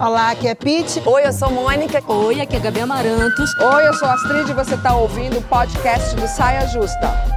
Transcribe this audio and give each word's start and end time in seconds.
Olá, 0.00 0.30
aqui 0.32 0.48
é 0.48 0.54
Pete. 0.54 1.02
Oi, 1.06 1.26
eu 1.26 1.32
sou 1.32 1.50
Mônica. 1.50 2.02
Oi, 2.12 2.40
aqui 2.40 2.56
é 2.56 2.60
Gabi 2.60 2.80
Amarantos. 2.80 3.50
Oi, 3.58 3.86
eu 3.86 3.94
sou 3.94 4.08
Astrid 4.08 4.50
e 4.50 4.54
você 4.54 4.74
está 4.74 4.96
ouvindo 4.96 5.38
o 5.38 5.42
podcast 5.42 6.14
do 6.16 6.26
Saia 6.26 6.66
Justa. 6.66 7.34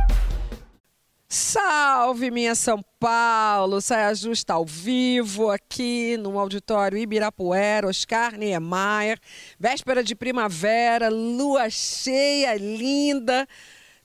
Salve, 1.29 2.31
minha 2.31 2.55
São 2.55 2.81
Paulo! 2.99 3.81
Saia 3.81 4.15
Justa 4.15 4.53
ao 4.53 4.65
vivo 4.65 5.49
aqui 5.49 6.15
no 6.17 6.39
auditório 6.39 6.97
Ibirapuera, 6.97 7.87
Oscar 7.87 8.37
Niemeyer. 8.37 9.19
Véspera 9.59 10.03
de 10.03 10.15
primavera, 10.15 11.09
lua 11.09 11.69
cheia, 11.69 12.55
linda. 12.55 13.47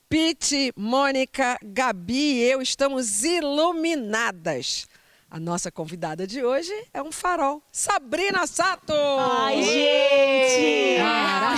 Pete, 0.09 0.73
Mônica, 0.77 1.57
Gabi 1.62 2.34
e 2.34 2.43
eu 2.43 2.61
estamos 2.61 3.25
iluminadas. 3.25 4.87
A 5.35 5.41
nossa 5.41 5.73
convidada 5.73 6.27
de 6.27 6.45
hoje 6.45 6.71
é 6.93 7.03
um 7.03 7.11
farol, 7.11 7.62
Sabrina 7.73 8.46
Sato! 8.46 8.93
Ai, 8.93 9.62
gente! 9.62 10.98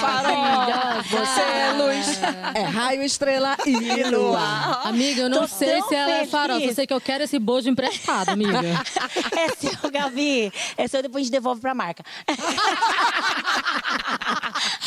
Farol! 0.00 1.02
Você 1.02 1.40
é 1.40 1.72
luz, 1.72 2.20
é 2.54 2.62
raio, 2.62 3.02
estrela 3.02 3.56
e 3.66 4.04
lua. 4.04 4.38
Amiga, 4.84 5.22
eu 5.22 5.28
não 5.28 5.40
Tô 5.40 5.48
sei 5.48 5.82
se 5.82 5.92
ela 5.92 6.18
é 6.18 6.24
farol, 6.24 6.60
só 6.60 6.72
sei 6.72 6.86
que 6.86 6.94
eu 6.94 7.00
quero 7.00 7.24
esse 7.24 7.36
bojo 7.36 7.68
emprestado, 7.68 8.28
amiga. 8.28 8.60
É 9.36 9.48
seu, 9.56 9.90
Gabi. 9.90 10.52
É 10.76 10.86
seu, 10.86 11.02
depois 11.02 11.22
a 11.22 11.24
gente 11.24 11.32
devolve 11.32 11.60
pra 11.60 11.74
marca. 11.74 12.04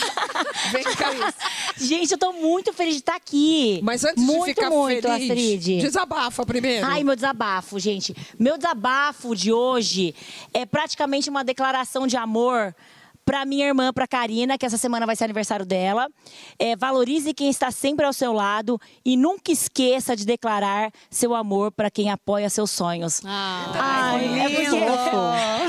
Vem 0.72 0.84
cá 0.84 1.14
isso. 1.14 1.88
Gente, 1.88 2.12
eu 2.12 2.18
tô 2.18 2.34
muito 2.34 2.74
feliz 2.74 2.96
de 2.96 3.00
estar 3.00 3.16
aqui. 3.16 3.80
Mas 3.84 4.04
antes 4.04 4.24
muito, 4.24 4.46
de 4.46 4.54
ficar 4.54 4.70
muito, 4.70 5.08
feliz, 5.08 5.30
Astrid. 5.30 5.82
desabafa 5.82 6.46
primeiro. 6.46 6.86
Ai, 6.86 7.04
meu 7.04 7.16
desabafo, 7.16 7.80
gente. 7.80 8.16
Meu 8.40 8.58
desabafo 8.58 9.36
de 9.36 9.52
hoje 9.52 10.16
é 10.54 10.66
praticamente 10.66 11.30
uma 11.30 11.44
declaração 11.44 12.08
de 12.08 12.18
amor 12.18 12.76
pra 13.28 13.44
minha 13.44 13.68
irmã, 13.68 13.92
pra 13.92 14.08
Karina, 14.08 14.58
que 14.58 14.66
essa 14.66 14.78
semana 14.78 15.06
vai 15.06 15.14
ser 15.14 15.26
aniversário 15.26 15.66
dela. 15.66 16.08
É, 16.58 16.78
valorize 16.78 17.34
quem 17.34 17.50
está 17.50 17.70
sempre 17.72 18.06
ao 18.06 18.14
seu 18.14 18.32
lado 18.32 18.80
e 19.04 19.18
nunca 19.18 19.52
esqueça 19.52 20.16
de 20.16 20.26
declarar 20.26 20.90
seu 21.12 21.36
amor 21.36 21.74
pra 21.74 21.92
quem 21.92 22.10
apoia 22.10 22.50
seus 22.50 22.72
sonhos. 22.72 23.22
Ah, 23.26 24.14
Ai, 24.14 24.40
é 24.40 24.44
porque, 24.44 24.62
Isso 24.62 24.76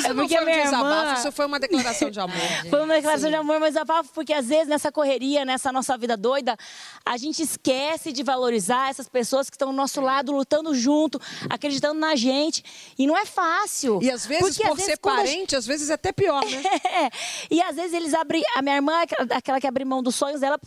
é 0.06 0.14
não 0.14 0.14
porque 0.14 0.34
foi 0.36 0.36
a 0.36 0.44
minha 0.44 0.60
um 0.60 0.62
desabafo, 0.62 1.08
irmã... 1.08 1.14
isso 1.14 1.32
foi 1.32 1.46
uma 1.46 1.58
declaração 1.58 2.10
de 2.10 2.20
amor. 2.20 2.38
Foi 2.70 2.84
uma 2.84 2.94
declaração 2.94 3.28
de 3.28 3.34
amor, 3.34 3.58
mas 3.58 3.70
desabafo, 3.70 4.10
porque 4.12 4.32
às 4.32 4.46
vezes 4.46 4.68
nessa 4.68 4.92
correria, 4.92 5.44
nessa 5.44 5.72
nossa 5.72 5.96
vida 5.98 6.16
doida, 6.16 6.56
a 7.04 7.16
gente 7.16 7.42
esquece 7.42 8.12
de 8.12 8.22
valorizar 8.22 8.90
essas 8.90 9.08
pessoas 9.08 9.50
que 9.50 9.56
estão 9.56 9.68
ao 9.68 9.74
nosso 9.74 10.00
lado, 10.00 10.30
lutando 10.30 10.74
junto, 10.74 11.20
acreditando 11.50 11.98
na 11.98 12.14
gente. 12.14 12.62
E 12.96 13.06
não 13.06 13.16
é 13.16 13.26
fácil. 13.26 13.98
E 14.00 14.10
às 14.10 14.26
vezes, 14.26 14.56
Porque, 14.56 14.62
por 14.62 14.72
às 14.72 14.76
vezes, 14.76 14.92
ser 14.92 14.98
parente, 14.98 15.56
às 15.56 15.66
vezes 15.66 15.90
é 15.90 15.94
até 15.94 16.12
pior, 16.12 16.44
né? 16.44 16.62
É. 16.88 17.10
E 17.50 17.60
às 17.62 17.76
vezes 17.76 17.92
eles 17.92 18.14
abrem. 18.14 18.42
A 18.56 18.62
minha 18.62 18.76
irmã 18.76 18.92
é 19.00 19.02
aquela- 19.36 19.60
que 19.60 19.66
abre 19.66 19.84
mão 19.84 20.02
dos 20.02 20.14
sonhos 20.14 20.40
dela 20.40 20.58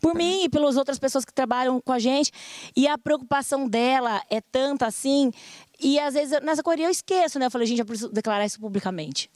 por 0.00 0.14
mim 0.14 0.44
e 0.44 0.48
pelas 0.48 0.76
outras 0.76 0.98
pessoas 0.98 1.24
que 1.24 1.32
trabalham 1.32 1.80
com 1.80 1.92
a 1.92 1.98
gente. 1.98 2.32
E 2.74 2.88
a 2.88 2.96
preocupação 2.96 3.68
dela 3.68 4.22
é 4.30 4.40
tanta 4.40 4.86
assim. 4.86 5.30
E 5.78 5.98
às 5.98 6.14
vezes, 6.14 6.40
nessa 6.42 6.62
correria, 6.62 6.86
eu 6.86 6.90
esqueço, 6.90 7.38
né? 7.38 7.46
Eu 7.46 7.50
falei, 7.50 7.66
gente, 7.66 7.80
eu 7.80 7.84
preciso 7.84 8.08
declarar 8.08 8.46
isso 8.46 8.58
publicamente. 8.58 9.30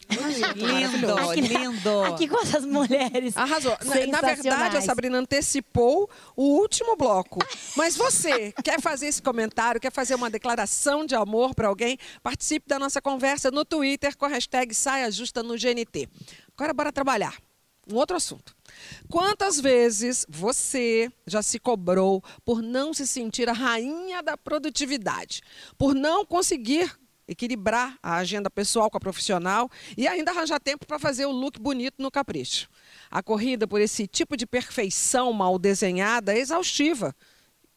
Lindo, 0.57 1.19
Aqui, 1.19 1.41
lindo. 1.41 2.03
Aqui 2.05 2.29
com 2.29 2.41
essas 2.41 2.65
mulheres. 2.65 3.37
Arrasou. 3.37 3.77
Na, 3.85 4.07
na 4.07 4.21
verdade, 4.35 4.77
a. 4.77 4.81
Sabrina 4.81 5.19
antecipou 5.19 6.09
o 6.35 6.43
último 6.61 6.97
bloco. 6.97 7.41
Mas 7.77 7.97
você 7.97 8.53
quer 8.65 8.81
fazer 8.81 9.07
esse 9.07 9.21
comentário, 9.21 9.81
quer 9.81 9.93
fazer 9.93 10.15
uma 10.15 10.31
declaração 10.31 11.05
de 11.05 11.15
amor 11.15 11.55
para 11.55 11.69
alguém? 11.69 11.99
Participe 12.23 12.67
da 12.67 12.79
nossa 12.79 13.03
conversa 13.03 13.51
no 13.51 13.65
Twitter 13.65 14.17
com 14.17 14.25
a 14.25 14.29
hashtag 14.29 14.75
Saia 14.75 15.11
Justa 15.11 15.43
no 15.43 15.55
GNT. 15.55 16.09
Agora 16.57 16.73
bora 16.73 16.93
trabalhar. 16.93 17.35
Um 17.91 17.97
outro 17.97 18.17
assunto. 18.17 18.55
Quantas 19.09 19.61
vezes 19.61 20.27
você 20.29 21.11
já 21.27 21.43
se 21.43 21.59
cobrou 21.59 22.23
por 22.45 22.63
não 22.63 22.93
se 22.95 23.07
sentir 23.07 23.49
a 23.49 23.53
rainha 23.53 24.23
da 24.23 24.37
produtividade? 24.37 25.41
Por 25.77 25.95
não 25.95 26.25
conseguir 26.25 26.99
equilibrar 27.31 27.97
a 28.03 28.17
agenda 28.17 28.51
pessoal 28.51 28.91
com 28.91 28.97
a 28.97 29.01
profissional 29.01 29.71
e 29.97 30.09
ainda 30.09 30.33
arranjar 30.33 30.59
tempo 30.59 30.85
para 30.85 30.99
fazer 30.99 31.27
o 31.27 31.31
look 31.31 31.61
bonito 31.61 31.95
no 31.99 32.11
capricho. 32.11 32.69
A 33.09 33.23
corrida 33.23 33.69
por 33.69 33.81
esse 33.81 34.09
tipo 34.09 34.37
de 34.37 34.47
perfeição 34.47 35.33
mal 35.33 35.57
desenhada 35.57 36.35
é 36.35 36.39
exaustiva. 36.39 37.15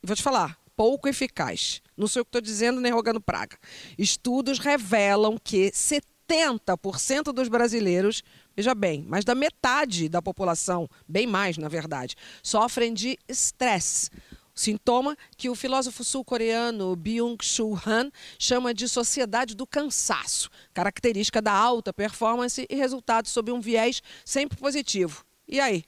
Vou 0.01 0.15
te 0.15 0.23
falar, 0.23 0.57
pouco 0.75 1.07
eficaz. 1.07 1.81
Não 1.95 2.07
sei 2.07 2.21
o 2.21 2.25
que 2.25 2.29
estou 2.29 2.41
dizendo 2.41 2.81
nem 2.81 2.91
rogando 2.91 3.21
praga. 3.21 3.57
Estudos 3.97 4.57
revelam 4.57 5.37
que 5.41 5.71
70% 5.71 7.31
dos 7.31 7.47
brasileiros, 7.47 8.23
veja 8.55 8.75
bem, 8.75 9.03
mais 9.03 9.25
da 9.25 9.35
metade 9.35 10.09
da 10.09 10.21
população, 10.21 10.87
bem 11.07 11.27
mais 11.27 11.57
na 11.57 11.67
verdade, 11.67 12.15
sofrem 12.41 12.93
de 12.93 13.17
estresse. 13.27 14.09
Sintoma 14.55 15.17
que 15.35 15.49
o 15.49 15.55
filósofo 15.55 16.03
sul-coreano 16.03 16.95
Byung-Chul 16.95 17.79
Han 17.87 18.11
chama 18.37 18.71
de 18.73 18.87
sociedade 18.87 19.55
do 19.55 19.65
cansaço, 19.65 20.49
característica 20.73 21.41
da 21.41 21.51
alta 21.51 21.91
performance 21.91 22.67
e 22.69 22.75
resultado 22.75 23.27
sob 23.27 23.51
um 23.51 23.59
viés 23.59 24.01
sempre 24.23 24.57
positivo. 24.57 25.25
E 25.47 25.59
aí? 25.59 25.83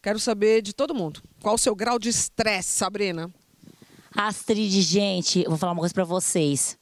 Quero 0.00 0.20
saber 0.20 0.62
de 0.62 0.72
todo 0.72 0.94
mundo. 0.94 1.22
Qual 1.40 1.54
o 1.54 1.58
seu 1.58 1.74
grau 1.74 1.98
de 1.98 2.10
estresse, 2.10 2.68
Sabrina? 2.68 3.32
Astrid, 4.14 4.80
gente, 4.82 5.42
vou 5.44 5.56
falar 5.56 5.72
uma 5.72 5.80
coisa 5.80 5.94
pra 5.94 6.04
vocês. 6.04 6.78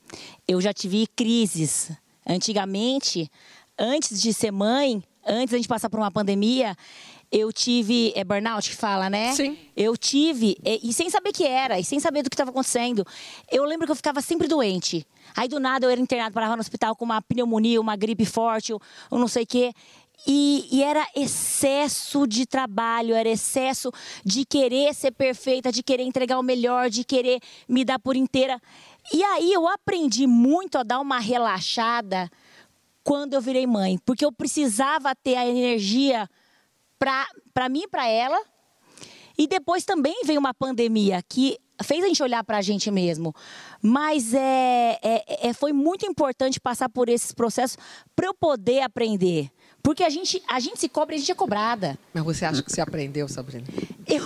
Eu 0.47 0.61
já 0.61 0.75
tive 0.75 1.07
crises. 1.07 1.91
Antigamente, 2.27 3.31
antes 3.79 4.21
de 4.21 4.35
ser 4.35 4.51
mãe, 4.51 5.03
antes 5.27 5.51
da 5.51 5.57
gente 5.57 5.69
passar 5.69 5.89
por 5.89 5.99
uma 5.99 6.11
pandemia, 6.11 6.77
eu 7.33 7.51
tive. 7.53 8.13
É 8.15 8.23
burnout 8.23 8.69
que 8.69 8.77
fala, 8.77 9.09
né? 9.09 9.33
Sim. 9.33 9.57
Eu 9.75 9.97
tive, 9.97 10.57
e, 10.65 10.91
e 10.91 10.93
sem 10.93 11.09
saber 11.09 11.31
o 11.31 11.33
que 11.33 11.45
era, 11.45 11.81
e 11.81 11.85
sem 11.85 11.99
saber 11.99 12.23
do 12.23 12.29
que 12.29 12.35
estava 12.35 12.51
acontecendo. 12.51 13.07
Eu 13.51 13.65
lembro 13.65 13.87
que 13.87 13.93
eu 13.93 13.97
ficava 13.97 14.21
sempre 14.21 14.47
doente. 14.47 15.07
Aí 15.35 15.49
do 15.49 15.59
nada 15.59 15.87
eu 15.87 15.91
era 15.91 16.01
internado, 16.01 16.35
parava 16.35 16.57
no 16.57 16.61
hospital 16.61 16.95
com 16.95 17.07
uma 17.07 17.23
pneumonia, 17.23 17.81
uma 17.81 17.97
gripe 17.97 18.27
forte, 18.27 18.73
ou, 18.73 18.83
ou 19.11 19.19
não 19.19 19.29
sei 19.29 19.45
o 19.45 19.47
quê. 19.47 19.73
E, 20.27 20.69
e 20.71 20.83
era 20.83 21.05
excesso 21.17 22.27
de 22.29 22.47
trabalho, 22.47 23.15
era 23.15 23.29
excesso 23.29 23.91
de 24.25 24.45
querer 24.45 24.95
ser 24.95 25.11
perfeita, 25.11 25.73
de 25.73 25.83
querer 25.83 26.05
entregar 26.05 26.39
o 26.39 26.43
melhor, 26.43 26.91
de 26.91 27.03
querer 27.03 27.41
me 27.69 27.85
dar 27.85 27.99
por 27.99 28.15
inteira. 28.15 28.61
E 29.13 29.23
aí 29.25 29.53
eu 29.53 29.67
aprendi 29.67 30.27
muito 30.27 30.79
a 30.79 30.83
dar 30.83 31.01
uma 31.01 31.19
relaxada 31.19 32.31
quando 33.05 33.35
eu 33.35 33.41
virei 33.41 33.67
mãe, 33.67 33.99
porque 34.05 34.25
eu 34.25 34.33
precisava 34.33 35.15
ter 35.15 35.37
a 35.37 35.47
energia 35.47 36.29
para 36.99 37.69
mim 37.69 37.83
e 37.83 37.89
para 37.89 38.07
ela. 38.07 38.41
E 39.37 39.47
depois 39.47 39.85
também 39.85 40.23
veio 40.25 40.39
uma 40.39 40.53
pandemia 40.55 41.23
que 41.27 41.59
fez 41.83 42.05
a 42.05 42.09
gente 42.09 42.23
olhar 42.23 42.45
para 42.45 42.59
a 42.59 42.63
gente 42.63 42.91
mesmo. 42.91 43.35
Mas 43.81 44.35
é, 44.35 44.99
é, 45.03 45.49
é- 45.49 45.53
foi 45.53 45.73
muito 45.73 46.07
importante 46.07 46.61
passar 46.61 46.89
por 46.89 47.09
esses 47.09 47.33
processos 47.33 47.77
para 48.15 48.27
eu 48.27 48.35
poder 48.35 48.83
aprender. 48.83 49.51
Porque 49.83 50.05
a 50.05 50.11
gente, 50.11 50.41
a 50.49 50.61
gente 50.61 50.79
se 50.79 50.89
cobra 50.89 51.15
e 51.15 51.17
a 51.17 51.19
gente 51.19 51.33
é 51.33 51.35
cobrada. 51.35 51.99
Mas 52.15 52.23
você 52.23 52.45
acha 52.45 52.63
que 52.63 52.71
você 52.71 52.81
aprendeu, 52.81 53.27
Sabrina? 53.27 53.65
Eu, 54.07 54.25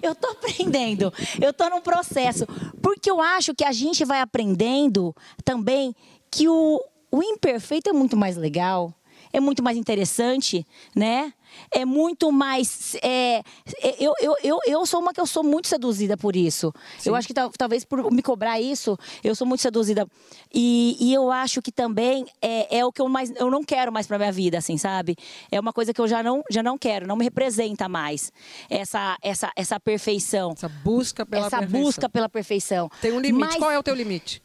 eu 0.00 0.14
tô 0.14 0.28
aprendendo, 0.28 1.12
eu 1.40 1.52
tô 1.52 1.68
num 1.68 1.80
processo. 1.80 2.46
Porque 2.80 3.10
eu 3.10 3.20
acho 3.20 3.54
que 3.54 3.64
a 3.64 3.72
gente 3.72 4.04
vai 4.04 4.20
aprendendo 4.20 5.14
também 5.44 5.94
que 6.30 6.48
o, 6.48 6.80
o 7.12 7.22
imperfeito 7.22 7.90
é 7.90 7.92
muito 7.92 8.16
mais 8.16 8.36
legal, 8.36 8.92
é 9.34 9.38
muito 9.40 9.62
mais 9.62 9.76
interessante, 9.78 10.66
né? 10.94 11.32
É 11.70 11.84
muito 11.84 12.30
mais. 12.32 12.94
é, 13.02 13.42
é, 13.82 13.96
eu, 13.98 14.12
eu, 14.20 14.34
eu, 14.42 14.58
eu 14.66 14.86
sou 14.86 15.00
uma 15.00 15.12
que 15.12 15.20
eu 15.20 15.26
sou 15.26 15.42
muito 15.42 15.68
seduzida 15.68 16.16
por 16.16 16.34
isso. 16.34 16.72
Eu 17.04 17.14
acho 17.14 17.28
que 17.28 17.34
tal- 17.34 17.50
talvez 17.50 17.84
por 17.84 18.10
me 18.10 18.22
cobrar 18.22 18.58
isso, 18.60 18.98
eu 19.22 19.34
sou 19.34 19.46
muito 19.46 19.60
seduzida. 19.60 20.06
E, 20.52 20.96
e 21.00 21.12
eu 21.14 21.30
acho 21.30 21.60
que 21.62 21.70
também 21.72 22.26
é, 22.42 22.78
é 22.78 22.84
o 22.84 22.92
que 22.92 23.00
eu 23.02 23.08
mais. 23.08 23.30
Eu 23.36 23.50
não 23.50 23.62
quero 23.62 23.92
mais 23.92 24.06
pra 24.06 24.18
minha 24.18 24.32
vida, 24.32 24.58
assim, 24.58 24.76
sabe? 24.78 25.14
É 25.50 25.58
uma 25.60 25.72
coisa 25.72 25.92
que 25.94 26.00
eu 26.00 26.08
já 26.08 26.22
não, 26.22 26.42
já 26.50 26.62
não 26.62 26.76
quero, 26.78 27.06
não 27.06 27.16
me 27.16 27.24
representa 27.24 27.88
mais. 27.88 28.32
Essa, 28.68 29.16
essa, 29.22 29.50
essa 29.56 29.78
perfeição. 29.80 30.52
Essa 30.52 30.68
busca 30.68 31.24
pela 31.24 31.46
essa 31.46 31.58
perfeição. 31.58 31.82
busca 31.86 32.08
pela 32.08 32.28
perfeição. 32.28 32.90
Tem 33.00 33.12
um 33.12 33.20
limite. 33.20 33.46
Mas- 33.46 33.56
Qual 33.56 33.70
é 33.70 33.78
o 33.78 33.82
teu 33.82 33.94
limite? 33.94 34.42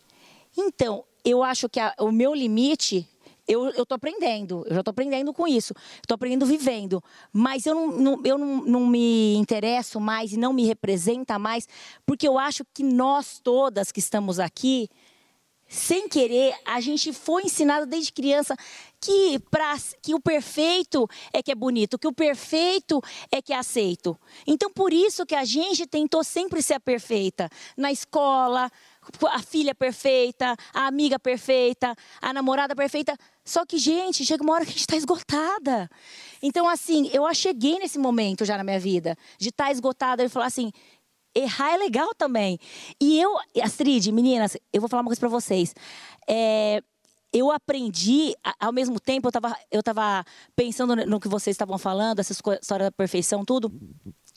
então, 0.58 1.04
eu 1.24 1.44
acho 1.44 1.68
que 1.70 1.80
a- 1.80 1.94
o 2.00 2.12
meu 2.12 2.34
limite, 2.34 3.08
eu, 3.48 3.72
tô 3.86 3.96
aprendendo. 3.96 4.66
Eu 4.68 4.76
já 4.76 4.84
tô 4.84 4.92
aprendendo 4.92 5.34
com 5.34 5.48
isso. 5.48 5.74
Estou 6.02 6.16
aprendendo 6.16 6.46
vivendo. 6.46 7.02
Mas 7.32 7.66
eu, 7.66 7.74
não, 7.76 7.88
não- 7.98 8.22
eu 8.26 8.38
não, 8.38 8.56
não 8.66 8.86
me 8.88 9.36
interesso 9.36 10.00
mais 10.02 10.34
e 10.34 10.38
não 10.38 10.52
me 10.52 10.66
representa 10.66 11.40
mais, 11.40 11.68
porque 12.06 12.28
eu 12.28 12.38
acho 12.38 12.66
que 12.74 12.84
nós 12.84 13.40
todas 13.42 13.92
que 13.92 14.00
estamos 14.00 14.38
aqui, 14.40 14.90
sem 15.70 16.08
querer, 16.08 16.56
a 16.66 16.80
gente 16.80 17.12
foi 17.12 17.44
ensinado 17.44 17.86
desde 17.86 18.14
criança 18.14 18.56
que, 19.02 19.38
pra, 19.52 19.76
que 20.02 20.14
o 20.16 20.20
perfeito 20.20 21.06
é 21.34 21.44
que 21.44 21.52
é 21.52 21.56
bonito, 21.56 22.00
que 22.00 22.08
o 22.08 22.14
perfeito 22.14 23.02
é 23.30 23.42
que 23.42 23.52
é 23.52 23.58
aceito. 23.58 24.18
Então, 24.46 24.72
por 24.72 24.94
isso 24.94 25.26
que 25.26 25.36
a 25.36 25.44
gente 25.44 25.86
tentou 25.86 26.24
sempre 26.24 26.62
ser 26.62 26.76
a 26.76 26.80
perfeita. 26.80 27.50
Na 27.76 27.92
escola, 27.92 28.72
a 29.30 29.40
filha 29.40 29.74
perfeita, 29.74 30.56
a 30.74 30.88
amiga 30.88 31.20
perfeita, 31.20 31.96
a 32.22 32.34
namorada 32.34 32.76
perfeita. 32.76 33.18
Só 33.44 33.66
que, 33.66 33.78
gente, 33.78 34.26
chega 34.26 34.44
uma 34.44 34.54
hora 34.54 34.66
que 34.66 34.70
a 34.70 34.74
gente 34.74 34.82
está 34.82 34.96
esgotada. 34.96 35.90
Então, 36.42 36.68
assim, 36.68 37.10
eu 37.14 37.32
cheguei 37.34 37.80
nesse 37.80 37.98
momento 37.98 38.46
já 38.46 38.58
na 38.58 38.64
minha 38.64 38.80
vida, 38.80 39.16
de 39.40 39.50
estar 39.50 39.66
tá 39.66 39.72
esgotada 39.72 40.24
e 40.24 40.30
falar 40.30 40.48
assim. 40.48 40.72
Errar 41.36 41.74
é 41.74 41.78
legal 41.78 42.16
também. 42.16 42.58
E 43.00 43.20
eu, 43.20 43.32
Astrid, 43.62 44.12
meninas, 44.12 44.58
eu 44.74 44.82
vou 44.82 44.90
falar 44.90 45.02
uma 45.02 45.10
coisa 45.10 45.20
para 45.20 45.30
vocês. 45.30 45.76
É, 46.28 46.82
eu 47.32 47.52
aprendi, 47.52 48.34
ao 48.60 48.72
mesmo 48.72 49.00
tempo, 49.00 49.28
eu 49.28 49.30
estava 49.30 49.56
eu 49.70 49.84
tava 49.84 50.26
pensando 50.56 50.96
no 50.96 51.20
que 51.20 51.28
vocês 51.28 51.54
estavam 51.54 51.78
falando, 51.78 52.20
essa 52.20 52.34
história 52.34 52.86
da 52.86 52.92
perfeição, 52.92 53.46
tudo, 53.46 53.72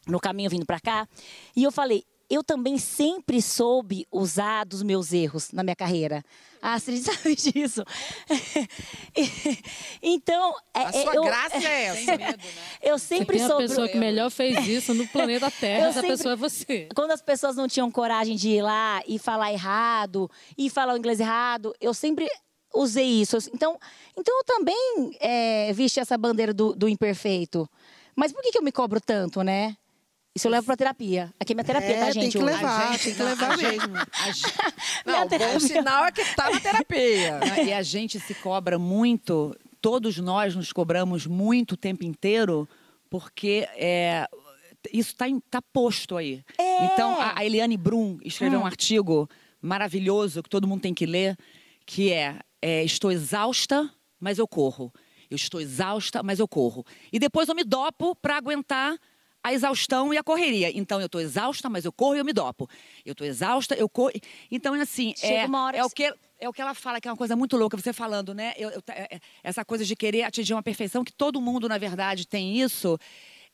no 0.07 0.21
caminho 0.21 0.51
vindo 0.51 0.67
para 0.67 0.81
cá. 0.81 1.09
E 1.57 1.63
eu 1.63 1.73
falei, 1.73 2.05
eu 2.31 2.45
também 2.45 2.79
sempre 2.79 3.43
soube 3.43 4.07
usar 4.11 4.65
dos 4.65 4.85
meus 4.85 5.13
erros 5.13 5.51
na 5.51 5.65
minha 5.65 5.75
carreira. 5.75 6.25
A 6.63 6.75
Astrid 6.75 7.03
sabe 7.03 7.35
disso. 7.35 7.83
então. 10.01 10.55
É, 10.73 10.83
a 10.85 10.93
sua 10.93 11.15
eu, 11.15 11.23
graça 11.25 11.57
é 11.57 11.83
essa. 11.91 12.17
Medo, 12.17 12.23
né? 12.23 12.39
Eu 12.81 12.99
sempre 12.99 13.37
Você 13.37 13.45
tem 13.45 13.49
soube. 13.49 13.65
a 13.65 13.69
pessoa 13.69 13.89
que 13.89 13.99
melhor 13.99 14.31
fez 14.31 14.65
isso 14.69 14.95
no 14.95 15.09
planeta 15.09 15.51
Terra, 15.51 15.89
essa 15.89 16.01
sempre, 16.01 16.17
pessoa 16.17 16.33
é 16.35 16.37
você. 16.37 16.89
Quando 16.95 17.11
as 17.11 17.21
pessoas 17.21 17.57
não 17.57 17.67
tinham 17.67 17.91
coragem 17.91 18.37
de 18.37 18.51
ir 18.51 18.63
lá 18.63 19.03
e 19.09 19.19
falar 19.19 19.53
errado, 19.53 20.31
e 20.57 20.71
falar 20.71 20.95
o 20.95 20.97
inglês 20.97 21.19
errado, 21.19 21.75
eu 21.81 21.93
sempre 21.93 22.29
usei 22.73 23.07
isso. 23.07 23.37
Então, 23.53 23.77
então 24.17 24.39
eu 24.39 24.45
também 24.45 25.17
é, 25.19 25.73
vesti 25.73 25.99
essa 25.99 26.17
bandeira 26.17 26.55
do, 26.55 26.75
do 26.77 26.89
imperfeito. 26.89 27.69
Mas 28.15 28.33
por 28.33 28.43
que, 28.43 28.53
que 28.53 28.59
eu 28.59 28.63
me 28.63 28.71
cobro 28.71 29.01
tanto, 29.01 29.43
né? 29.43 29.77
Isso 30.35 30.47
eu 30.47 30.53
levo 30.53 30.67
pra 30.67 30.77
terapia. 30.77 31.35
Aqui 31.41 31.53
é 31.53 31.55
minha 31.55 31.65
terapia, 31.65 31.91
é, 31.91 32.01
tá, 32.01 32.11
gente? 32.13 32.23
Tem 32.23 32.31
que 32.31 32.39
levar, 32.39 32.93
gente, 32.93 33.05
tem 33.05 33.15
que 33.15 33.23
levar 33.23 33.57
mesmo. 33.57 33.95
Não, 35.05 35.25
o 35.25 35.29
bom 35.29 35.61
sinal 35.61 36.05
é 36.05 36.13
que 36.13 36.25
tá 36.37 36.51
na 36.51 36.61
terapia. 36.61 37.41
E 37.67 37.73
a 37.73 37.83
gente 37.83 38.21
se 38.21 38.35
cobra 38.35 38.79
muito, 38.79 39.57
todos 39.81 40.19
nós 40.19 40.55
nos 40.55 40.73
cobramos 40.73 41.27
muito 41.27 41.73
o 41.73 41.77
tempo 41.77 42.05
inteiro, 42.05 42.69
porque 43.11 43.69
é, 43.75 44.29
isso 44.93 45.11
está 45.11 45.27
tá 45.51 45.61
posto 45.61 46.17
aí. 46.17 46.45
É. 46.57 46.85
Então, 46.87 47.21
a, 47.21 47.39
a 47.39 47.45
Eliane 47.45 47.77
Brum 47.77 48.19
escreveu 48.25 48.61
hum. 48.61 48.63
um 48.63 48.67
artigo 48.67 49.29
maravilhoso 49.61 50.43
que 50.45 50.49
todo 50.49 50.67
mundo 50.67 50.81
tem 50.81 50.95
que 50.95 51.07
ler, 51.07 51.37
que 51.85 52.13
é, 52.13 52.39
é 52.63 52.85
Estou 52.85 53.11
exausta, 53.11 53.91
mas 54.19 54.39
eu 54.39 54.47
corro. 54.47 54.93
Eu 55.29 55.37
estou 55.37 55.61
exausta, 55.61 56.23
mas 56.23 56.39
eu 56.39 56.47
corro. 56.49 56.85
E 57.13 57.19
depois 57.19 57.49
eu 57.49 57.55
me 57.55 57.65
dopo 57.65 58.15
para 58.15 58.37
aguentar 58.37 58.97
a 59.43 59.53
exaustão 59.53 60.13
e 60.13 60.19
a 60.19 60.23
correria. 60.23 60.71
Então, 60.77 61.01
eu 61.01 61.07
estou 61.07 61.21
exausta, 61.21 61.69
mas 61.69 61.85
eu 61.85 61.93
corro 61.93 62.17
e 62.17 62.19
eu 62.19 62.25
me 62.25 62.33
dopo. 62.33 62.69
Eu 63.05 63.13
estou 63.13 63.27
exausta, 63.27 63.75
eu 63.75 63.89
corro. 63.89 64.13
Então, 64.51 64.75
é 64.75 64.81
assim, 64.81 65.15
é, 65.23 65.45
é, 65.75 65.85
o 65.85 65.91
que, 65.91 66.13
é 66.39 66.49
o 66.49 66.53
que 66.53 66.61
ela 66.61 66.75
fala, 66.75 67.01
que 67.01 67.09
é 67.09 67.11
uma 67.11 67.17
coisa 67.17 67.37
muito 67.37 67.57
louca, 67.57 67.77
você 67.77 67.93
falando, 67.93 68.35
né? 68.35 68.53
Eu, 68.57 68.71
eu, 68.71 68.83
é, 68.89 69.17
é, 69.17 69.21
essa 69.43 69.65
coisa 69.65 69.85
de 69.85 69.97
querer 69.97 70.23
atingir 70.23 70.53
uma 70.53 70.63
perfeição, 70.63 71.05
que 71.05 71.13
todo 71.13 71.41
mundo, 71.41 71.69
na 71.69 71.79
verdade, 71.79 72.27
tem 72.27 72.61
isso, 72.61 72.99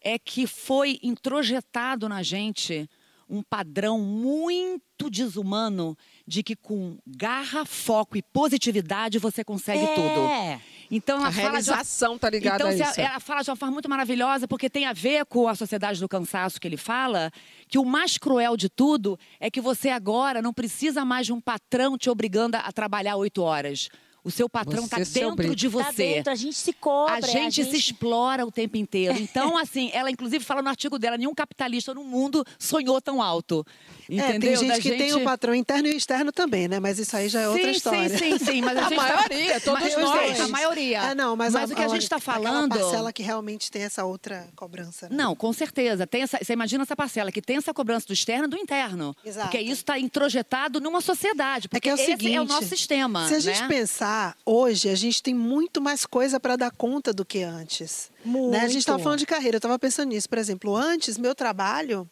é 0.00 0.18
que 0.18 0.46
foi 0.46 0.98
introjetado 1.02 2.08
na 2.08 2.22
gente 2.22 2.88
um 3.28 3.42
padrão 3.42 4.00
muito 4.00 5.10
desumano 5.10 5.96
de 6.26 6.42
que 6.42 6.54
com 6.54 6.98
garra, 7.06 7.64
foco 7.64 8.16
e 8.16 8.22
positividade 8.22 9.18
você 9.18 9.44
consegue 9.44 9.84
é. 9.84 9.94
tudo. 9.94 10.62
Então 10.90 11.18
ela 11.18 11.26
a 11.26 11.30
realização 11.30 12.12
uma... 12.12 12.18
tá 12.18 12.30
ligada 12.30 12.56
então, 12.56 12.68
a 12.68 12.90
isso. 12.90 13.00
Ela 13.00 13.20
fala 13.20 13.42
de 13.42 13.50
uma 13.50 13.56
forma 13.56 13.72
muito 13.72 13.88
maravilhosa 13.88 14.46
porque 14.46 14.70
tem 14.70 14.86
a 14.86 14.92
ver 14.92 15.26
com 15.26 15.48
a 15.48 15.54
sociedade 15.54 16.00
do 16.00 16.08
cansaço 16.08 16.60
que 16.60 16.68
ele 16.68 16.76
fala, 16.76 17.30
que 17.68 17.78
o 17.78 17.84
mais 17.84 18.16
cruel 18.16 18.56
de 18.56 18.68
tudo 18.68 19.18
é 19.40 19.50
que 19.50 19.60
você 19.60 19.88
agora 19.88 20.40
não 20.40 20.52
precisa 20.52 21.04
mais 21.04 21.26
de 21.26 21.32
um 21.32 21.40
patrão 21.40 21.98
te 21.98 22.08
obrigando 22.08 22.56
a 22.56 22.72
trabalhar 22.72 23.16
oito 23.16 23.42
horas. 23.42 23.88
O 24.26 24.30
seu 24.32 24.48
patrão 24.48 24.86
está 24.86 24.98
dentro 24.98 25.54
de 25.54 25.68
você. 25.68 25.84
Tá 25.84 25.92
dentro, 25.92 26.32
a 26.32 26.34
gente 26.34 26.56
se 26.56 26.72
cobra. 26.72 27.14
A 27.14 27.20
gente, 27.20 27.36
a 27.36 27.62
gente 27.62 27.70
se 27.70 27.76
explora 27.76 28.44
o 28.44 28.50
tempo 28.50 28.76
inteiro. 28.76 29.16
Então, 29.16 29.54
assim, 29.56 29.88
ela 29.92 30.10
inclusive 30.10 30.44
fala 30.44 30.60
no 30.60 30.68
artigo 30.68 30.98
dela, 30.98 31.16
nenhum 31.16 31.32
capitalista 31.32 31.94
no 31.94 32.02
mundo 32.02 32.44
sonhou 32.58 33.00
tão 33.00 33.22
alto. 33.22 33.64
Entendeu? 34.10 34.26
É, 34.26 34.38
tem 34.38 34.56
gente 34.56 34.68
da 34.68 34.74
que 34.76 34.88
gente... 34.88 34.98
tem 34.98 35.14
o 35.14 35.22
patrão 35.22 35.54
interno 35.54 35.86
e 35.86 35.96
externo 35.96 36.32
também, 36.32 36.66
né? 36.66 36.80
Mas 36.80 36.98
isso 36.98 37.16
aí 37.16 37.28
já 37.28 37.40
é 37.40 37.48
outra 37.48 37.64
sim, 37.64 37.70
história. 37.70 38.08
Sim, 38.08 38.38
sim, 38.38 38.44
sim. 38.44 38.62
Mas 38.62 38.78
a, 38.78 38.86
a 38.86 38.90
maioria, 38.90 39.54
tá... 39.54 39.60
todos 39.60 39.82
mas, 39.82 39.96
nós. 39.96 40.40
A 40.40 40.48
maioria. 40.48 41.02
É, 41.02 41.14
não, 41.14 41.36
mas, 41.36 41.52
mas 41.52 41.70
a, 41.70 41.74
o 41.74 41.76
que 41.76 41.82
a 41.82 41.88
gente 41.88 42.02
está 42.02 42.18
falando... 42.18 42.72
Aquela 42.72 42.84
parcela 42.84 43.12
que 43.12 43.22
realmente 43.22 43.70
tem 43.70 43.82
essa 43.82 44.04
outra 44.04 44.48
cobrança. 44.56 45.08
Né? 45.08 45.16
Não, 45.16 45.36
com 45.36 45.52
certeza. 45.52 46.04
Tem 46.04 46.22
essa, 46.22 46.38
você 46.42 46.52
imagina 46.52 46.82
essa 46.82 46.96
parcela 46.96 47.30
que 47.30 47.40
tem 47.40 47.56
essa 47.56 47.72
cobrança 47.72 48.08
do 48.08 48.12
externo 48.12 48.46
e 48.46 48.48
do 48.48 48.56
interno. 48.56 49.14
Exato. 49.24 49.48
Porque 49.48 49.60
isso 49.60 49.82
está 49.82 49.98
introjetado 49.98 50.80
numa 50.80 51.00
sociedade. 51.00 51.68
Porque 51.68 51.88
é 51.88 51.94
que 51.94 52.00
é 52.00 52.02
o 52.02 52.06
seguinte, 52.06 52.34
é 52.34 52.40
o 52.40 52.44
nosso 52.44 52.68
sistema. 52.68 53.28
Se 53.28 53.34
a 53.34 53.36
né? 53.36 53.40
gente 53.40 53.68
pensar, 54.16 54.36
hoje, 54.44 54.88
a 54.88 54.94
gente 54.94 55.22
tem 55.22 55.34
muito 55.34 55.80
mais 55.80 56.06
coisa 56.06 56.40
para 56.40 56.56
dar 56.56 56.70
conta 56.70 57.12
do 57.12 57.24
que 57.24 57.42
antes. 57.42 58.10
Muito. 58.24 58.52
Né? 58.52 58.60
A 58.60 58.68
gente 58.68 58.78
estava 58.78 58.98
falando 58.98 59.18
de 59.18 59.26
carreira, 59.26 59.56
eu 59.56 59.58
estava 59.58 59.78
pensando 59.78 60.08
nisso. 60.08 60.28
Por 60.28 60.38
exemplo, 60.38 60.74
antes, 60.74 61.18
meu 61.18 61.34
trabalho 61.34 62.08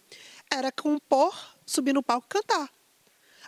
era 0.53 0.71
compor 0.71 1.35
subir 1.65 1.95
no 1.95 2.03
palco 2.03 2.27
e 2.29 2.33
cantar. 2.33 2.69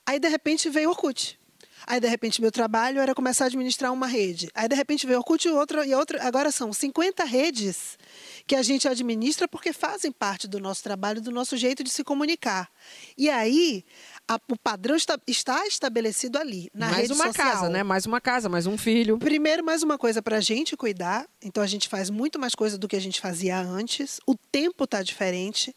Aí, 0.06 0.18
de 0.18 0.28
repente, 0.28 0.70
veio 0.70 0.88
o 0.88 0.92
Orkut. 0.92 1.38
Aí, 1.86 2.00
de 2.00 2.08
repente, 2.08 2.40
meu 2.40 2.50
trabalho 2.50 3.00
era 3.00 3.14
começar 3.14 3.44
a 3.44 3.46
administrar 3.48 3.92
uma 3.92 4.06
rede. 4.06 4.50
Aí, 4.54 4.66
de 4.66 4.74
repente, 4.74 5.06
veio 5.06 5.18
o 5.18 5.20
Orkut 5.20 5.46
e 5.46 5.50
outra, 5.50 5.86
e 5.86 5.94
outra. 5.94 6.26
Agora 6.26 6.50
são 6.50 6.72
50 6.72 7.24
redes 7.24 7.98
que 8.46 8.56
a 8.56 8.62
gente 8.62 8.88
administra 8.88 9.46
porque 9.46 9.72
fazem 9.72 10.10
parte 10.10 10.48
do 10.48 10.58
nosso 10.58 10.82
trabalho, 10.82 11.20
do 11.20 11.30
nosso 11.30 11.56
jeito 11.56 11.84
de 11.84 11.90
se 11.90 12.02
comunicar. 12.02 12.70
E 13.18 13.28
aí, 13.28 13.84
a, 14.28 14.40
o 14.48 14.58
padrão 14.58 14.96
está, 14.96 15.18
está, 15.26 15.66
estabelecido 15.66 16.38
ali, 16.38 16.70
na 16.74 16.86
mais 16.86 17.02
rede 17.02 17.12
uma 17.12 17.26
social. 17.26 17.52
casa, 17.52 17.68
né? 17.68 17.82
Mais 17.82 18.06
uma 18.06 18.20
casa, 18.20 18.48
mais 18.48 18.66
um 18.66 18.76
filho. 18.76 19.18
Primeiro, 19.18 19.64
mais 19.64 19.82
uma 19.82 19.96
coisa 19.96 20.20
para 20.20 20.38
a 20.38 20.40
gente 20.40 20.76
cuidar. 20.76 21.26
Então, 21.42 21.62
a 21.62 21.66
gente 21.66 21.88
faz 21.88 22.10
muito 22.10 22.38
mais 22.38 22.54
coisa 22.54 22.76
do 22.76 22.88
que 22.88 22.96
a 22.96 23.00
gente 23.00 23.20
fazia 23.20 23.58
antes. 23.60 24.20
O 24.26 24.34
tempo 24.34 24.84
está 24.84 25.02
diferente 25.02 25.74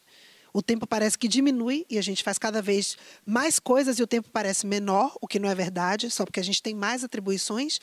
o 0.53 0.61
tempo 0.61 0.87
parece 0.87 1.17
que 1.17 1.27
diminui 1.27 1.85
e 1.89 1.97
a 1.97 2.01
gente 2.01 2.23
faz 2.23 2.37
cada 2.37 2.61
vez 2.61 2.97
mais 3.25 3.59
coisas 3.59 3.99
e 3.99 4.03
o 4.03 4.07
tempo 4.07 4.29
parece 4.31 4.65
menor, 4.65 5.15
o 5.21 5.27
que 5.27 5.39
não 5.39 5.49
é 5.49 5.55
verdade, 5.55 6.09
só 6.09 6.25
porque 6.25 6.39
a 6.39 6.43
gente 6.43 6.61
tem 6.61 6.73
mais 6.73 7.03
atribuições. 7.03 7.79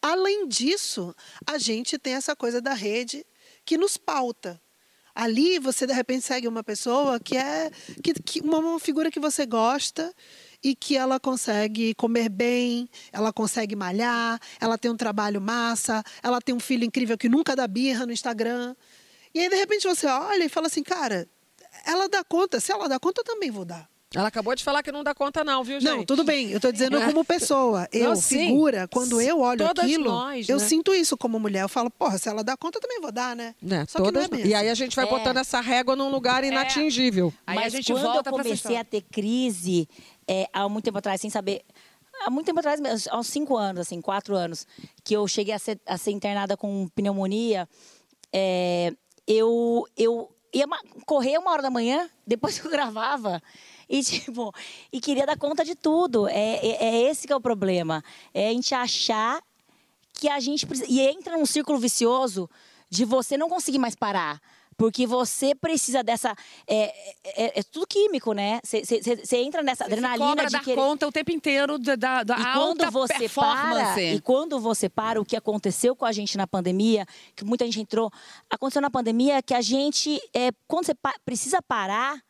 Além 0.00 0.46
disso, 0.46 1.14
a 1.46 1.58
gente 1.58 1.98
tem 1.98 2.14
essa 2.14 2.36
coisa 2.36 2.60
da 2.60 2.74
rede 2.74 3.26
que 3.64 3.76
nos 3.76 3.96
pauta. 3.96 4.60
Ali 5.14 5.58
você 5.58 5.86
de 5.86 5.92
repente 5.92 6.24
segue 6.24 6.48
uma 6.48 6.64
pessoa 6.64 7.20
que 7.20 7.36
é 7.36 7.70
que, 8.02 8.14
que 8.14 8.40
uma, 8.40 8.58
uma 8.58 8.80
figura 8.80 9.10
que 9.10 9.20
você 9.20 9.46
gosta 9.46 10.12
e 10.62 10.74
que 10.74 10.96
ela 10.96 11.20
consegue 11.20 11.94
comer 11.94 12.28
bem, 12.28 12.88
ela 13.12 13.32
consegue 13.32 13.76
malhar, 13.76 14.40
ela 14.58 14.78
tem 14.78 14.90
um 14.90 14.96
trabalho 14.96 15.40
massa, 15.40 16.02
ela 16.22 16.40
tem 16.40 16.54
um 16.54 16.60
filho 16.60 16.84
incrível 16.84 17.18
que 17.18 17.28
nunca 17.28 17.54
dá 17.54 17.66
birra 17.68 18.06
no 18.06 18.12
Instagram. 18.12 18.74
E 19.34 19.40
aí, 19.40 19.48
de 19.48 19.56
repente, 19.56 19.86
você 19.86 20.06
olha 20.06 20.44
e 20.44 20.48
fala 20.48 20.68
assim, 20.68 20.82
cara, 20.82 21.28
ela 21.84 22.08
dá 22.08 22.24
conta. 22.24 22.60
Se 22.60 22.72
ela 22.72 22.88
dá 22.88 22.98
conta, 22.98 23.20
eu 23.20 23.24
também 23.24 23.50
vou 23.50 23.64
dar. 23.64 23.90
Ela 24.14 24.28
acabou 24.28 24.54
de 24.54 24.62
falar 24.62 24.82
que 24.82 24.92
não 24.92 25.02
dá 25.02 25.14
conta, 25.14 25.42
não, 25.42 25.64
viu, 25.64 25.80
gente? 25.80 25.90
Não, 25.90 26.04
tudo 26.04 26.22
bem. 26.22 26.50
Eu 26.50 26.56
estou 26.56 26.70
dizendo 26.70 27.00
como 27.00 27.24
pessoa. 27.24 27.88
Eu, 27.92 28.10
não, 28.10 28.16
figura, 28.16 28.86
quando 28.88 29.20
eu 29.20 29.40
olho 29.40 29.66
todas 29.66 29.84
aquilo, 29.84 30.04
nós, 30.04 30.48
eu 30.48 30.58
né? 30.58 30.64
sinto 30.64 30.94
isso 30.94 31.16
como 31.16 31.40
mulher. 31.40 31.62
Eu 31.62 31.68
falo, 31.68 31.90
porra, 31.90 32.16
se 32.16 32.28
ela 32.28 32.44
dá 32.44 32.56
conta, 32.56 32.78
eu 32.78 32.82
também 32.82 33.00
vou 33.00 33.10
dar, 33.10 33.34
né? 33.34 33.54
É, 33.68 33.84
Só 33.86 33.98
todas 33.98 34.26
que 34.28 34.34
não 34.36 34.38
é. 34.40 34.46
E 34.46 34.54
aí 34.54 34.68
a 34.68 34.74
gente 34.74 34.94
vai 34.94 35.06
É. 35.06 35.08
botando 35.08 35.38
essa 35.38 35.60
régua 35.60 35.96
num 35.96 36.10
lugar 36.10 36.44
inatingível. 36.44 37.34
Aí 37.46 37.56
Mas 37.56 37.66
a 37.66 37.76
gente 37.76 37.92
quando 37.92 38.02
volta 38.02 38.28
eu 38.30 38.32
comecei 38.32 38.76
a 38.76 38.84
ter 38.84 39.00
crise, 39.02 39.88
é, 40.28 40.48
há 40.52 40.68
muito 40.68 40.84
tempo 40.84 40.98
atrás, 40.98 41.20
sem 41.20 41.30
saber... 41.30 41.62
Há 42.24 42.30
muito 42.30 42.46
tempo 42.46 42.60
atrás, 42.60 42.80
mesmo, 42.80 43.10
há 43.10 43.18
uns 43.18 43.26
cinco 43.26 43.56
anos, 43.56 43.80
assim, 43.80 44.00
quatro 44.00 44.36
anos, 44.36 44.64
que 45.02 45.14
eu 45.14 45.26
cheguei 45.26 45.52
a 45.52 45.58
ser, 45.58 45.80
a 45.84 45.98
ser 45.98 46.12
internada 46.12 46.56
com 46.56 46.86
pneumonia, 46.94 47.68
é, 48.32 48.92
eu, 49.26 49.84
eu 49.96 50.30
ia 50.52 50.64
correr 51.06 51.36
uma 51.38 51.50
hora 51.50 51.62
da 51.62 51.70
manhã, 51.70 52.08
depois 52.24 52.58
que 52.58 52.64
eu 52.68 52.70
gravava, 52.70 53.42
e 53.88 54.02
tipo, 54.04 54.52
e 54.92 55.00
queria 55.00 55.26
dar 55.26 55.36
conta 55.38 55.64
de 55.64 55.74
tudo. 55.74 56.28
É, 56.28 56.56
é, 56.56 56.84
é 56.84 57.10
esse 57.10 57.26
que 57.26 57.32
é 57.32 57.36
o 57.36 57.40
problema. 57.40 58.02
É 58.32 58.48
a 58.48 58.52
gente 58.52 58.74
achar 58.74 59.42
que 60.12 60.28
a 60.28 60.40
gente 60.40 60.66
precisa. 60.66 60.90
E 60.90 61.00
entra 61.00 61.36
num 61.36 61.46
círculo 61.46 61.78
vicioso 61.78 62.48
de 62.88 63.04
você 63.04 63.36
não 63.36 63.48
conseguir 63.48 63.78
mais 63.78 63.94
parar. 63.94 64.40
Porque 64.76 65.06
você 65.06 65.54
precisa 65.54 66.02
dessa. 66.02 66.34
É, 66.66 66.92
é, 67.24 67.60
é 67.60 67.62
tudo 67.62 67.86
químico, 67.86 68.32
né? 68.32 68.60
Você 68.64 69.36
entra 69.36 69.62
nessa 69.62 69.84
adrenalina 69.84 70.26
cobra 70.26 70.46
de 70.46 70.52
dar 70.52 70.64
querer. 70.64 70.74
conta 70.74 71.06
o 71.06 71.12
tempo 71.12 71.30
inteiro 71.30 71.78
da, 71.78 71.94
da, 71.94 72.22
da 72.24 72.36
E 72.36 72.42
alta 72.44 72.56
quando 72.56 72.90
você 72.90 73.28
para, 73.28 74.00
e 74.00 74.20
quando 74.20 74.58
você 74.58 74.88
para, 74.88 75.20
o 75.20 75.24
que 75.24 75.36
aconteceu 75.36 75.94
com 75.94 76.04
a 76.04 76.10
gente 76.10 76.36
na 76.36 76.44
pandemia, 76.44 77.06
que 77.36 77.44
muita 77.44 77.64
gente 77.64 77.80
entrou, 77.80 78.10
aconteceu 78.50 78.82
na 78.82 78.90
pandemia 78.90 79.40
que 79.40 79.54
a 79.54 79.60
gente, 79.60 80.20
é, 80.34 80.50
quando 80.66 80.86
você 80.86 80.94
pa- 80.94 81.14
precisa 81.24 81.62
parar, 81.62 82.20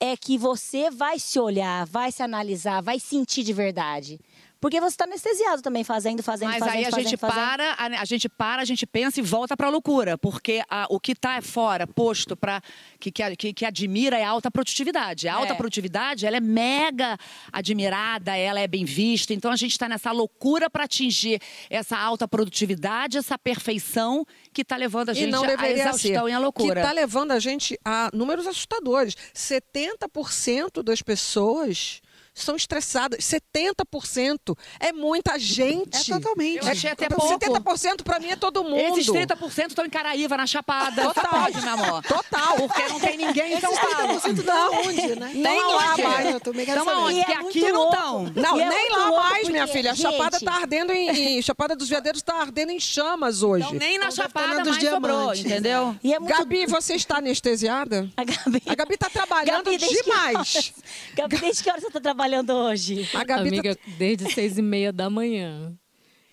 é 0.00 0.16
que 0.16 0.36
você 0.36 0.90
vai 0.90 1.18
se 1.18 1.38
olhar, 1.38 1.86
vai 1.86 2.12
se 2.12 2.22
analisar, 2.22 2.82
vai 2.82 3.00
sentir 3.00 3.42
de 3.42 3.52
verdade. 3.52 4.20
Porque 4.66 4.80
você 4.80 4.96
tá 4.96 5.04
anestesiado 5.04 5.62
também, 5.62 5.84
fazendo, 5.84 6.24
fazendo, 6.24 6.48
Mas 6.48 6.58
fazendo, 6.58 6.74
aí 6.76 6.84
a 6.86 6.90
fazendo, 6.90 7.08
gente 7.08 7.16
fazendo. 7.16 7.36
para, 7.36 7.72
a, 7.74 8.00
a 8.00 8.04
gente 8.04 8.28
para, 8.28 8.62
a 8.62 8.64
gente 8.64 8.84
pensa 8.84 9.20
e 9.20 9.22
volta 9.22 9.56
pra 9.56 9.68
loucura, 9.68 10.18
porque 10.18 10.60
a- 10.68 10.88
o 10.90 10.98
que 10.98 11.14
tá 11.14 11.40
fora, 11.40 11.86
posto 11.86 12.36
para 12.36 12.60
que, 12.98 13.12
que, 13.12 13.36
que, 13.36 13.52
que 13.52 13.64
admira 13.64 14.18
é 14.18 14.24
a 14.24 14.28
alta 14.28 14.50
produtividade. 14.50 15.28
A 15.28 15.34
alta 15.34 15.52
É. 15.52 15.56
produtividade, 15.56 16.26
ela 16.26 16.36
é 16.38 16.40
mega 16.40 17.16
admirada, 17.52 18.36
ela 18.36 18.58
é 18.58 18.66
bem 18.66 18.84
vista. 18.84 19.32
Então 19.32 19.52
a 19.52 19.56
gente 19.56 19.70
está 19.70 19.88
nessa 19.88 20.10
loucura 20.10 20.68
para 20.68 20.82
atingir 20.82 21.40
essa 21.70 21.96
alta 21.96 22.26
produtividade, 22.26 23.18
essa 23.18 23.38
perfeição 23.38 24.26
que 24.52 24.62
está 24.62 24.76
levando 24.76 25.10
a 25.10 25.12
E 25.12 25.14
gente 25.14 25.34
à 25.36 25.40
deveria 25.42 25.82
exaustão 25.82 26.24
ser. 26.24 26.30
e 26.30 26.32
à 26.32 26.38
loucura. 26.40 26.72
Que 26.74 26.80
está 26.80 26.92
levando 26.92 27.30
a 27.30 27.38
gente 27.38 27.78
a 27.84 28.10
números 28.12 28.48
assustadores. 28.48 29.14
70% 29.32 30.82
das 30.82 31.02
pessoas 31.02 32.00
são 32.36 32.54
estressadas. 32.54 33.18
70% 33.24 34.56
é 34.78 34.92
muita 34.92 35.38
gente. 35.38 36.12
É 36.12 36.14
totalmente. 36.14 36.64
Eu 36.64 36.70
achei 36.72 36.90
até 36.90 37.06
Então, 37.06 37.18
pouco. 37.18 37.38
70% 37.38 38.02
para 38.04 38.18
mim 38.20 38.28
é 38.30 38.36
todo 38.36 38.62
mundo. 38.62 38.76
Esses 38.98 39.06
30% 39.06 39.68
estão 39.68 39.84
em 39.84 39.90
Caraíva, 39.90 40.36
na 40.36 40.46
Chapada. 40.46 41.02
Total. 41.02 41.30
Pode, 41.30 41.60
meu 41.60 41.72
amor. 41.72 42.02
Total. 42.02 42.56
Porque 42.56 42.88
não 42.88 43.00
tem 43.00 43.16
ninguém 43.16 43.54
em 43.54 43.60
São 43.60 43.74
Paulo. 43.74 44.20
30% 44.20 44.42
da 44.42 44.70
onde, 44.70 45.16
né? 45.16 45.30
Nem 45.34 45.58
Não, 45.62 45.72
lá 45.76 45.92
onde? 45.92 46.02
mais. 46.02 46.30
Eu 46.30 46.40
também 46.40 46.66
quero 46.66 46.82
Então 46.82 46.92
saber. 46.94 47.00
aonde? 47.06 47.18
E 47.18 47.22
é 47.22 47.36
aqui 47.36 47.72
não 47.72 47.80
louco. 47.80 47.96
tão. 47.96 48.22
Não, 48.34 48.60
é 48.60 48.68
nem 48.68 48.90
lá 48.90 49.10
mais, 49.10 49.48
minha 49.48 49.66
filha. 49.66 49.92
A 49.92 49.94
Chapada 49.94 50.38
gente, 50.38 50.44
tá 50.44 50.54
ardendo 50.54 50.92
em, 50.92 51.38
em- 51.38 51.42
Chapada 51.42 51.74
dos 51.74 51.88
Veadeiros 51.88 52.22
tá 52.22 52.34
ardendo 52.40 52.70
em 52.72 52.80
chamas 52.80 53.42
hoje. 53.42 53.64
Então, 53.66 53.78
nem 53.78 53.98
na 53.98 54.06
Então 54.06 54.16
Chapada 54.24 54.64
mais 54.64 54.82
sobrou, 54.84 55.00
diamantes. 55.00 55.44
entendeu? 55.44 55.96
E 56.02 56.12
é 56.14 56.18
muito... 56.18 56.36
Gabi, 56.36 56.66
você 56.66 56.94
está 56.94 57.18
anestesiada? 57.18 58.10
A 58.16 58.24
Gabi... 58.24 58.62
A 58.66 58.74
Gabi 58.74 58.96
tá 58.96 59.08
trabalhando 59.08 59.64
Gabi, 59.64 59.78
desde 59.78 59.96
que 59.96 60.02
demais. 60.02 60.34
horas- 60.36 60.72
Gabi, 61.14 61.38
desde 61.38 61.62
que 61.62 61.70
hora 61.70 61.80
você 61.80 61.90
tá 61.90 62.00
trabalhando 62.00 62.25
hoje? 62.54 63.08
A 63.14 63.24
Gabi 63.24 63.48
Amiga, 63.48 63.74
tá... 63.74 63.82
desde 63.98 64.30
seis 64.34 64.58
e 64.58 64.62
meia 64.62 64.92
da 64.92 65.08
manhã. 65.08 65.76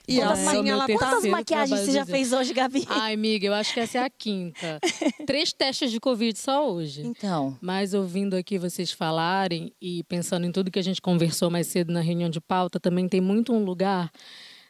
E 0.07 0.21
assim 0.21 0.57
é 0.57 0.59
o 0.59 0.63
meu 0.63 0.73
ela 0.73 0.87
tá... 0.87 0.93
Quantas 0.93 1.25
maquiagens 1.25 1.79
você 1.79 1.91
já 1.93 2.05
fez 2.05 2.33
hoje, 2.33 2.53
Gabi? 2.53 2.85
Ai, 2.89 3.13
amiga, 3.13 3.47
eu 3.47 3.53
acho 3.53 3.73
que 3.73 3.79
essa 3.79 3.99
é 3.99 4.03
a 4.03 4.09
quinta. 4.09 4.79
Três 5.25 5.53
testes 5.53 5.91
de 5.91 5.99
Covid 5.99 6.37
só 6.37 6.69
hoje. 6.69 7.03
Então, 7.03 7.57
Mas 7.61 7.93
ouvindo 7.93 8.35
aqui 8.35 8.57
vocês 8.57 8.91
falarem 8.91 9.73
e 9.81 10.03
pensando 10.03 10.45
em 10.45 10.51
tudo 10.51 10.69
que 10.69 10.79
a 10.79 10.83
gente 10.83 11.01
conversou 11.01 11.49
mais 11.49 11.67
cedo 11.67 11.93
na 11.93 12.01
reunião 12.01 12.29
de 12.29 12.41
pauta, 12.41 12.79
também 12.79 13.07
tem 13.07 13.21
muito 13.21 13.53
um 13.53 13.63
lugar 13.63 14.11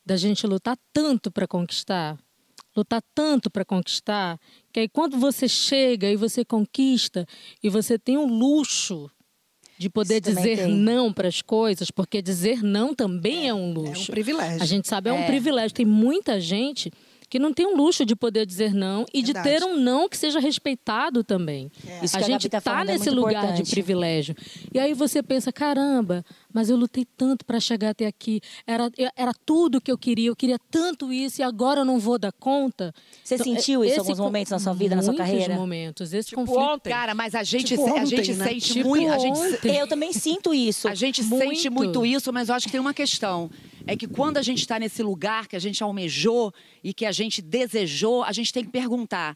da 0.06 0.18
gente 0.18 0.46
lutar 0.46 0.78
tanto 0.92 1.32
para 1.32 1.48
conquistar, 1.48 2.18
lutar 2.76 3.02
tanto 3.16 3.50
para 3.50 3.66
conquistar, 3.66 4.40
que 4.72 4.82
aí 4.82 4.90
quando 4.90 5.18
você 5.18 5.48
chega 5.48 6.10
e 6.10 6.16
você 6.16 6.46
conquista 6.46 7.26
e 7.64 7.70
você 7.70 7.98
tem 7.98 8.18
o 8.18 8.26
luxo 8.26 9.10
de 9.84 9.90
poder 9.90 10.22
Isso 10.22 10.36
dizer 10.36 10.68
não 10.68 11.12
para 11.14 11.28
as 11.28 11.42
coisas, 11.42 11.92
porque 11.92 12.22
dizer 12.22 12.64
não 12.64 12.96
também 12.96 13.48
é, 13.48 13.54
um 13.54 13.60
É 13.60 13.70
um 13.70 13.74
luxo. 13.74 14.12
privilégio. 14.12 14.62
A 14.64 14.66
gente 14.66 14.88
sabe, 14.88 15.10
é, 15.10 15.14
um 15.14 15.20
É. 15.20 15.26
privilégio. 15.28 15.76
Tem 15.76 15.86
muita 15.86 16.40
gente 16.40 16.92
que 17.34 17.40
não 17.40 17.52
tem 17.52 17.66
o 17.66 17.76
luxo 17.76 18.06
de 18.06 18.16
poder 18.16 18.46
dizer 18.46 18.76
não 18.76 19.08
e 19.12 19.24
de 19.24 19.34
Verdade. 19.34 19.50
ter 19.60 19.66
um 19.66 19.76
não 19.76 20.08
que 20.08 20.16
seja 20.16 20.40
respeitado 20.40 21.24
também. 21.24 21.72
Isso 22.04 22.16
a 22.16 22.22
gente 22.22 22.48
Gabi 22.48 22.50
tá 22.50 22.62
tá 22.62 22.82
é 22.82 22.84
nesse 22.86 23.06
muito 23.10 23.22
lugar 23.22 23.42
de 23.42 23.48
importante. 23.48 23.72
privilégio. 23.72 24.36
E 24.72 24.78
aí 24.78 24.94
você 24.94 25.24
pensa, 25.24 25.52
caramba, 25.52 26.24
mas 26.54 26.70
eu 26.70 26.78
lutei 26.78 27.08
tanto 27.18 27.44
para 27.44 27.60
chegar 27.60 27.90
até 27.90 28.06
aqui. 28.06 28.40
Era, 28.68 28.88
era 29.18 29.32
tudo 29.48 29.82
que 29.82 29.92
eu 29.92 29.98
queria, 29.98 30.28
eu 30.30 30.36
queria 30.36 30.60
tanto 30.70 31.12
isso 31.12 31.42
e 31.42 31.44
agora 31.44 31.80
eu 31.82 31.86
não 31.86 31.98
vou 31.98 32.20
dar 32.20 32.32
conta. 32.34 32.94
Você 33.24 33.34
Então, 33.34 33.46
sentiu 33.48 33.84
isso 33.84 33.90
em 33.96 33.98
esse 33.98 34.00
alguns 34.02 34.20
momentos 34.20 34.52
na 34.52 34.60
sua 34.60 34.74
vida, 34.74 34.96
na 34.96 35.02
sua 35.02 35.14
muitos 35.14 35.28
carreira? 35.28 35.56
momentos. 35.56 36.14
Esse 36.14 36.30
Tipo 36.30 36.42
conflito. 36.42 36.60
ontem. 36.60 36.90
Cara, 36.92 37.16
mas 37.16 37.34
a 37.34 37.42
gente, 37.42 37.70
Tipo 37.70 37.84
se- 37.84 37.90
a 37.90 37.94
ontem, 37.96 38.06
gente 38.06 38.34
né? 38.36 38.46
sente 38.48 38.74
Tipo 38.74 38.90
muito. 38.90 39.12
A 39.12 39.18
gente, 39.18 39.40
ontem. 39.40 39.76
Eu 39.76 39.88
também 39.88 40.14
sinto 40.14 40.54
isso. 40.54 40.88
A 40.88 40.94
gente 40.94 41.24
Muito. 41.24 41.48
sente 41.50 41.70
muito 41.72 42.06
isso, 42.06 42.32
mas 42.32 42.50
eu 42.50 42.54
acho 42.54 42.68
que 42.68 42.72
tem 42.74 42.80
uma 42.80 42.94
questão. 42.94 43.50
É 43.86 43.98
que 43.98 44.08
quando 44.08 44.38
a 44.38 44.42
gente 44.42 44.60
está 44.60 44.80
nesse 44.80 45.04
lugar 45.04 45.48
que 45.48 45.56
a 45.56 45.60
gente 45.60 45.84
almejou 45.84 46.54
e 46.84 46.94
que 46.94 47.06
a 47.06 47.12
gente 47.12 47.42
desejou, 47.42 48.24
a 48.24 48.32
gente 48.32 48.54
tem 48.54 48.64
que 48.64 48.72
perguntar: 48.72 49.36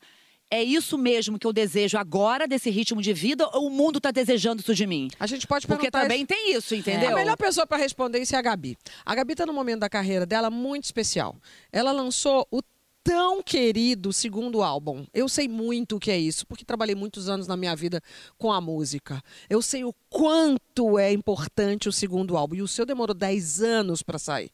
é 0.49 0.63
isso 0.63 0.97
mesmo 0.97 1.37
que 1.37 1.45
eu 1.45 1.51
desejo 1.51 1.97
agora, 1.97 2.47
desse 2.47 2.69
ritmo 2.69 3.01
de 3.01 3.11
vida, 3.11 3.49
ou 3.53 3.67
o 3.67 3.69
mundo 3.69 3.97
está 3.97 4.11
desejando 4.11 4.61
isso 4.61 4.73
de 4.73 4.87
mim? 4.87 5.09
A 5.19 5.27
gente 5.27 5.45
pode 5.45 5.67
Porque 5.67 5.91
perguntar 5.91 6.03
também 6.03 6.25
tem 6.25 6.53
isso, 6.53 6.73
entendeu? 6.73 7.11
A 7.11 7.15
melhor 7.15 7.35
pessoa 7.35 7.67
para 7.67 7.77
responder 7.77 8.19
isso 8.19 8.35
é 8.35 8.39
a 8.39 8.41
Gabi. 8.41 8.77
A 9.05 9.13
Gabi 9.13 9.33
está 9.33 9.45
num 9.45 9.53
momento 9.53 9.81
da 9.81 9.89
carreira 9.89 10.25
dela 10.25 10.49
muito 10.49 10.85
especial. 10.85 11.35
Ela 11.71 11.91
lançou 11.91 12.47
o 12.49 12.61
tão 13.07 13.41
querido 13.41 14.11
segundo 14.11 14.61
álbum. 14.61 15.05
Eu 15.13 15.29
sei 15.29 15.47
muito 15.47 15.95
o 15.95 15.99
que 15.99 16.11
é 16.11 16.17
isso, 16.17 16.45
porque 16.45 16.65
trabalhei 16.65 16.93
muitos 16.93 17.29
anos 17.29 17.47
na 17.47 17.55
minha 17.55 17.73
vida 17.75 18.01
com 18.37 18.51
a 18.51 18.59
música. 18.59 19.21
Eu 19.49 19.61
sei 19.61 19.85
o 19.85 19.93
quanto 20.09 20.99
é 20.99 21.11
importante 21.13 21.87
o 21.87 21.91
segundo 21.93 22.35
álbum. 22.35 22.55
E 22.55 22.61
o 22.61 22.67
seu 22.67 22.85
demorou 22.85 23.13
10 23.15 23.61
anos 23.61 24.03
para 24.03 24.19
sair. 24.19 24.51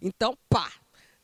Então, 0.00 0.36
pá, 0.48 0.68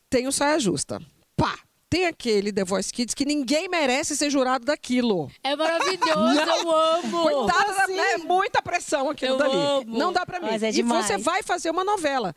tem 0.08 0.28
o 0.28 0.32
Saia 0.32 0.60
Justa. 0.60 1.02
Pá, 1.36 1.58
tem 1.90 2.06
aquele 2.06 2.52
The 2.52 2.64
Voice 2.64 2.92
Kids 2.92 3.14
que 3.14 3.24
ninguém 3.24 3.68
merece 3.68 4.16
ser 4.16 4.30
jurado 4.30 4.64
daquilo. 4.64 5.30
É 5.42 5.56
maravilhoso, 5.56 5.98
eu 6.62 6.70
amo! 6.70 7.22
Coitada, 7.22 7.74
da- 7.86 7.92
é 8.12 8.18
muita 8.18 8.62
pressão 8.62 9.10
aquilo 9.10 9.34
Eu 9.34 9.38
dali. 9.38 9.56
amo. 9.56 9.98
Não 9.98 10.12
dá 10.12 10.24
pra 10.24 10.38
mim. 10.38 10.46
Mas 10.50 10.62
é 10.62 10.68
e 10.68 10.72
demais. 10.72 11.06
você 11.06 11.18
vai 11.18 11.42
fazer 11.42 11.70
uma 11.70 11.82
novela. 11.82 12.34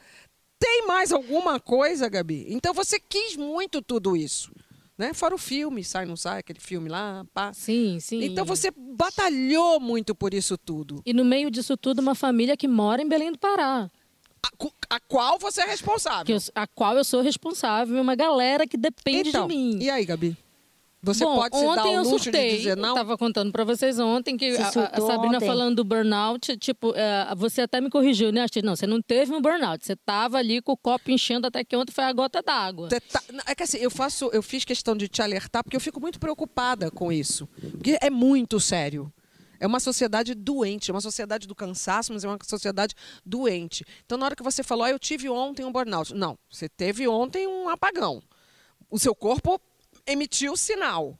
Tem 0.61 0.85
mais 0.85 1.11
alguma 1.11 1.59
coisa, 1.59 2.07
Gabi? 2.07 2.45
Então 2.47 2.71
você 2.71 2.99
quis 2.99 3.35
muito 3.35 3.81
tudo 3.81 4.15
isso. 4.15 4.51
Né? 4.95 5.11
Fora 5.15 5.33
o 5.33 5.37
filme, 5.39 5.83
sai, 5.83 6.05
não 6.05 6.15
sai, 6.15 6.37
aquele 6.39 6.59
filme 6.59 6.87
lá, 6.87 7.25
pá. 7.33 7.51
Sim, 7.51 7.99
sim. 7.99 8.23
Então 8.23 8.45
você 8.45 8.69
batalhou 8.71 9.79
muito 9.79 10.13
por 10.13 10.31
isso 10.31 10.55
tudo. 10.59 11.01
E 11.03 11.11
no 11.13 11.25
meio 11.25 11.49
disso 11.49 11.75
tudo, 11.75 11.99
uma 11.99 12.13
família 12.13 12.55
que 12.55 12.67
mora 12.67 13.01
em 13.01 13.09
Belém 13.09 13.31
do 13.31 13.39
Pará. 13.39 13.89
A, 14.43 14.95
a 14.95 14.99
qual 14.99 15.39
você 15.39 15.61
é 15.61 15.65
responsável. 15.65 16.35
eu- 16.35 16.41
a 16.53 16.67
qual 16.67 16.95
eu 16.95 17.03
sou 17.03 17.21
responsável, 17.21 17.99
uma 17.99 18.13
galera 18.15 18.67
que 18.67 18.77
depende 18.77 19.29
então, 19.29 19.47
de 19.47 19.55
mim. 19.55 19.79
e 19.81 19.89
aí, 19.89 20.05
Gabi? 20.05 20.37
Você 21.03 21.25
Bom, 21.25 21.35
pode 21.35 21.57
se 21.57 21.63
dar 21.63 21.69
ontem 21.71 21.89
o 21.89 21.93
eu 21.99 22.03
luxo 22.03 22.23
surtei. 22.25 22.51
de 22.51 22.57
dizer 22.57 22.77
não? 22.77 22.89
Eu 22.89 22.95
tava 22.95 23.17
contando 23.17 23.51
pra 23.51 23.63
vocês 23.63 23.97
ontem 23.99 24.37
que 24.37 24.51
Você 24.55 24.77
a- 24.79 24.91
a, 24.93 25.01
Sabrina 25.01 25.37
ontem? 25.37 25.47
falando 25.47 25.77
do 25.77 25.83
burnout, 25.83 26.55
tipo, 26.57 26.93
é, 26.95 27.33
você 27.35 27.61
até 27.61 27.81
me 27.81 27.89
corrigiu, 27.89 28.31
né? 28.31 28.43
Achei, 28.43 28.61
não, 28.61 28.75
você 28.75 28.85
não 28.85 29.01
teve 29.01 29.33
um 29.33 29.41
burnout, 29.41 29.83
você 29.83 29.95
tava 29.95 30.37
ali 30.37 30.61
com 30.61 30.73
o 30.73 30.77
copo 30.77 31.09
enchendo 31.09 31.47
até 31.47 31.63
que 31.63 31.75
ontem 31.75 31.91
foi 31.91 32.03
a 32.03 32.13
gota 32.13 32.43
d'água. 32.43 32.87
Tá- 32.89 33.21
É 33.47 33.55
que 33.55 33.63
assim, 33.63 33.77
eu 33.79 33.89
faço, 33.89 34.29
eu 34.31 34.43
fiz 34.43 34.63
questão 34.63 34.95
de 34.95 35.07
te 35.07 35.23
alertar 35.23 35.63
porque 35.63 35.75
eu 35.75 35.81
fico 35.81 35.99
muito 35.99 36.19
preocupada 36.19 36.91
com 36.91 37.11
isso. 37.11 37.47
Porque 37.71 37.97
é 37.99 38.11
muito 38.11 38.59
sério. 38.59 39.11
É 39.59 39.65
uma 39.65 39.79
sociedade 39.79 40.35
doente, 40.35 40.91
é 40.91 40.93
uma 40.93 41.01
sociedade 41.01 41.47
do 41.47 41.55
cansaço, 41.55 42.13
mas 42.13 42.23
é 42.23 42.27
uma 42.27 42.37
sociedade 42.45 42.93
doente. 43.25 43.83
Então, 44.05 44.17
na 44.19 44.25
hora 44.25 44.35
que 44.35 44.43
você 44.43 44.61
falou, 44.61 44.83
ah, 44.85 44.91
eu 44.91 44.99
tive 44.99 45.27
ontem 45.29 45.65
um 45.65 45.71
burnout. 45.71 46.13
Não, 46.13 46.37
você 46.47 46.69
teve 46.69 47.07
ontem 47.07 47.47
um 47.47 47.69
apagão. 47.69 48.21
O 48.89 48.99
seu 48.99 49.15
corpo 49.15 49.59
emitiu 50.11 50.53
o 50.53 50.57
sinal. 50.57 51.19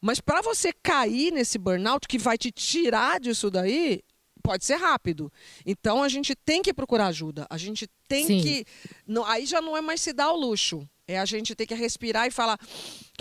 Mas 0.00 0.20
para 0.20 0.40
você 0.40 0.72
cair 0.72 1.32
nesse 1.32 1.58
burnout 1.58 2.06
que 2.06 2.18
vai 2.18 2.38
te 2.38 2.50
tirar 2.52 3.18
disso 3.20 3.50
daí, 3.50 4.00
pode 4.42 4.64
ser 4.64 4.76
rápido. 4.76 5.32
Então 5.66 6.02
a 6.02 6.08
gente 6.08 6.34
tem 6.36 6.62
que 6.62 6.72
procurar 6.72 7.08
ajuda. 7.08 7.46
A 7.50 7.58
gente 7.58 7.88
tem 8.06 8.26
Sim. 8.26 8.40
que. 8.40 8.64
não- 9.06 9.24
aí 9.26 9.44
já 9.44 9.60
não 9.60 9.76
é 9.76 9.80
mais 9.80 10.00
se 10.00 10.12
dar 10.12 10.26
ao 10.26 10.36
luxo. 10.36 10.88
É 11.06 11.18
a 11.18 11.24
gente 11.24 11.54
ter 11.54 11.66
que 11.66 11.74
respirar 11.74 12.26
e 12.26 12.30
falar: 12.30 12.58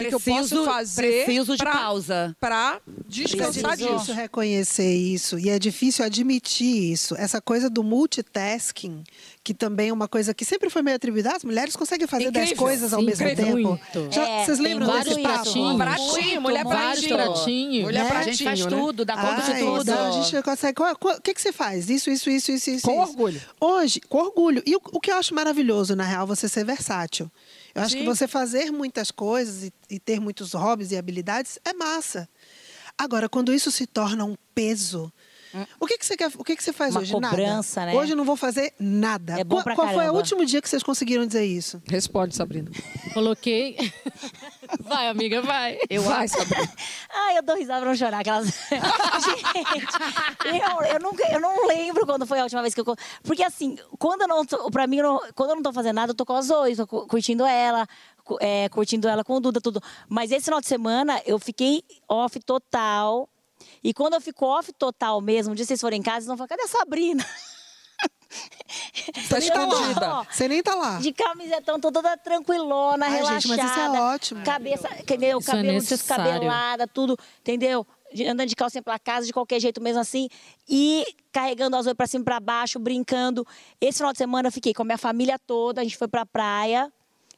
que, 0.04 0.10
que 0.10 0.16
eu 0.16 0.20
posso 0.20 0.40
Preciso- 0.50 0.66
fazer 0.66 1.26
preciso 1.26 1.54
de 1.58 1.64
pra- 1.64 1.72
pausa. 1.72 2.36
pra 2.40 2.80
descansar 3.08 3.74
É 3.74 3.76
difícil 3.78 3.98
disso. 4.00 4.14
reconhecer 4.14 4.96
isso 4.96 5.40
e 5.40 5.50
é 5.50 5.58
difícil 5.60 6.06
admitir 6.06 6.92
isso. 6.92 7.16
Essa 7.16 7.42
coisa 7.42 7.70
do 7.70 7.84
multitasking, 7.84 9.04
que 9.44 9.54
também 9.54 9.90
é 9.90 9.94
uma 9.94 10.08
coisa 10.08 10.34
que 10.34 10.44
sempre 10.46 10.70
foi 10.70 10.82
meio 10.82 10.96
atribuída. 10.98 11.36
As 11.36 11.44
mulheres 11.44 11.76
conseguem 11.76 12.08
fazer 12.08 12.32
dez 12.32 12.48
Incrível. 12.52 12.64
coisas 12.66 12.94
ao 12.94 13.02
mesmo 13.02 13.26
incrível. 13.28 13.56
tempo. 13.56 13.70
Muito. 13.96 14.14
Já- 14.14 14.28
É, 14.28 14.46
vocês 14.46 14.60
lembram 14.60 14.88
desse 14.88 15.22
papo? 15.22 15.22
pratinhos. 15.44 15.78
Pratinho, 15.78 16.42
mulher 16.42 16.66
pratinho. 16.66 17.16
pratinhos. 17.16 17.84
Mulher 17.86 18.04
Né? 18.04 18.10
A 18.12 18.24
gente 18.24 18.44
faz 18.44 18.60
pratinho, 18.62 18.70
né? 18.80 18.86
tudo, 18.88 19.06
dá 19.06 19.16
conta 19.16 19.42
de 19.42 19.52
Ai, 19.52 19.60
tudo. 19.62 19.82
então 19.82 20.08
a 20.08 20.12
gente 20.24 20.42
consegue. 20.44 20.74
qual- 20.76 20.96
qual- 20.98 21.18
O 21.18 21.22
que, 21.22 21.34
que 21.34 21.42
você 21.42 21.52
faz? 21.52 21.90
Isso, 21.90 22.10
isso, 22.10 22.30
isso, 22.30 22.52
isso, 22.52 22.70
isso. 22.70 22.82
Com 22.86 22.92
isso. 23.02 23.12
orgulho. 23.12 23.42
Hoje, 23.60 24.00
com 24.02 24.18
orgulho. 24.20 24.62
E 24.66 24.76
o, 24.76 24.82
o 24.92 25.00
que 25.00 25.10
eu 25.12 25.16
acho 25.16 25.34
maravilhoso, 25.34 25.96
na 25.96 26.04
real, 26.04 26.28
você 26.28 26.48
ser 26.48 26.64
versátil. 26.66 27.32
Eu 27.74 27.84
acho 27.84 27.92
Sim. 27.92 28.00
que 28.00 28.06
você 28.06 28.28
fazer 28.28 28.72
muitas 28.72 29.12
coisas 29.12 29.64
e, 29.64 29.74
e 29.90 30.00
ter 30.00 30.20
muitos 30.20 30.54
hobbies 30.54 30.92
e 30.92 30.98
habilidades 30.98 31.60
é 31.66 31.74
massa. 31.74 32.28
Agora, 32.98 33.30
quando 33.30 33.54
isso 33.54 33.72
se 33.72 33.86
torna 33.86 34.26
um 34.26 34.36
peso. 34.56 35.12
O 35.80 35.88
que, 35.88 35.98
que 35.98 36.06
você 36.06 36.16
quer? 36.18 36.30
O 36.38 36.44
que, 36.44 36.56
que 36.56 36.64
você 36.64 36.74
faz 36.74 36.94
Uma 36.94 37.02
hoje? 37.02 37.12
cobrança, 37.14 37.80
Nada. 37.80 37.92
né? 37.94 37.98
Hoje 37.98 38.12
eu 38.14 38.18
não 38.18 38.26
vou 38.26 38.36
fazer 38.36 38.74
nada. 38.80 39.40
É 39.40 39.44
bom 39.44 39.56
qual 39.56 39.64
pra 39.64 39.76
qual 39.76 39.94
foi 39.94 40.08
o 40.10 40.14
último 40.14 40.46
dia 40.46 40.62
que 40.62 40.70
vocês 40.70 40.84
conseguiram 40.84 41.26
dizer 41.26 41.46
isso? 41.46 41.82
Responde, 41.88 42.36
Sabrina. 42.36 42.70
Coloquei. 43.14 43.76
vai, 44.82 45.08
amiga, 45.08 45.42
vai. 45.42 45.80
Eu 45.90 46.04
Vai, 46.04 46.26
acho. 46.26 46.38
Sabrina. 46.38 46.72
Ai, 47.10 47.38
eu 47.38 47.44
dou 47.44 47.56
risada 47.56 47.80
pra 47.80 47.90
não 47.90 47.96
chorar. 47.98 48.20
Aquelas... 48.20 48.48
Gente, 49.26 50.62
eu, 50.64 50.82
eu, 50.94 51.00
nunca, 51.00 51.24
eu 51.32 51.40
não 51.40 51.68
lembro 51.68 52.06
quando 52.06 52.26
foi 52.28 52.40
a 52.40 52.44
última 52.44 52.62
vez 52.62 52.74
que 52.74 52.82
eu... 52.82 52.96
Porque 53.24 53.44
assim, 53.44 53.78
quando 53.98 54.22
eu 54.24 54.28
não 54.28 54.46
tô, 54.46 54.70
pra 54.70 54.86
mim, 54.86 54.98
eu 54.98 55.04
não- 55.04 55.22
quando 55.34 55.52
eu 55.52 55.56
não 55.56 55.64
tô 55.64 55.74
fazendo 55.74 55.96
nada, 55.96 56.12
eu 56.12 56.16
tô 56.16 56.26
com 56.26 56.34
a 56.34 56.42
Zoe, 56.42 56.76
tô 56.76 56.86
cu- 56.86 57.08
curtindo 57.08 57.46
ela, 57.46 57.88
é, 58.40 58.68
curtindo 58.70 59.08
ela 59.08 59.24
com 59.24 59.34
o 59.36 59.40
Duda, 59.40 59.60
tudo. 59.62 59.82
Mas 60.10 60.32
esse 60.32 60.46
final 60.46 60.60
de 60.62 60.68
semana, 60.68 61.22
eu 61.26 61.38
fiquei 61.40 61.84
off 62.10 62.40
total. 62.40 63.30
E 63.84 63.94
quando 63.94 64.14
eu 64.16 64.22
fico 64.22 64.46
off 64.46 64.72
total 64.74 65.20
mesmo, 65.22 65.52
um 65.54 65.56
dia 65.56 65.66
vocês 65.66 65.80
forem 65.82 66.00
em 66.00 66.04
casa, 66.04 66.18
vocês 66.18 66.28
vão 66.28 66.38
falar, 66.38 66.48
cadê 66.50 66.64
a 66.64 66.68
Sabrina? 66.68 67.26
Você 69.16 69.40
nem 69.40 69.50
tá 69.52 69.64
escondida. 69.68 70.08
lá. 70.08 70.28
Você 70.30 70.48
nem 70.48 70.64
tá 70.64 70.76
lá. 70.76 71.00
De 71.00 71.12
camisetão, 71.14 71.80
tô 71.80 71.92
toda 71.92 72.16
tranquilona, 72.18 73.06
Ai, 73.06 73.12
relaxada. 73.14 73.40
gente, 73.40 73.48
mas 73.58 73.72
isso 73.72 73.80
é 73.80 74.02
ótimo. 74.02 74.44
Cabeça, 74.44 74.90
entendeu? 75.00 75.40
Isso 75.40 75.50
é 75.50 75.54
Cabelo 75.56 75.74
necessário. 75.74 76.24
descabelada, 76.26 76.88
tudo, 76.88 77.18
entendeu? 77.40 77.88
De- 78.14 78.26
Andando 78.28 78.48
de 78.50 78.56
calcinha 78.56 78.82
pela 78.84 79.00
casa, 79.00 79.26
de 79.26 79.34
qualquer 79.34 79.60
jeito 79.60 79.82
mesmo 79.82 80.00
assim. 80.02 80.30
E 80.68 81.06
carregando 81.32 81.76
as 81.78 81.86
olhos 81.86 81.98
pra 81.98 82.08
cima 82.08 82.22
e 82.22 82.26
pra 82.26 82.40
baixo, 82.40 82.80
brincando. 82.80 83.46
Esse 83.82 83.98
final 84.00 84.12
de 84.12 84.18
semana 84.18 84.48
eu 84.50 84.52
fiquei 84.52 84.74
com 84.74 84.82
a 84.82 84.86
minha 84.86 84.98
família 84.98 85.40
toda, 85.40 85.82
a 85.82 85.84
gente 85.84 85.98
foi 85.98 86.08
pra 86.08 86.26
praia. 86.26 86.92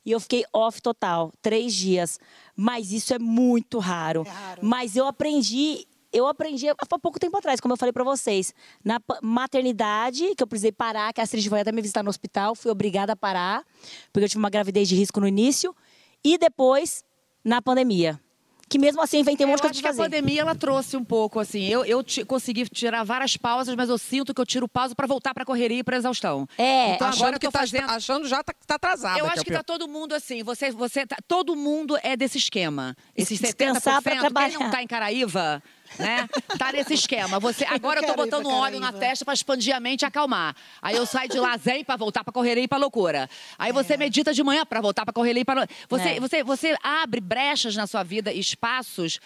E 0.09 0.11
eu 0.11 0.19
fiquei 0.19 0.43
off 0.51 0.81
total, 0.81 1.31
três 1.39 1.71
dias. 1.71 2.19
Mas 2.55 2.91
isso 2.91 3.13
é 3.13 3.19
muito 3.19 3.77
raro. 3.77 4.23
raro. 4.23 4.59
Mas 4.65 4.95
eu 4.95 5.05
aprendi, 5.05 5.85
eu 6.11 6.25
aprendi 6.25 6.67
há 6.67 6.99
pouco 6.99 7.19
tempo 7.19 7.37
atrás, 7.37 7.59
como 7.59 7.75
eu 7.75 7.77
falei 7.77 7.93
pra 7.93 8.03
vocês. 8.03 8.51
Na 8.83 8.99
maternidade, 9.21 10.33
que 10.35 10.41
eu 10.41 10.47
precisei 10.47 10.71
parar, 10.71 11.13
que 11.13 11.21
a 11.21 11.23
Astrid 11.23 11.47
foi 11.47 11.59
até 11.59 11.71
me 11.71 11.79
visitar 11.79 12.01
no 12.01 12.09
hospital, 12.09 12.55
fui 12.55 12.71
obrigada 12.71 13.13
a 13.13 13.15
parar, 13.15 13.63
porque 14.11 14.25
eu 14.25 14.29
tive 14.29 14.39
uma 14.39 14.49
gravidez 14.49 14.89
de 14.89 14.95
risco 14.95 15.19
no 15.19 15.27
início. 15.27 15.75
E 16.23 16.39
depois, 16.39 17.03
na 17.45 17.61
pandemia. 17.61 18.19
Que 18.69 18.77
mesmo 18.77 19.01
assim, 19.01 19.17
eu 19.17 19.21
inventei 19.21 19.45
um 19.45 19.49
monte 19.49 19.57
de 19.57 19.61
coisa 19.63 19.71
acho 19.73 19.81
pra 19.81 19.91
que 19.91 19.99
a 19.99 20.03
fazer. 20.03 20.15
pandemia 20.21 20.41
ela 20.41 20.53
trouxe 20.55 20.95
um 20.95 21.03
pouco 21.03 21.39
assim. 21.39 21.63
Eu, 21.65 21.83
eu 21.85 22.05
consegui 22.27 22.69
tirar 22.69 23.03
várias 23.03 23.35
pausas, 23.35 23.75
mas 23.75 23.89
eu 23.89 23.97
sinto 23.97 24.31
que 24.33 24.39
eu 24.39 24.45
tiro 24.45 24.67
pausa 24.67 24.93
para 24.93 25.07
voltar 25.07 25.33
para 25.33 25.43
correria 25.43 25.79
e 25.79 25.83
para 25.83 25.97
exaustão. 25.97 26.47
É, 26.57 26.93
Então, 26.93 27.07
achando 27.07 27.21
agora 27.23 27.35
eu 27.35 27.39
que 27.39 27.49
tá, 27.49 27.59
fazendo- 27.59 27.89
achando 27.89 28.27
já 28.27 28.43
tá, 28.43 28.53
tá 28.67 28.75
atrasada. 28.75 29.17
Eu 29.19 29.25
é 29.25 29.29
acho 29.29 29.43
que 29.43 29.51
tá 29.51 29.63
todo 29.63 29.87
mundo 29.87 30.13
assim. 30.13 30.43
Você, 30.43 30.69
você 30.71 31.05
tá- 31.07 31.17
todo 31.27 31.55
mundo 31.55 31.97
é 32.03 32.15
desse 32.15 32.37
esquema. 32.37 32.95
Esses 33.17 33.39
70%. 33.39 33.57
Descansar 33.57 34.01
pra 34.03 34.11
Quem 34.11 34.21
não 34.21 34.29
trabalhar. 34.29 34.71
tá 34.71 34.83
em 34.83 34.87
Caraíva, 34.87 35.63
né? 35.97 36.27
Tá 36.57 36.71
nesse 36.71 36.93
esquema. 36.93 37.39
Você, 37.39 37.65
agora 37.65 38.01
eu 38.01 38.05
tô 38.05 38.13
botando 38.15 38.47
óleo 38.47 38.79
na 38.79 38.91
testa 38.93 39.25
pra 39.25 39.33
expandir 39.33 39.75
a 39.75 39.79
mente 39.79 40.01
e 40.01 40.05
acalmar. 40.05 40.55
Aí 40.81 40.95
eu 40.95 41.05
saio 41.05 41.29
de 41.29 41.39
lá 41.39 41.57
zen 41.57 41.83
pra 41.83 41.95
voltar 41.95 42.23
pra 42.23 42.31
correria 42.33 42.63
e 42.63 42.67
pra 42.67 42.77
loucura. 42.77 43.29
Aí 43.57 43.71
você 43.71 43.97
medita 43.97 44.33
de 44.33 44.43
manhã 44.43 44.65
pra 44.65 44.81
voltar 44.81 45.03
pra 45.05 45.13
correria 45.13 45.41
e 45.41 45.45
pra... 45.45 45.67
Você, 45.89 46.09
É. 46.09 46.19
você, 46.19 46.43
você 46.43 46.75
abre 46.83 47.19
brechas 47.21 47.75
na 47.75 47.87
sua 47.87 48.03
vida, 48.03 48.31
espaços 48.33 49.19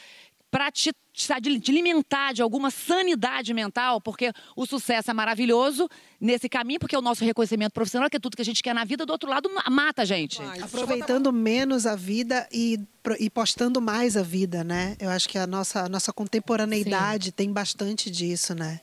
para 0.53 0.71
te, 0.71 0.91
te 1.11 1.27
te 1.59 1.71
alimentar 1.71 2.31
de 2.33 2.41
alguma 2.41 2.69
sanidade 2.69 3.53
mental, 3.53 3.99
porque 3.99 4.31
o 4.55 4.65
sucesso 4.65 5.09
é 5.11 5.13
maravilhoso 5.13 5.89
nesse 6.21 6.47
caminho, 6.47 6.79
porque 6.79 6.95
é 6.95 6.99
o 6.99 7.01
nosso 7.01 7.25
reconhecimento 7.25 7.71
profissional, 7.73 8.09
que 8.09 8.17
é 8.17 8.19
tudo 8.19 8.35
que 8.35 8.41
a 8.41 8.45
gente 8.45 8.61
quer 8.63 8.73
na 8.73 8.83
vida, 8.85 9.05
do 9.05 9.11
outro 9.11 9.29
lado 9.29 9.49
ma- 9.53 9.69
mata 9.69 10.03
a 10.03 10.05
gente. 10.05 10.39
Aproveitando 10.61 11.33
menos 11.33 11.85
a 11.85 11.95
vida 11.95 12.47
e, 12.51 12.79
e 13.19 13.29
postando 13.29 13.81
mais 13.81 14.15
a 14.15 14.21
vida, 14.23 14.63
né? 14.63 14.95
Eu 14.99 15.09
acho 15.09 15.27
que 15.27 15.37
a 15.37 15.45
nossa, 15.47 15.81
a 15.81 15.89
nossa 15.89 16.13
contemporaneidade 16.13 17.31
tem 17.31 17.51
bastante 17.51 18.09
disso, 18.09 18.53
né? 18.55 18.79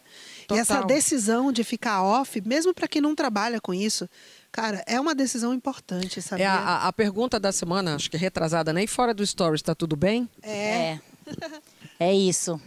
Total. 0.47 0.57
E 0.57 0.61
essa 0.61 0.83
decisão 0.83 1.53
de 1.53 1.63
ficar 1.63 2.03
off, 2.03 2.41
mesmo 2.45 2.75
para 2.75 2.89
quem 2.89 3.01
não 3.01 3.15
trabalha 3.15 3.61
com 3.61 3.73
isso, 3.73 4.09
cara, 4.51 4.83
é 4.87 5.01
uma 5.01 5.15
decisão 5.15 5.55
importante, 5.55 6.21
sabia? 6.21 6.45
É 6.45 6.49
a, 6.49 6.89
a- 6.89 6.93
pergunta 6.93 7.39
da 7.39 7.53
semana, 7.53 7.95
acho 7.95 8.11
que 8.11 8.17
retrasada, 8.17 8.73
né? 8.73 8.83
E 8.83 8.87
fora 8.89 9.15
do 9.15 9.25
Stories, 9.25 9.63
tá 9.63 9.75
tudo 9.75 9.95
bem? 9.97 10.29
É. 10.43 10.51
É 10.51 11.01
isso. 12.15 12.61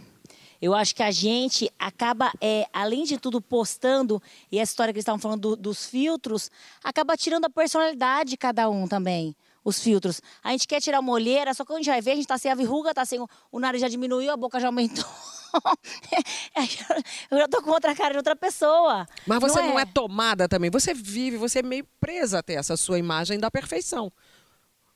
Eu 0.62 0.72
acho 0.74 0.94
que 0.94 1.02
a 1.02 1.10
gente 1.10 1.70
acaba, 1.78 2.32
é, 2.40 2.66
além 2.72 3.04
de 3.04 3.18
tudo, 3.18 3.40
postando, 3.40 4.22
e 4.50 4.58
essa 4.58 4.72
história 4.72 4.92
que 4.92 4.96
eles 4.98 5.02
estavam 5.02 5.18
falando 5.20 5.40
do- 5.40 5.56
dos 5.56 5.84
filtros, 5.86 6.50
acaba 6.82 7.16
tirando 7.16 7.44
a 7.44 7.50
personalidade 7.50 8.30
de 8.30 8.36
cada 8.36 8.68
um 8.70 8.88
também. 8.88 9.36
Os 9.62 9.78
filtros. 9.82 10.20
A 10.42 10.50
gente 10.52 10.66
quer 10.68 10.80
tirar 10.80 11.00
uma 11.00 11.12
olheira, 11.12 11.52
só 11.54 11.64
que 11.64 11.68
quando 11.68 11.78
a 11.78 11.80
gente 11.82 11.90
vai 11.90 12.00
ver, 12.00 12.12
a 12.12 12.16
gente 12.16 12.26
tá 12.26 12.38
sem 12.38 12.50
a 12.50 12.54
verruga, 12.54 12.94
tá 12.94 13.04
sem. 13.04 13.20
o- 13.20 13.28
O 13.52 13.58
nariz 13.60 13.80
já 13.80 13.88
diminuiu, 13.88 14.30
a 14.30 14.36
boca 14.36 14.58
já 14.60 14.68
aumentou. 14.68 15.04
Eu 17.30 17.38
já 17.38 17.48
tô 17.48 17.62
com 17.62 17.70
outra 17.70 17.94
cara 17.94 18.10
de 18.12 18.16
outra 18.18 18.34
pessoa. 18.36 19.06
Mas 19.26 19.40
você 19.40 19.60
não 19.62 19.78
é. 19.78 19.84
tomada 19.86 20.48
também. 20.48 20.70
Você 20.70 20.92
vive, 20.94 21.36
você 21.36 21.60
é 21.60 21.62
meio 21.62 21.86
presa 22.00 22.38
até 22.40 22.54
essa 22.54 22.76
sua 22.76 22.98
imagem 22.98 23.38
da 23.38 23.50
perfeição. 23.50 24.10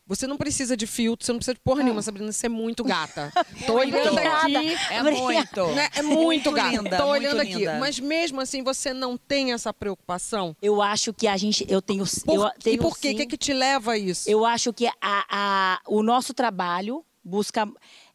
Você 0.08 0.26
não 0.26 0.36
precisa 0.38 0.74
de 0.76 0.86
filtro, 0.86 1.24
você 1.24 1.32
não 1.32 1.38
precisa 1.38 1.54
de 1.54 1.60
porra 1.60 1.82
nenhuma, 1.82 2.00
Sabrina. 2.02 2.32
Você 2.32 2.46
é 2.46 2.48
muito 2.48 2.82
gata. 2.82 3.30
Tô 3.66 3.74
olhando 3.74 4.10
Obrigada. 4.10 4.58
aqui. 4.58 4.76
É 4.90 5.02
muito. 5.02 5.66
né? 5.74 5.88
É 5.94 6.02
muito, 6.02 6.50
gata. 6.50 6.70
linda, 6.70 6.96
Tô 6.96 7.06
muito 7.08 7.20
olhando 7.22 7.40
aqui. 7.42 7.54
linda. 7.54 7.78
Mas 7.78 8.00
mesmo 8.00 8.40
assim, 8.40 8.62
você 8.62 8.94
não 8.94 9.18
tem 9.18 9.52
essa 9.52 9.72
preocupação? 9.72 10.56
Eu 10.62 10.80
acho 10.80 11.12
que 11.12 11.28
a 11.28 11.36
gente. 11.36 11.66
Eu 11.68 11.82
tenho. 11.82 12.04
Por, 12.24 12.34
eu 12.34 12.50
tenho 12.58 12.74
e 12.74 12.78
por 12.78 12.98
quê? 12.98 13.10
O 13.10 13.16
que, 13.16 13.26
que 13.26 13.36
te 13.36 13.52
leva 13.52 13.92
a 13.92 13.98
isso? 13.98 14.28
Eu 14.30 14.46
acho 14.46 14.72
que 14.72 14.86
a, 14.86 14.92
a- 15.02 15.80
o 15.86 16.02
nosso 16.02 16.32
trabalho 16.32 17.04
busca, 17.22 17.68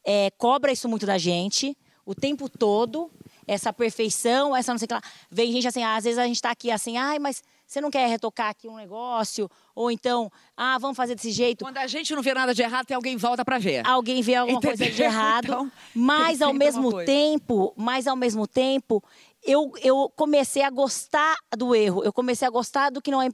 é, 0.04 0.32
cobra 0.38 0.72
isso 0.72 0.90
muito 0.90 1.06
da 1.06 1.20
gente 1.20 1.78
o 2.06 2.14
tempo 2.14 2.50
todo, 2.50 3.10
essa 3.48 3.72
perfeição, 3.72 4.54
essa 4.56 4.74
não 4.74 4.78
sei 4.80 4.86
o 4.86 4.88
que 4.90 4.94
lá. 4.96 5.02
Vem 5.32 5.52
gente 5.54 5.68
assim, 5.68 5.84
às 5.84 6.04
vezes 6.04 6.20
a 6.20 6.26
gente 6.26 6.36
está 6.36 6.52
aqui 6.52 6.70
assim, 6.70 6.98
ai, 6.98 7.18
mas 7.20 7.42
você 7.66 7.80
não 7.80 7.90
quer 7.90 8.08
retocar 8.10 8.50
aqui 8.50 8.68
um 8.68 8.76
negócio? 8.76 9.50
Ou 9.76 9.90
então, 9.90 10.32
ah, 10.56 10.78
vamos 10.78 10.96
fazer 10.96 11.16
desse 11.16 11.32
jeito. 11.32 11.66
Quando 11.66 11.78
a 11.78 11.88
gente 11.88 12.14
não 12.14 12.22
vê 12.22 12.34
nada 12.34 12.54
de 12.54 12.62
errado, 12.62 12.86
tem 12.86 12.96
alguém 12.96 13.18
volta 13.18 13.44
pra 13.44 13.58
ver. 13.58 13.86
Alguém 13.88 14.22
vê 14.22 14.36
alguma 14.36 14.62
coisa 14.62 14.84
de 14.84 14.90
Entendeu? 14.92 15.06
errado, 15.06 15.46
Então, 15.46 15.72
mas 15.96 16.42
ao 16.42 16.54
mesmo 16.54 16.90
tempo, 17.06 17.74
mas 17.76 18.06
ao 18.08 18.16
mesmo 18.16 18.48
tempo, 18.48 19.04
eu, 19.44 19.72
eu 19.82 20.12
comecei 20.16 20.62
a 20.62 20.70
gostar 20.70 21.36
do 21.58 21.74
erro. 21.76 22.04
Eu 22.04 22.14
comecei 22.14 22.48
a 22.48 22.52
gostar 22.52 22.92
do 22.92 23.02
que 23.02 23.10
não 23.10 23.22
é, 23.22 23.30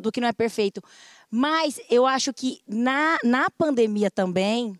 do 0.00 0.10
que 0.10 0.20
não 0.20 0.28
é 0.28 0.32
perfeito. 0.32 0.82
Mas 1.30 1.80
eu 1.88 2.06
acho 2.06 2.32
que 2.32 2.60
na, 2.66 3.16
na 3.22 3.48
pandemia 3.50 4.10
também, 4.10 4.78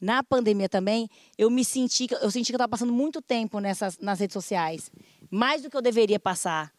na 0.00 0.22
pandemia 0.22 0.68
também, 0.68 1.08
eu 1.36 1.50
me 1.50 1.64
senti, 1.64 2.06
que- 2.06 2.14
eu 2.14 2.30
senti 2.30 2.46
que 2.46 2.52
eu 2.54 2.56
estava 2.56 2.68
passando 2.70 2.92
muito 2.92 3.20
tempo 3.20 3.58
nessas, 3.60 3.98
nas 3.98 4.20
redes 4.20 4.34
sociais. 4.34 4.90
Mais 5.30 5.62
do 5.62 5.70
que 5.70 5.76
eu 5.76 5.82
deveria 5.82 6.18
passar. 6.20 6.72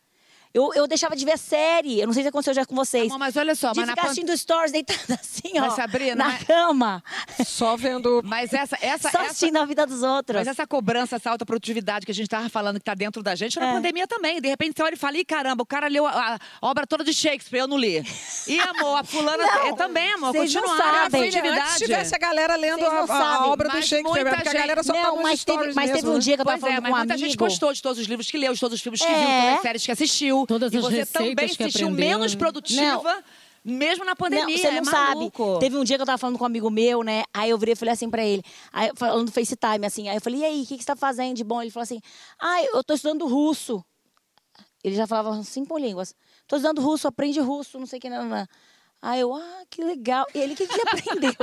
Eu, 0.53 0.71
eu 0.75 0.85
deixava 0.87 1.15
de 1.15 1.25
ver 1.25 1.37
série. 1.37 1.99
Eu 1.99 2.05
não 2.05 2.13
sei 2.13 2.21
se 2.21 2.29
aconteceu 2.29 2.53
já 2.53 2.63
com 2.65 2.75
vocês. 2.75 3.07
Amor, 3.07 3.17
mas 3.17 3.35
olha 3.35 3.55
só, 3.55 3.71
de 3.71 3.79
mas 3.79 3.87
na 3.87 3.93
ficar 3.93 4.03
pan- 4.03 4.07
assistindo 4.11 4.37
stories 4.37 4.71
deitada 4.71 4.99
assim, 5.19 5.57
ó. 5.57 5.61
Mas, 5.61 5.73
Sabrina, 5.73 6.15
na 6.15 6.25
mas- 6.25 6.43
cama. 6.43 7.03
Só 7.45 7.75
vendo. 7.75 8.21
Mas 8.23 8.53
essa, 8.53 8.77
essa, 8.81 9.09
Só 9.09 9.19
essa, 9.19 9.31
assistindo 9.31 9.57
a 9.57 9.65
vida 9.65 9.85
dos 9.87 10.03
outros. 10.03 10.37
mas 10.37 10.47
essa 10.47 10.67
cobrança, 10.67 11.15
essa 11.15 11.31
alta 11.31 11.43
produtividade 11.45 12.05
que 12.05 12.11
a 12.11 12.15
gente 12.15 12.25
estava 12.27 12.47
falando 12.49 12.75
que 12.75 12.81
está 12.81 12.93
dentro 12.93 13.23
da 13.23 13.33
gente, 13.33 13.59
na 13.59 13.69
É. 13.69 13.73
pandemia 13.73 14.07
também. 14.07 14.39
De 14.39 14.47
repente 14.47 14.75
você 14.77 14.83
olha 14.83 14.93
e 14.93 14.97
fala, 14.97 15.17
ih, 15.17 15.25
caramba, 15.25 15.63
o 15.63 15.65
cara 15.65 15.87
leu 15.87 16.05
a, 16.05 16.35
a 16.35 16.39
obra 16.61 16.85
toda 16.85 17.03
de 17.03 17.13
Shakespeare, 17.13 17.61
eu 17.61 17.67
não 17.67 17.77
li. 17.77 18.03
E, 18.47 18.59
amor, 18.59 18.97
a 18.99 19.03
fulana 19.03 19.37
Não, 19.43 19.67
é 19.67 19.75
também, 19.75 20.13
amor, 20.13 20.33
vocês 20.33 20.53
não 20.53 20.61
continuar 20.61 20.89
a 20.89 20.93
sabem. 21.03 21.21
Filha, 21.23 21.41
produtividade. 21.41 21.61
antes 21.73 21.77
tivesse 21.87 22.15
a 22.15 22.19
galera 22.19 22.55
lendo 22.55 22.81
não 22.81 22.87
a, 22.91 23.03
a 23.03 23.07
sabem, 23.07 23.49
obra 23.49 23.69
do 23.69 23.75
mas 23.75 23.85
Shakespeare, 23.87 24.23
muita 24.23 24.35
porque 24.35 24.49
a 24.49 24.51
gente- 24.51 24.61
galera 24.61 24.83
só 24.83 24.93
Não, 24.93 25.15
tá 25.15 25.21
mas 25.23 25.43
teve- 25.43 25.73
mas 25.73 25.91
teve 25.91 26.07
um 26.09 26.13
né? 26.13 26.19
dia 26.19 26.35
que 26.35 26.41
eu 26.41 26.45
tava 26.45 26.59
Pois 26.59 26.71
é, 26.71 26.75
falando 26.75 26.83
mas 26.83 26.91
com 26.91 26.95
um 26.95 26.99
muita 26.99 27.13
amigo. 27.15 27.27
gente 27.27 27.37
postou 27.37 27.73
de 27.73 27.81
todos 27.81 27.97
os 27.99 28.05
livros 28.07 28.29
que 28.29 28.37
leu, 28.37 28.53
de 28.53 28.59
todos 28.59 28.75
os 28.75 28.81
filmes 28.81 29.01
que 29.01 29.07
É. 29.11 29.15
viu, 29.17 29.25
todas 29.27 29.55
as 29.55 29.61
séries 29.61 29.85
que 29.85 29.91
assistiu. 29.91 30.42
Todas 30.45 30.73
e 30.73 30.77
você 30.77 31.05
também 31.05 31.47
se 31.47 31.55
sentiu 31.55 31.89
menos 31.89 32.33
né? 32.33 32.39
produtiva, 32.39 33.23
mesmo 33.63 34.03
na 34.03 34.15
pandemia. 34.15 34.45
Não, 34.45 34.57
você 34.57 34.71
não 34.71 34.81
é 34.81 34.83
sabe. 34.83 35.31
Teve 35.59 35.77
um 35.77 35.83
dia 35.83 35.97
que 35.97 36.01
eu 36.01 36.05
tava 36.05 36.17
falando 36.17 36.37
com 36.37 36.43
um 36.43 36.47
amigo 36.47 36.69
meu, 36.69 37.03
né? 37.03 37.23
Aí 37.33 37.49
eu 37.49 37.57
virei 37.57 37.73
e 37.73 37.75
falei 37.75 37.93
assim 37.93 38.09
pra 38.09 38.23
ele, 38.23 38.43
aí, 38.71 38.91
falando 38.95 39.25
do 39.25 39.31
FaceTime, 39.31 39.85
assim. 39.85 40.09
Aí 40.09 40.17
eu 40.17 40.21
falei, 40.21 40.41
e 40.41 40.45
aí, 40.45 40.61
o 40.63 40.65
que, 40.65 40.77
que 40.77 40.83
você 40.83 40.87
tá 40.87 40.95
fazendo 40.95 41.35
de 41.35 41.43
bom? 41.43 41.61
Ele 41.61 41.71
falou 41.71 41.83
assim, 41.83 41.99
ah, 42.39 42.63
eu 42.63 42.83
tô 42.83 42.93
estudando 42.93 43.25
russo. 43.27 43.83
Ele 44.83 44.95
já 44.95 45.07
falava 45.07 45.41
cinco 45.43 45.77
línguas. 45.77 46.13
Tô 46.45 46.57
estudando 46.57 46.81
russo, 46.81 47.07
aprende 47.07 47.39
russo, 47.39 47.79
não 47.79 47.85
sei 47.85 47.99
o 47.99 48.01
que, 48.01 48.09
não, 48.09 48.25
não. 48.25 48.47
Aí 49.05 49.19
eu, 49.19 49.35
ah, 49.35 49.63
que 49.69 49.83
legal. 49.83 50.25
E 50.33 50.39
ele, 50.39 50.53
o 50.53 50.55
que, 50.55 50.65
que 50.65 50.73
ele 50.73 50.81
aprendeu? 50.89 51.35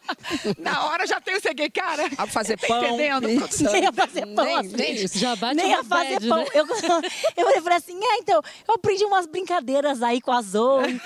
Na 0.58 0.86
hora 0.86 1.06
já 1.06 1.20
tem 1.20 1.36
o 1.36 1.40
seguinte, 1.42 1.68
cara. 1.72 2.08
A 2.16 2.26
fazer 2.26 2.56
tá 2.58 2.66
pão. 2.66 2.82
entendendo? 2.82 3.28
pizza. 3.28 3.68
Nem 3.70 3.86
a 3.86 3.92
fazer 3.92 4.26
pão, 4.34 4.44
Nem- 4.46 4.56
assim. 4.56 4.76
nem 4.76 4.94
isso. 4.94 5.18
Já 5.18 5.36
bate 5.36 5.56
Nem 5.56 5.74
a 5.74 5.84
fazer 5.84 6.14
bad, 6.20 6.28
pão. 6.28 6.38
né? 6.38 6.46
Eu, 6.54 6.66
eu 7.54 7.62
falei 7.62 7.76
assim, 7.76 8.00
é, 8.02 8.16
então, 8.16 8.40
eu 8.66 8.74
aprendi 8.74 9.04
umas 9.04 9.26
brincadeiras 9.26 10.02
aí 10.02 10.22
com 10.22 10.32
a 10.32 10.40
Zoe. 10.40 10.98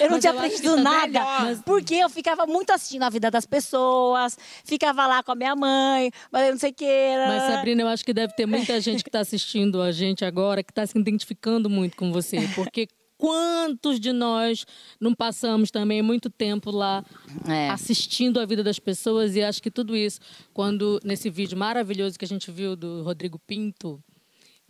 Eu 0.00 0.06
não 0.06 0.10
Mas 0.16 0.20
tinha 0.20 0.32
aprendido 0.32 0.74
tá 0.76 0.82
nada. 0.82 1.06
melhor. 1.06 1.62
Porque 1.64 1.94
eu 1.94 2.08
ficava 2.10 2.44
muito 2.44 2.70
assistindo 2.72 3.04
a 3.04 3.10
vida 3.10 3.30
das 3.30 3.46
pessoas, 3.46 4.36
ficava 4.64 5.06
lá 5.06 5.22
com 5.22 5.30
a 5.30 5.34
minha 5.36 5.54
mãe, 5.54 6.10
mas 6.32 6.46
eu 6.46 6.52
não 6.52 6.58
sei 6.58 6.70
o 6.70 6.74
que. 6.74 7.14
Mas, 7.28 7.42
Sabrina, 7.52 7.82
eu 7.82 7.88
acho 7.88 8.04
que 8.04 8.12
deve 8.12 8.34
ter 8.34 8.46
muita 8.46 8.80
gente 8.80 9.04
que 9.04 9.08
está 9.10 9.20
assistindo 9.20 9.80
a 9.80 9.92
gente 9.92 10.24
agora 10.24 10.64
que 10.64 10.72
está 10.72 10.84
se 10.84 10.98
identificando 10.98 11.70
muito 11.70 11.96
com 11.96 12.10
você. 12.12 12.48
Porque 12.56 12.88
quantos 13.18 13.98
de 14.00 14.12
nós 14.12 14.64
não 14.98 15.12
passamos 15.14 15.70
também 15.70 16.00
muito 16.00 16.30
tempo 16.30 16.70
lá 16.70 17.04
É. 17.46 17.68
assistindo 17.68 18.40
a 18.40 18.46
vida 18.46 18.62
das 18.64 18.78
pessoas? 18.78 19.34
E 19.36 19.42
acho 19.42 19.60
que 19.62 19.70
tudo 19.70 19.94
isso, 19.96 20.20
quando 20.54 20.98
nesse 21.04 21.28
vídeo 21.28 21.58
maravilhoso 21.58 22.18
que 22.18 22.24
a 22.24 22.28
gente 22.28 22.50
viu 22.50 22.74
do 22.76 23.02
Rodrigo 23.02 23.38
Pinto, 23.40 24.02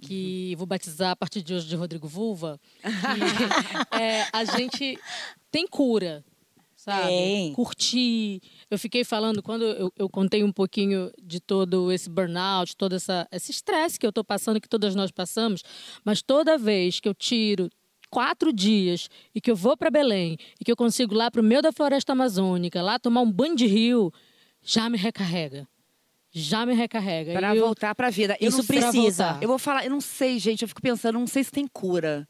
que 0.01 0.55
vou 0.57 0.67
batizar 0.67 1.11
a 1.11 1.17
partir 1.17 1.43
de 1.43 1.55
hoje 1.55 1.67
de 1.69 1.77
Rodrigo 1.77 2.09
Vulva, 2.09 2.59
que, 2.81 2.89
é, 4.01 4.27
a 4.33 4.45
gente 4.45 4.99
tem 5.51 5.67
cura. 5.67 6.25
Sabe? 6.77 7.09
Tem. 7.09 7.53
Curtir. 7.55 8.41
Eu 8.71 8.79
fiquei 8.79 9.03
falando, 9.03 9.43
quando 9.43 9.65
eu, 9.65 9.93
eu 9.97 10.09
contei 10.09 10.45
um 10.45 10.53
pouquinho 10.53 11.11
de 11.21 11.41
todo 11.41 11.91
esse 11.91 12.09
burnout, 12.09 12.77
todo 12.77 12.95
essa, 12.95 13.27
esse 13.33 13.51
estresse 13.51 13.99
que 13.99 14.07
eu 14.07 14.11
estou 14.11 14.23
passando, 14.23 14.61
que 14.61 14.69
todas 14.69 14.95
nós 14.95 15.11
passamos, 15.11 15.63
mas 16.05 16.23
toda 16.23 16.57
vez 16.57 17.01
que 17.01 17.09
eu 17.09 17.15
tiro 17.15 17.69
quatro 18.11 18.53
dias 18.53 19.09
e 19.35 19.40
que 19.40 19.51
eu 19.51 19.57
vou 19.57 19.77
para 19.77 19.90
Belém 19.90 20.37
e 20.61 20.64
que 20.64 20.71
eu 20.73 20.77
consigo 20.77 21.14
lá 21.14 21.31
para 21.31 21.40
o 21.40 21.44
meio 21.44 21.61
da 21.62 21.73
floresta 21.73 22.12
amazônica, 22.12 22.81
lá 22.83 22.99
tomar 22.99 23.21
um 23.21 23.31
banho 23.31 23.55
de 23.57 23.66
rio, 23.66 24.12
já 24.62 24.88
me 24.88 24.97
recarrega. 24.99 25.66
já 26.31 26.64
me 26.66 26.75
recarrega. 26.75 27.33
Pra 27.33 27.57
eu- 27.57 27.64
voltar 27.64 27.94
pra 27.94 28.11
vida. 28.11 28.37
Eu 28.38 28.51
Isso 28.51 28.62
precisa. 28.64 29.38
Eu 29.40 29.49
vou 29.49 29.59
falar, 29.59 29.85
eu 29.85 29.90
não 29.90 30.01
sei, 30.01 30.38
gente, 30.38 30.62
eu 30.62 30.68
fico 30.68 30.81
pensando, 30.83 31.18
não 31.18 31.27
sei 31.27 31.42
se 31.42 31.51
tem 31.51 31.66
cura. 31.66 32.29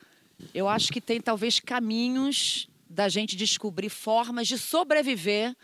Eu 0.54 0.68
acho 0.68 0.92
que 0.92 1.00
tem 1.00 1.20
talvez 1.20 1.58
caminhos 1.58 2.68
da 2.88 3.08
gente 3.08 3.34
descobrir 3.36 3.88
formas 3.88 4.46
de 4.46 4.56
sobreviver 4.56 5.54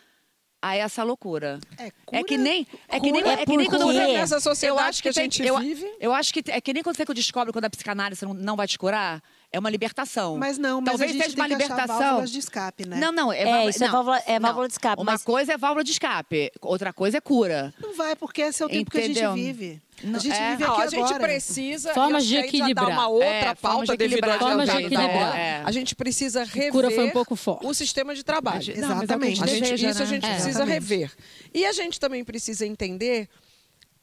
a 0.61 0.75
essa 0.77 1.03
loucura. 1.05 1.61
É, 1.79 1.87
É 1.87 2.23
que 2.25 2.35
cura- 2.35 2.43
nem 2.43 2.67
é 2.89 2.99
que 3.01 3.13
nem, 3.13 3.23
cura 3.23 3.35
é 3.35 3.47
que 3.47 3.57
nem 3.57 3.67
quando 3.69 3.85
você 3.87 4.13
Nessa 4.13 4.41
sociedade 4.41 4.81
eu 4.83 4.89
acho 4.89 5.03
que 5.03 5.09
a 5.09 5.13
tem- 5.13 5.25
gente 5.25 5.43
eu, 5.43 5.59
vive. 5.61 5.87
Eu 6.01 6.13
acho 6.13 6.33
que 6.35 6.43
é 6.51 6.61
que 6.61 6.73
nem 6.73 6.83
quando 6.83 6.97
você 6.97 7.05
descobre 7.15 7.53
quando 7.53 7.67
a 7.67 7.71
psicanálise 7.71 8.25
não, 8.25 8.35
não 8.35 8.57
vai 8.57 8.67
te 8.67 8.77
curar, 8.79 9.23
é 9.55 9.59
uma 9.59 9.71
libertação. 9.71 10.37
Mas 10.37 10.59
não, 10.59 10.81
mas 10.81 10.91
talvez 10.91 11.11
a 11.11 11.13
gente 11.15 11.23
seja 11.25 11.37
tem 11.37 11.43
uma 11.45 11.49
libertação. 11.49 11.99
válvulas 11.99 12.31
de 12.31 12.39
escape, 12.39 12.87
né? 12.89 12.97
Não, 12.97 13.13
não, 13.13 13.33
é, 13.33 13.41
É, 13.41 13.45
válvula- 13.45 13.71
isso 13.71 13.83
é 13.83 13.87
não, 13.87 13.93
válvula- 13.95 14.23
é 14.27 14.39
não. 14.39 14.49
válvula 14.49 14.67
de 14.69 14.75
escape, 14.75 15.03
Uma 15.03 15.13
mas- 15.13 15.23
coisa 15.23 15.53
é 15.53 15.57
válvula 15.59 15.85
de 15.85 15.93
escape, 15.93 16.51
outra 16.61 16.93
coisa 16.93 17.19
é 17.19 17.21
cura. 17.21 17.73
Não 17.81 17.95
vai, 17.95 18.17
porque 18.17 18.43
esse 18.43 18.63
é 18.63 18.67
o 18.67 18.69
tempo 18.69 18.91
Entendeu? 18.97 19.15
que 19.15 19.21
a 19.23 19.31
gente 19.37 19.45
vive. 19.53 19.83
Não- 20.03 20.17
a 20.17 20.19
gente 20.23 20.35
é. 20.37 20.51
vive 20.51 20.65
Não, 20.65 20.73
aqui 20.73 20.83
a 20.83 20.87
gente 20.89 21.05
agora. 21.05 21.19
precisa. 21.21 21.95
Formas 21.95 22.27
de 22.27 22.37
equilibrar. 22.37 22.89
uma 22.89 23.07
outra 23.09 23.27
É, 23.29 23.55
formas 23.55 23.61
pauta 23.61 23.97
de 23.97 24.05
equilibrar. 24.05 24.39
Formas 24.41 24.69
de 24.69 24.77
equilibrar. 24.77 25.39
É. 25.39 25.63
A 25.65 25.71
gente 25.71 25.95
precisa 25.95 26.43
rever 26.45 26.73
cura 26.73 26.91
foi 26.91 27.05
um 27.07 27.11
pouco 27.11 27.37
forte. 27.37 27.65
o 27.65 27.73
sistema 27.73 28.13
de 28.15 28.25
trabalho. 28.25 28.75
Não, 28.77 28.89
é 28.89 28.93
a 28.93 28.97
Exatamente. 28.99 29.37
gente 29.37 29.45
A 29.45 29.47
gente- 29.47 29.61
deseja, 29.63 29.91
isso 29.91 30.03
a 30.03 30.05
né? 30.05 30.11
gente 30.11 30.25
É. 30.27 30.29
precisa 30.31 30.49
Exatamente. 30.51 30.75
rever. 30.75 31.13
E 31.55 31.65
a 31.65 31.73
gente 31.73 32.01
também 32.01 32.25
precisa 32.25 32.67
entender 32.67 33.29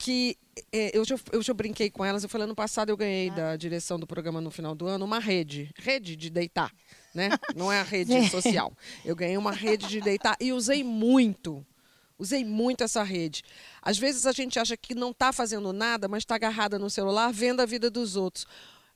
que 0.01 0.35
é, 0.71 0.97
eu, 0.97 1.05
já, 1.05 1.15
eu 1.31 1.53
brinquei 1.53 1.89
com 1.91 2.03
elas. 2.03 2.23
Eu 2.23 2.29
falei, 2.29 2.45
ano 2.45 2.55
passado 2.55 2.89
eu 2.89 2.97
ganhei 2.97 3.29
da 3.29 3.55
direção 3.55 3.99
do 3.99 4.07
programa 4.07 4.41
no 4.41 4.49
final 4.49 4.73
do 4.73 4.87
ano 4.87 5.05
uma 5.05 5.19
rede. 5.19 5.69
Rede 5.77 6.15
de 6.15 6.29
deitar, 6.31 6.73
né? 7.13 7.29
Não 7.55 7.71
é 7.71 7.79
a 7.79 7.83
rede 7.83 8.11
social. 8.29 8.73
Eu 9.05 9.15
ganhei 9.15 9.37
uma 9.37 9.51
rede 9.51 9.87
de 9.87 10.01
deitar 10.01 10.35
e 10.41 10.51
usei 10.51 10.83
muito. 10.83 11.63
Usei 12.17 12.43
muito 12.43 12.83
essa 12.83 13.03
rede. 13.03 13.43
Às 13.79 13.99
vezes 13.99 14.25
a 14.25 14.31
gente 14.31 14.57
acha 14.57 14.75
que 14.75 14.95
não 14.95 15.11
está 15.11 15.31
fazendo 15.31 15.71
nada, 15.71 16.07
mas 16.07 16.23
está 16.23 16.35
agarrada 16.35 16.79
no 16.79 16.89
celular, 16.89 17.31
vendo 17.31 17.61
a 17.61 17.65
vida 17.65 17.89
dos 17.89 18.15
outros. 18.15 18.47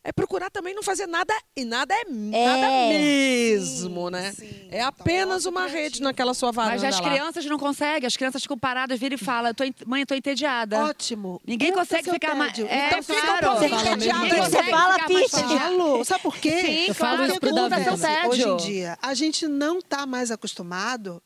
É 0.07 0.11
procurar 0.13 0.51
também 0.51 0.75
não 0.75 0.83
fazer 0.83 1.07
nada 1.07 1.33
e 1.55 1.65
nada 1.65 1.91
é, 1.95 2.05
nada 2.05 2.67
mesmo, 2.89 4.11
né? 4.11 4.35
é 4.69 4.79
apenas 4.83 5.45
uma 5.47 5.65
rede 5.65 5.99
naquela 5.99 6.35
sua 6.35 6.51
varanda 6.51 6.75
Mas 6.75 6.83
as 6.83 7.01
lá. 7.01 7.09
crianças 7.09 7.43
não 7.45 7.57
conseguem, 7.57 8.05
as 8.05 8.15
crianças 8.15 8.43
ficam 8.43 8.55
paradas, 8.55 8.99
viram 8.99 9.15
e 9.15 9.17
falam, 9.17 9.51
"Tô 9.51 9.63
mãe, 9.87 10.01
eu 10.01 10.05
tô 10.05 10.13
entediada. 10.13 10.85
Ótimo. 10.85 11.41
Ninguém 11.45 11.71
Conta 11.71 11.81
consegue 11.87 12.11
ficar 12.11 12.35
mais. 12.35 12.57
É, 12.59 12.87
Então 12.87 13.01
fica 13.01 13.19
um 13.19 13.25
claro. 13.25 13.45
Fala 13.47 13.59
mesmo. 13.61 13.77
entediada. 13.87 14.35
Você 14.43 14.63
fala, 14.63 14.99
Pitty. 15.07 16.05
Sabe 16.05 16.21
por 16.21 16.37
quê? 16.37 16.61
Sim, 16.61 16.85
Eu 16.89 16.93
falo 16.95 17.17
claro, 17.25 17.39
pro 17.39 17.49
conta 17.49 17.83
seu 17.83 17.97
tédio. 17.97 18.29
hoje 18.29 18.47
em 18.47 18.57
dia? 18.57 18.97
A 19.01 19.13
gente 19.15 19.47
não 19.47 19.79
está 19.79 20.05
mais 20.05 20.29
acostumado 20.29 21.21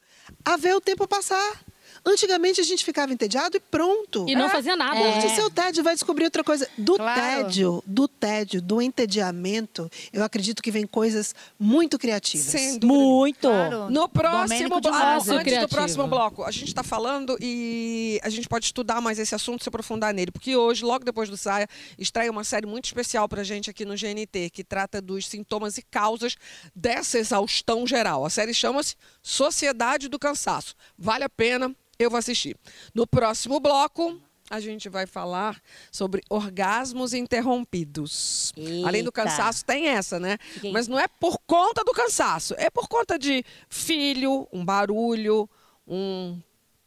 a 0.45 0.55
ver 0.55 0.73
o 0.75 0.79
tempo 0.81 1.05
passar. 1.05 1.59
Antigamente 2.05 2.61
a 2.61 2.63
gente 2.63 2.83
ficava 2.83 3.11
entediado 3.13 3.57
e 3.57 3.59
pronto. 3.59 4.25
E 4.27 4.35
não 4.35 4.49
fazia 4.49 4.75
nada. 4.75 4.99
Curte 4.99 5.27
né? 5.27 5.35
seu 5.35 5.49
tédio, 5.49 5.83
vai 5.83 5.93
descobrir 5.93 6.25
outra 6.25 6.43
coisa. 6.43 6.67
Do 6.77 6.95
Claro. 6.95 7.21
tédio, 7.21 7.83
do 7.85 8.07
tédio, 8.07 8.61
do 8.61 8.81
entediamento, 8.81 9.89
eu 10.11 10.23
acredito 10.23 10.61
que 10.61 10.71
vem 10.71 10.85
coisas 10.87 11.35
muito 11.59 11.97
criativas. 11.99 12.47
Sem. 12.47 12.79
Muito. 12.83 13.41
Claro. 13.41 13.89
No 13.89 14.07
próximo 14.09 14.79
bloco, 14.81 14.89
Massa. 14.91 15.11
antes 15.11 15.25
do 15.27 15.39
Criativo. 15.43 15.69
próximo 15.69 16.07
bloco, 16.07 16.43
a 16.43 16.51
gente 16.51 16.67
está 16.67 16.83
falando 16.83 17.37
e 17.39 18.19
a 18.23 18.29
gente 18.29 18.47
pode 18.47 18.65
estudar 18.65 19.01
mais 19.01 19.19
esse 19.19 19.35
assunto, 19.35 19.63
se 19.63 19.69
aprofundar 19.69 20.13
nele, 20.13 20.31
porque 20.31 20.55
hoje, 20.55 20.83
logo 20.83 21.03
depois 21.03 21.29
do 21.29 21.37
Saia, 21.37 21.67
estreia 21.97 22.31
uma 22.31 22.43
série 22.43 22.65
muito 22.65 22.85
especial 22.85 23.27
para 23.27 23.41
a 23.41 23.43
gente 23.43 23.69
aqui 23.69 23.85
no 23.85 23.95
GNT, 23.95 24.49
que 24.51 24.63
trata 24.63 25.01
dos 25.01 25.27
sintomas 25.27 25.77
e 25.77 25.81
causas 25.81 26.35
dessa 26.75 27.17
exaustão 27.17 27.85
geral. 27.85 28.25
A 28.25 28.29
série 28.29 28.53
chama-se 28.53 28.95
Sociedade 29.21 30.07
do 30.09 30.17
Cansaço. 30.19 30.75
Vale 30.97 31.23
a 31.23 31.29
pena, 31.29 31.73
eu 31.99 32.09
vou 32.09 32.17
assistir. 32.17 32.55
No 32.95 33.05
próximo 33.05 33.59
bloco, 33.59 34.17
a 34.49 34.61
gente 34.61 34.87
vai 34.87 35.05
falar 35.05 35.61
sobre 35.91 36.23
orgasmos 36.29 37.13
interrompidos. 37.13 38.53
Além 38.85 39.03
do 39.03 39.09
Eita. 39.09 39.23
cansaço, 39.23 39.65
tem 39.65 39.89
essa, 39.89 40.17
né? 40.17 40.37
Mas 40.71 40.87
não 40.87 40.97
é 40.97 41.09
por 41.09 41.37
conta 41.45 41.83
do 41.83 41.91
cansaço, 41.91 42.55
é 42.57 42.69
por 42.69 42.87
conta 42.87 43.19
de 43.19 43.43
filho, 43.69 44.47
um 44.51 44.63
barulho, 44.63 45.47
um 45.85 46.39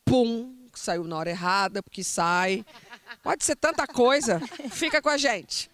pum 0.03 0.57
que 0.72 0.81
saiu 0.81 1.05
na 1.05 1.18
hora 1.18 1.29
errada, 1.29 1.83
porque 1.83 2.03
sai. 2.03 2.64
Pode 3.22 3.44
ser 3.44 3.57
tanta 3.57 3.87
coisa. 3.87 4.40
Fica 4.72 5.03
com 5.03 5.11
a 5.11 5.18
gente. 5.18 5.70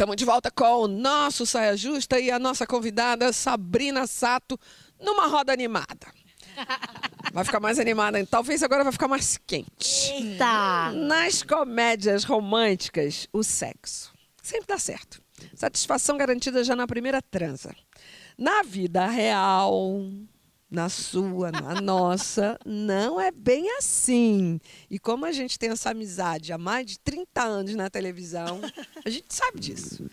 Estamos 0.00 0.16
de 0.16 0.24
volta 0.24 0.50
com 0.50 0.84
o 0.84 0.88
nosso 0.88 1.44
Saia 1.44 1.76
Justa 1.76 2.18
e 2.18 2.30
a 2.30 2.38
nossa 2.38 2.66
convidada 2.66 3.34
Sabrina 3.34 4.06
Sato 4.06 4.58
numa 4.98 5.26
roda 5.26 5.52
animada. 5.52 6.06
Vai 7.34 7.44
ficar 7.44 7.60
mais 7.60 7.78
animada, 7.78 8.26
talvez 8.26 8.62
agora 8.62 8.82
vai 8.82 8.92
ficar 8.94 9.08
mais 9.08 9.36
quente. 9.46 10.10
Eita. 10.10 10.90
Nas 10.92 11.42
comédias 11.42 12.24
românticas, 12.24 13.28
o 13.30 13.42
sexo 13.42 14.10
sempre 14.42 14.68
dá 14.68 14.78
certo. 14.78 15.22
Satisfação 15.54 16.16
garantida 16.16 16.64
já 16.64 16.74
na 16.74 16.86
primeira 16.86 17.20
transa. 17.20 17.76
Na 18.38 18.62
vida 18.62 19.06
real, 19.06 20.02
na 20.70 20.88
sua, 20.88 21.50
na 21.50 21.80
nossa, 21.80 22.58
não 22.64 23.20
é 23.20 23.30
bem 23.30 23.76
assim. 23.76 24.60
E 24.88 24.98
como 24.98 25.26
a 25.26 25.32
gente 25.32 25.58
tem 25.58 25.70
essa 25.70 25.90
amizade 25.90 26.52
há 26.52 26.58
mais 26.58 26.86
de 26.86 26.98
30 27.00 27.42
anos 27.42 27.74
na 27.74 27.90
televisão, 27.90 28.60
a 29.04 29.10
gente 29.10 29.34
sabe 29.34 29.58
disso. 29.58 30.08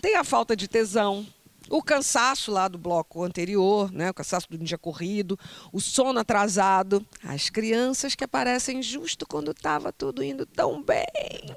Tem 0.00 0.16
a 0.16 0.24
falta 0.24 0.56
de 0.56 0.66
tesão, 0.66 1.26
o 1.68 1.82
cansaço 1.82 2.50
lá 2.50 2.66
do 2.68 2.78
bloco 2.78 3.22
anterior, 3.22 3.92
né? 3.92 4.10
o 4.10 4.14
cansaço 4.14 4.48
do 4.48 4.56
dia 4.56 4.78
corrido, 4.78 5.38
o 5.72 5.80
sono 5.80 6.18
atrasado, 6.18 7.04
as 7.22 7.50
crianças 7.50 8.14
que 8.14 8.24
aparecem 8.24 8.82
justo 8.82 9.26
quando 9.26 9.50
estava 9.50 9.92
tudo 9.92 10.22
indo 10.22 10.46
tão 10.46 10.82
bem. 10.82 11.54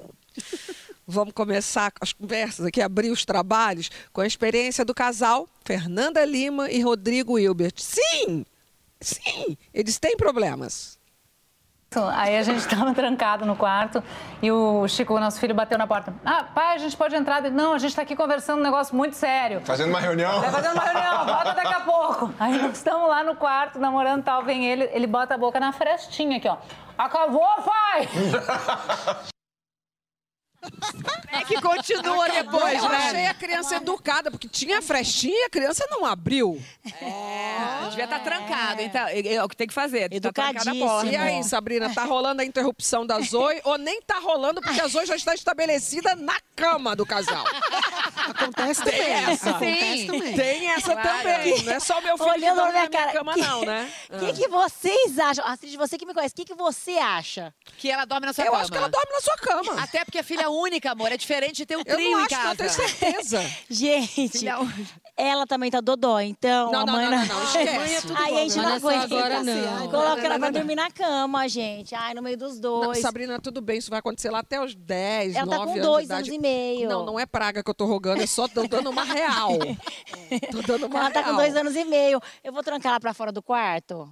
Vamos 1.06 1.34
começar 1.34 1.92
as 2.00 2.12
conversas 2.12 2.64
aqui, 2.64 2.80
abrir 2.80 3.10
os 3.10 3.24
trabalhos 3.24 3.90
com 4.12 4.20
a 4.20 4.26
experiência 4.26 4.84
do 4.84 4.94
casal 4.94 5.48
Fernanda 5.64 6.24
Lima 6.24 6.70
e 6.70 6.80
Rodrigo 6.80 7.38
Hilbert. 7.38 7.74
Sim, 7.76 8.46
sim, 9.00 9.56
eles 9.74 9.98
têm 9.98 10.16
problemas. 10.16 10.98
Aí 12.14 12.38
a 12.38 12.42
gente 12.42 12.58
estava 12.64 12.94
trancado 12.94 13.44
no 13.44 13.56
quarto 13.56 14.02
e 14.40 14.50
o 14.50 14.86
Chico, 14.88 15.18
nosso 15.18 15.38
filho, 15.38 15.54
bateu 15.54 15.76
na 15.76 15.86
porta. 15.86 16.14
Ah, 16.24 16.44
pai, 16.44 16.76
a 16.76 16.78
gente 16.78 16.96
pode 16.96 17.14
entrar? 17.14 17.42
Não, 17.50 17.74
a 17.74 17.78
gente 17.78 17.90
está 17.90 18.02
aqui 18.02 18.16
conversando 18.16 18.60
um 18.60 18.62
negócio 18.62 18.94
muito 18.96 19.16
sério. 19.16 19.60
Fazendo 19.64 19.90
uma 19.90 20.00
reunião. 20.00 20.40
Vai 20.40 20.50
fazendo 20.50 20.74
uma 20.74 20.84
reunião, 20.84 21.26
volta 21.26 21.52
daqui 21.52 21.74
a 21.74 21.80
pouco. 21.84 22.34
Aí 22.38 22.56
nós 22.62 22.76
estamos 22.76 23.08
lá 23.08 23.22
no 23.22 23.34
quarto, 23.36 23.78
namorando 23.78 24.22
tal, 24.22 24.42
vem 24.44 24.64
ele, 24.64 24.88
ele 24.92 25.06
bota 25.06 25.34
a 25.34 25.38
boca 25.38 25.58
na 25.60 25.72
frestinha 25.72 26.38
aqui, 26.38 26.48
ó. 26.48 26.56
Acabou, 26.96 27.44
pai! 27.62 28.08
É 31.32 31.44
que 31.44 31.60
continua 31.60 32.28
depois, 32.28 32.82
Eu 32.82 32.88
né? 32.90 32.96
achei 32.96 33.26
a 33.26 33.34
criança 33.34 33.76
educada, 33.76 34.30
porque 34.30 34.48
tinha 34.48 34.82
frestinha 34.82 35.34
e 35.34 35.44
a 35.44 35.50
criança 35.50 35.86
não 35.90 36.04
abriu. 36.04 36.62
É, 37.00 37.88
devia 37.88 38.04
estar 38.04 38.20
trancado. 38.20 38.82
Então, 38.82 39.06
é, 39.08 39.34
é 39.34 39.42
o 39.42 39.48
que 39.48 39.56
tem 39.56 39.66
que 39.66 39.72
fazer. 39.74 40.08
Tá 40.20 40.30
trancada 40.32 40.48
a 40.48 40.50
Educadíssimo. 40.62 40.86
porta. 40.86 41.10
E 41.10 41.16
aí, 41.16 41.42
Sabrina, 41.42 41.92
tá 41.94 42.04
rolando 42.04 42.42
a 42.42 42.44
interrupção 42.44 43.06
da 43.06 43.18
Zoe 43.20 43.60
ou 43.64 43.78
nem 43.78 44.00
tá 44.02 44.18
rolando 44.18 44.60
porque 44.60 44.80
a 44.80 44.86
Zoe 44.88 45.06
já 45.06 45.16
está 45.16 45.34
estabelecida 45.34 46.14
na 46.14 46.36
cama 46.54 46.94
do 46.94 47.06
casal? 47.06 47.44
Acontece 48.16 48.82
Tem 48.84 48.92
também. 48.92 49.12
essa. 49.32 49.50
Acontece 49.50 49.98
Sim. 49.98 50.06
também. 50.06 50.34
Tem 50.34 50.68
essa 50.70 50.92
Claro. 50.94 51.18
também. 51.22 51.62
Não 51.64 51.72
é 51.72 51.80
só 51.80 51.98
o 51.98 52.02
meu 52.02 52.16
filho 52.18 52.30
que 52.32 52.38
Olhando 52.38 52.56
na 52.56 52.62
dorme 52.62 52.72
minha 52.72 52.82
na 52.84 52.88
minha 52.90 53.00
cara. 53.06 53.12
cama, 53.18 53.34
que, 53.34 53.40
não, 53.40 53.64
né? 53.64 53.92
O 54.10 54.18
que, 54.18 54.32
que 54.34 54.48
vocês 54.48 55.18
acham? 55.18 55.44
Astrid, 55.46 55.76
você 55.76 55.98
que 55.98 56.06
me 56.06 56.14
conhece, 56.14 56.32
o 56.32 56.36
que, 56.36 56.44
que 56.44 56.54
você 56.54 56.92
acha? 56.98 57.54
Que 57.78 57.90
ela 57.90 58.04
dorme 58.04 58.26
na 58.26 58.32
sua 58.32 58.44
Eu 58.44 58.50
cama. 58.52 58.62
acho 58.62 58.70
que 58.72 58.76
ela 58.78 58.88
dorme 58.88 59.12
na 59.12 59.20
sua 59.20 59.36
cama. 59.38 59.82
Até 59.82 60.04
porque 60.04 60.18
é 60.18 60.22
filha 60.22 60.50
única, 60.50 60.90
amor. 60.92 61.10
É 61.12 61.16
diferente 61.16 61.56
de 61.56 61.66
ter 61.66 61.76
um 61.76 61.80
Eu 61.84 61.94
trio 61.96 62.10
não 62.12 62.20
em 62.20 62.24
acho, 62.24 62.34
não, 62.34 62.40
eu 62.52 62.56
casa. 62.56 62.56
tenho 62.56 62.70
certeza. 62.88 63.50
Gente. 63.70 64.44
Ela 65.16 65.46
também 65.46 65.70
tá 65.70 65.80
dodó, 65.80 66.20
então 66.20 66.72
Não, 66.72 66.80
a 66.80 66.86
não, 66.86 66.92
mãe 66.94 67.04
não, 67.10 67.18
não, 67.18 67.26
não, 67.26 67.44
esquece. 67.44 68.12
Aí 68.16 68.34
a 68.34 68.42
gente 68.42 68.56
Não 68.56 68.62
não 68.64 68.70
é 68.70 68.76
aguenta. 68.76 69.04
agora, 69.04 69.42
não. 69.42 69.88
Coloca 69.90 70.00
ela 70.00 70.12
Não, 70.12 70.18
pra 70.18 70.38
não, 70.38 70.38
não. 70.38 70.52
dormir 70.52 70.74
na 70.74 70.90
cama, 70.90 71.48
gente. 71.48 71.94
Ai, 71.94 72.14
no 72.14 72.22
meio 72.22 72.36
dos 72.36 72.54
Não, 72.54 72.80
dois. 72.80 72.98
Sabrina, 73.00 73.38
tudo 73.40 73.60
bem, 73.60 73.78
isso 73.78 73.90
vai 73.90 73.98
acontecer 73.98 74.30
lá 74.30 74.38
até 74.40 74.62
os 74.62 74.74
10, 74.74 75.36
Ela 75.36 75.46
9 75.46 75.58
tá 75.58 75.64
com 75.66 75.72
anos 75.72 75.84
dois 75.86 76.10
anos 76.10 76.28
e 76.28 76.38
meio. 76.38 76.88
Não, 76.88 77.04
não 77.04 77.20
é 77.20 77.26
praga 77.26 77.62
que 77.62 77.70
eu 77.70 77.74
tô 77.74 77.84
rogando, 77.84 78.22
é 78.22 78.26
só 78.26 78.48
tô 78.48 78.66
dando 78.66 78.90
uma 78.90 79.04
real. 79.04 79.50
tô 80.50 80.62
dando 80.62 80.86
uma 80.86 80.98
Ela 81.00 81.10
tá 81.10 81.20
real. 81.20 81.30
com 81.32 81.36
dois 81.36 81.56
anos 81.56 81.76
e 81.76 81.84
meio. 81.84 82.20
Eu 82.42 82.52
vou 82.52 82.62
trancar 82.62 82.90
ela 82.92 83.00
pra 83.00 83.12
fora 83.14 83.30
do 83.32 83.42
quarto? 83.42 84.08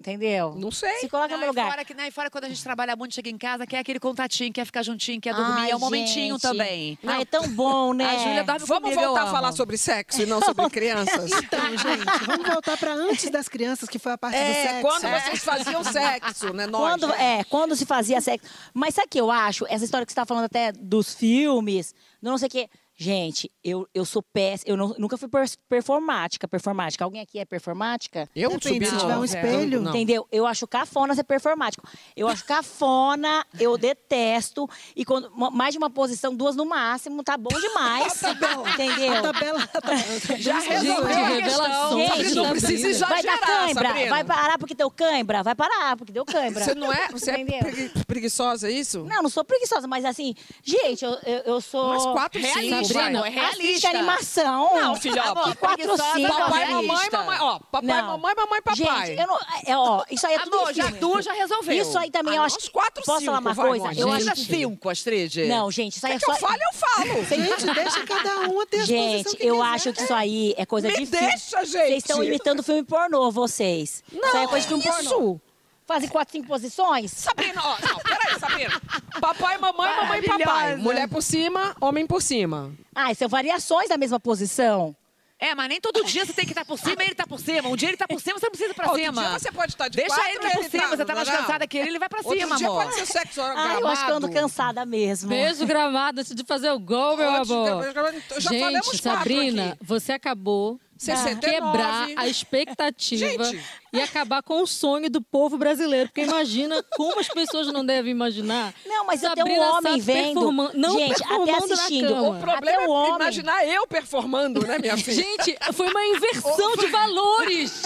Entendeu? 0.00 0.54
Não 0.56 0.70
sei. 0.70 0.94
Se 1.00 1.08
coloca 1.08 1.28
no 1.28 1.34
Não, 1.34 1.38
meu 1.40 1.46
e 1.46 1.50
lugar. 1.50 1.68
fora, 1.70 1.84
que, 1.84 1.92
não, 1.92 2.04
e 2.04 2.10
fora 2.12 2.30
quando 2.30 2.44
a 2.44 2.48
gente 2.48 2.62
trabalha 2.62 2.94
muito, 2.94 3.14
chega 3.14 3.28
em 3.28 3.36
casa, 3.36 3.66
quer 3.66 3.78
aquele 3.78 3.98
contatinho, 3.98 4.52
quer 4.52 4.64
ficar 4.64 4.82
juntinho, 4.84 5.20
quer 5.20 5.34
dormir. 5.34 5.60
Ai, 5.62 5.70
é 5.72 5.76
um 5.76 5.80
momentinho 5.80 6.34
gente. 6.36 6.42
também. 6.42 6.96
Ai, 7.04 7.22
é 7.22 7.24
tão 7.24 7.48
bom, 7.48 7.92
né? 7.92 8.04
A 8.06 8.18
Júlia 8.18 8.44
dorme 8.44 8.64
Vamos 8.66 8.82
comigo, 8.84 9.00
eu 9.00 9.06
voltar 9.08 9.20
a 9.22 9.24
amo. 9.24 9.32
falar 9.32 9.52
sobre 9.52 9.76
sexo 9.76 10.22
e 10.22 10.26
não 10.26 10.40
sobre 10.40 10.68
crianças? 10.70 11.30
Então, 11.32 11.68
gente, 11.76 12.24
vamos 12.26 12.46
voltar 12.48 12.76
para 12.78 12.94
antes 12.94 13.28
das 13.28 13.48
crianças, 13.48 13.88
que 13.88 13.98
foi 13.98 14.12
a 14.12 14.18
parte 14.18 14.34
do 14.36 14.40
É, 14.40 14.54
sexo. 14.68 14.80
quando 14.82 15.02
vocês 15.02 15.44
faziam 15.44 15.82
sexo, 15.84 16.52
né? 16.52 16.66
Nós, 16.68 16.80
Quando, 16.92 17.08
né? 17.08 17.38
é, 17.40 17.44
quando 17.44 17.74
se 17.74 17.84
fazia 17.84 18.20
sexo. 18.20 18.46
Mas 18.72 18.94
sabe 18.94 19.06
o 19.06 19.10
que 19.10 19.20
eu 19.20 19.30
acho? 19.32 19.66
Essa 19.68 19.84
história 19.84 20.06
que 20.06 20.12
você 20.12 20.16
tá 20.16 20.24
falando 20.24 20.44
até 20.44 20.70
dos 20.72 21.12
filmes, 21.12 21.92
do 22.22 22.30
não 22.30 22.38
sei 22.38 22.46
o 22.46 22.50
quê. 22.50 22.68
Gente, 23.00 23.48
eu, 23.62 23.86
eu 23.94 24.04
sou 24.04 24.20
péssima. 24.20 24.72
Eu 24.72 24.76
não- 24.76 24.92
nunca 24.98 25.16
fui 25.16 25.28
per- 25.28 25.48
performática. 25.68 26.48
Performática. 26.48 27.04
Alguém 27.04 27.20
aqui 27.22 27.38
é 27.38 27.44
performática? 27.44 28.28
Eu 28.34 28.50
Depende, 28.50 28.74
subi 28.74 28.86
se 28.86 28.96
tiver 28.98 29.12
um 29.14 29.16
não, 29.18 29.24
espelho. 29.24 29.80
não. 29.82 29.90
Entendeu? 29.90 30.26
Eu 30.32 30.44
acho 30.44 30.66
cafona 30.66 31.14
ser 31.14 31.22
performático. 31.22 31.86
Eu 32.16 32.26
acho 32.26 32.44
cafona, 32.44 33.46
eu 33.60 33.78
detesto. 33.78 34.68
E 34.96 35.04
quando 35.04 35.30
ma- 35.30 35.50
mais 35.52 35.72
de 35.72 35.78
uma 35.78 35.88
posição, 35.88 36.34
duas 36.34 36.56
no 36.56 36.64
máximo, 36.66 37.22
tá 37.22 37.36
bom 37.38 37.56
demais. 37.56 38.20
Entendeu? 38.74 39.14
A 39.18 39.22
tabela, 39.22 39.62
a 39.62 39.66
tabela- 39.68 40.02
Já 40.36 40.58
Gente, 40.60 40.68
resolveu 40.70 41.16
a 41.24 41.28
revelação. 41.28 41.98
Gente, 41.98 42.08
Sabrina, 42.10 42.42
não 42.42 42.50
precisa 42.50 42.88
exagerar, 42.88 43.10
Vai 43.10 43.22
dar 43.22 43.38
cãibra? 43.38 43.88
Sabrina. 43.88 44.10
Vai 44.10 44.24
parar 44.24 44.58
porque 44.58 44.74
deu 44.74 44.90
cãibra? 44.90 45.42
Vai 45.44 45.54
parar 45.54 45.96
porque 45.96 46.12
deu 46.12 46.24
cãibra. 46.24 46.64
Você 46.64 46.74
não 46.74 46.92
é, 46.92 47.06
você 47.12 47.30
é 47.30 47.40
Entendeu? 47.40 47.60
pregui- 47.60 48.04
preguiçosa, 48.06 48.68
é 48.68 48.72
isso? 48.72 49.04
Não, 49.04 49.22
não 49.22 49.30
sou 49.30 49.44
preguiçosa, 49.44 49.86
mas 49.86 50.04
assim, 50.04 50.34
gente, 50.64 51.04
eu, 51.04 51.12
eu, 51.24 51.38
eu 51.46 51.60
sou. 51.60 51.90
Mas 51.90 52.02
quatro, 52.04 52.42
cinco, 52.42 52.87
Não 52.94 53.24
é 53.24 53.28
Assiste 53.28 53.56
realista. 53.62 53.88
animação. 53.90 54.70
Não, 54.74 54.96
filha, 54.96 55.22
ó, 55.34 55.44
Que 55.44 55.50
cinco. 55.50 55.58
Papai, 55.58 56.66
realista. 56.66 56.72
mamãe, 56.72 57.08
mamãe. 57.12 57.38
Ó, 57.40 57.58
papai, 57.58 57.82
Não. 58.02 58.06
mamãe, 58.06 58.34
mamãe, 58.34 58.62
papai. 58.62 59.06
Gente, 59.06 59.20
eu 59.20 59.26
não. 59.26 59.38
É, 59.66 59.76
ó, 59.76 60.04
isso 60.10 60.26
aí 60.26 60.34
é 60.34 60.38
tudo 60.40 60.56
Amor, 60.58 60.74
já 60.74 60.86
duas 60.90 61.24
já 61.24 61.32
resolveu. 61.32 61.82
Isso 61.82 61.98
aí 61.98 62.10
também 62.10 62.32
Ah, 62.32 62.36
eu 62.36 62.38
não, 62.40 62.44
acho. 62.46 62.56
uns 62.56 62.68
quatro, 62.68 63.02
Posso 63.04 63.18
cinco, 63.20 63.26
falar 63.32 63.38
uma 63.40 63.54
vai, 63.54 63.66
coisa? 63.68 63.84
Mônica. 63.84 64.00
Eu 64.02 64.12
acho 64.12 64.32
que. 64.32 64.44
cinco, 64.56 64.88
Astrid. 64.90 65.36
Não, 65.48 65.70
gente, 65.70 65.96
isso 65.96 66.06
aí 66.06 66.12
É 66.12 66.16
é 66.16 66.18
que 66.18 66.24
só. 66.26 66.32
eu 66.32 66.38
falo, 66.38 66.54
eu 66.54 66.78
falo. 66.78 67.24
Gente, 67.28 67.74
deixa 67.74 68.06
cada 68.06 68.38
uma 68.48 68.66
ter 68.66 68.84
Gente, 68.84 69.36
eu 69.40 69.62
acho 69.62 69.92
que 69.92 70.02
isso 70.02 70.14
aí 70.14 70.54
é 70.56 70.66
coisa 70.66 70.88
Me 70.88 70.94
de 70.96 71.06
filme. 71.06 71.26
deixa, 71.28 71.64
gente. 71.64 71.72
Vocês 71.72 71.96
estão 72.04 72.22
imitando 72.24 72.62
filme 72.62 72.82
pornô, 72.82 73.30
vocês. 73.30 74.02
isso 74.12 74.36
aí 74.36 74.44
é 74.44 74.46
coisa 74.48 74.60
de 74.66 74.68
filme 74.68 74.82
pornô. 74.84 75.40
Fazem 75.86 76.08
quatro, 76.08 76.32
cinco 76.32 76.46
posições? 76.48 77.10
Sabrina, 77.12 77.62
ó, 77.64 77.76
não, 77.80 77.98
Sabrina. 78.38 78.80
Papai, 79.20 79.58
mamãe, 79.58 79.96
mamãe, 79.96 80.22
papai. 80.22 80.76
Mulher 80.76 81.08
por 81.08 81.22
cima, 81.22 81.74
homem 81.80 82.06
por 82.06 82.20
cima. 82.22 82.72
Ah, 82.94 83.14
são 83.14 83.28
variações 83.28 83.88
da 83.88 83.96
mesma 83.96 84.18
posição. 84.20 84.94
É, 85.40 85.54
mas 85.54 85.68
nem 85.68 85.80
todo 85.80 86.02
dia 86.04 86.26
você 86.26 86.32
tem 86.32 86.44
que 86.44 86.50
estar 86.50 86.64
por 86.64 86.76
cima 86.76 87.00
e 87.00 87.06
ele 87.06 87.14
tá 87.14 87.24
por 87.24 87.38
cima. 87.38 87.68
Um 87.68 87.76
dia 87.76 87.88
ele 87.90 87.96
tá 87.96 88.08
por 88.08 88.20
cima, 88.20 88.40
você 88.40 88.46
não 88.46 88.50
precisa 88.50 88.72
ir 88.72 88.74
pra 88.74 88.86
Outro 88.90 89.00
cima. 89.04 89.20
dia 89.22 89.38
você 89.38 89.52
pode 89.52 89.72
estar 89.72 89.86
de 89.88 89.96
Deixa 89.96 90.12
quatro, 90.16 90.30
ele 90.32 90.38
por 90.40 90.46
ele 90.60 90.68
cima, 90.68 90.82
tá- 90.82 90.88
você 90.96 91.04
tá 91.04 91.14
mais 91.14 91.28
cansada 91.30 91.66
que 91.68 91.78
ele, 91.78 91.88
ele 91.90 91.98
vai 92.00 92.08
pra 92.08 92.18
Outro 92.24 92.36
cima, 92.40 92.56
dia 92.56 92.66
amor. 92.66 92.82
pode 92.82 92.94
ser 92.96 93.06
sexo 93.06 93.40
Ah, 93.40 93.76
eu 93.80 93.86
acho 93.86 94.04
que 94.04 94.10
eu 94.10 94.16
ando 94.16 94.26
gramado. 94.28 94.48
cansada 94.48 94.84
mesmo. 94.84 95.28
Beijo 95.28 95.64
gramado 95.64 96.20
antes 96.22 96.34
de 96.34 96.44
fazer 96.44 96.72
o 96.72 96.78
gol, 96.80 97.16
meu 97.16 97.28
amor. 97.30 97.84
já 97.84 97.92
falamos 97.92 98.24
Gente, 98.40 98.72
quatro 98.74 98.98
Sabrina, 98.98 99.68
aqui. 99.74 99.78
você 99.80 100.10
acabou 100.12 100.80
69. 100.98 101.40
quebrar 101.40 102.08
a 102.16 102.26
expectativa 102.28 103.44
Gente. 103.44 103.64
e 103.92 104.00
acabar 104.00 104.42
com 104.42 104.60
o 104.62 104.66
sonho 104.66 105.08
do 105.08 105.22
povo 105.22 105.56
brasileiro. 105.56 106.08
Porque 106.08 106.22
imagina 106.22 106.82
como 106.96 107.20
as 107.20 107.28
pessoas 107.28 107.68
não 107.72 107.86
devem 107.86 108.10
imaginar. 108.10 108.74
Não, 108.84 109.04
mas 109.06 109.22
até 109.22 109.34
o 109.42 109.46
Sabrina 109.46 109.70
homem 109.72 110.00
vendo. 110.00 110.52
Não 110.74 110.98
Gente, 110.98 111.22
até 111.22 111.52
assistindo. 111.56 112.12
O 112.14 112.38
problema 112.40 112.58
Até 112.58 112.78
o 112.78 112.82
é 112.82 112.88
homem. 112.88 113.14
imaginar 113.14 113.66
eu 113.66 113.86
performando, 113.86 114.66
né, 114.66 114.78
minha 114.78 114.96
filha? 114.96 115.22
Gente, 115.22 115.56
foi 115.72 115.88
uma 115.88 116.04
inversão 116.04 116.76
de 116.76 116.86
valores. 116.92 117.82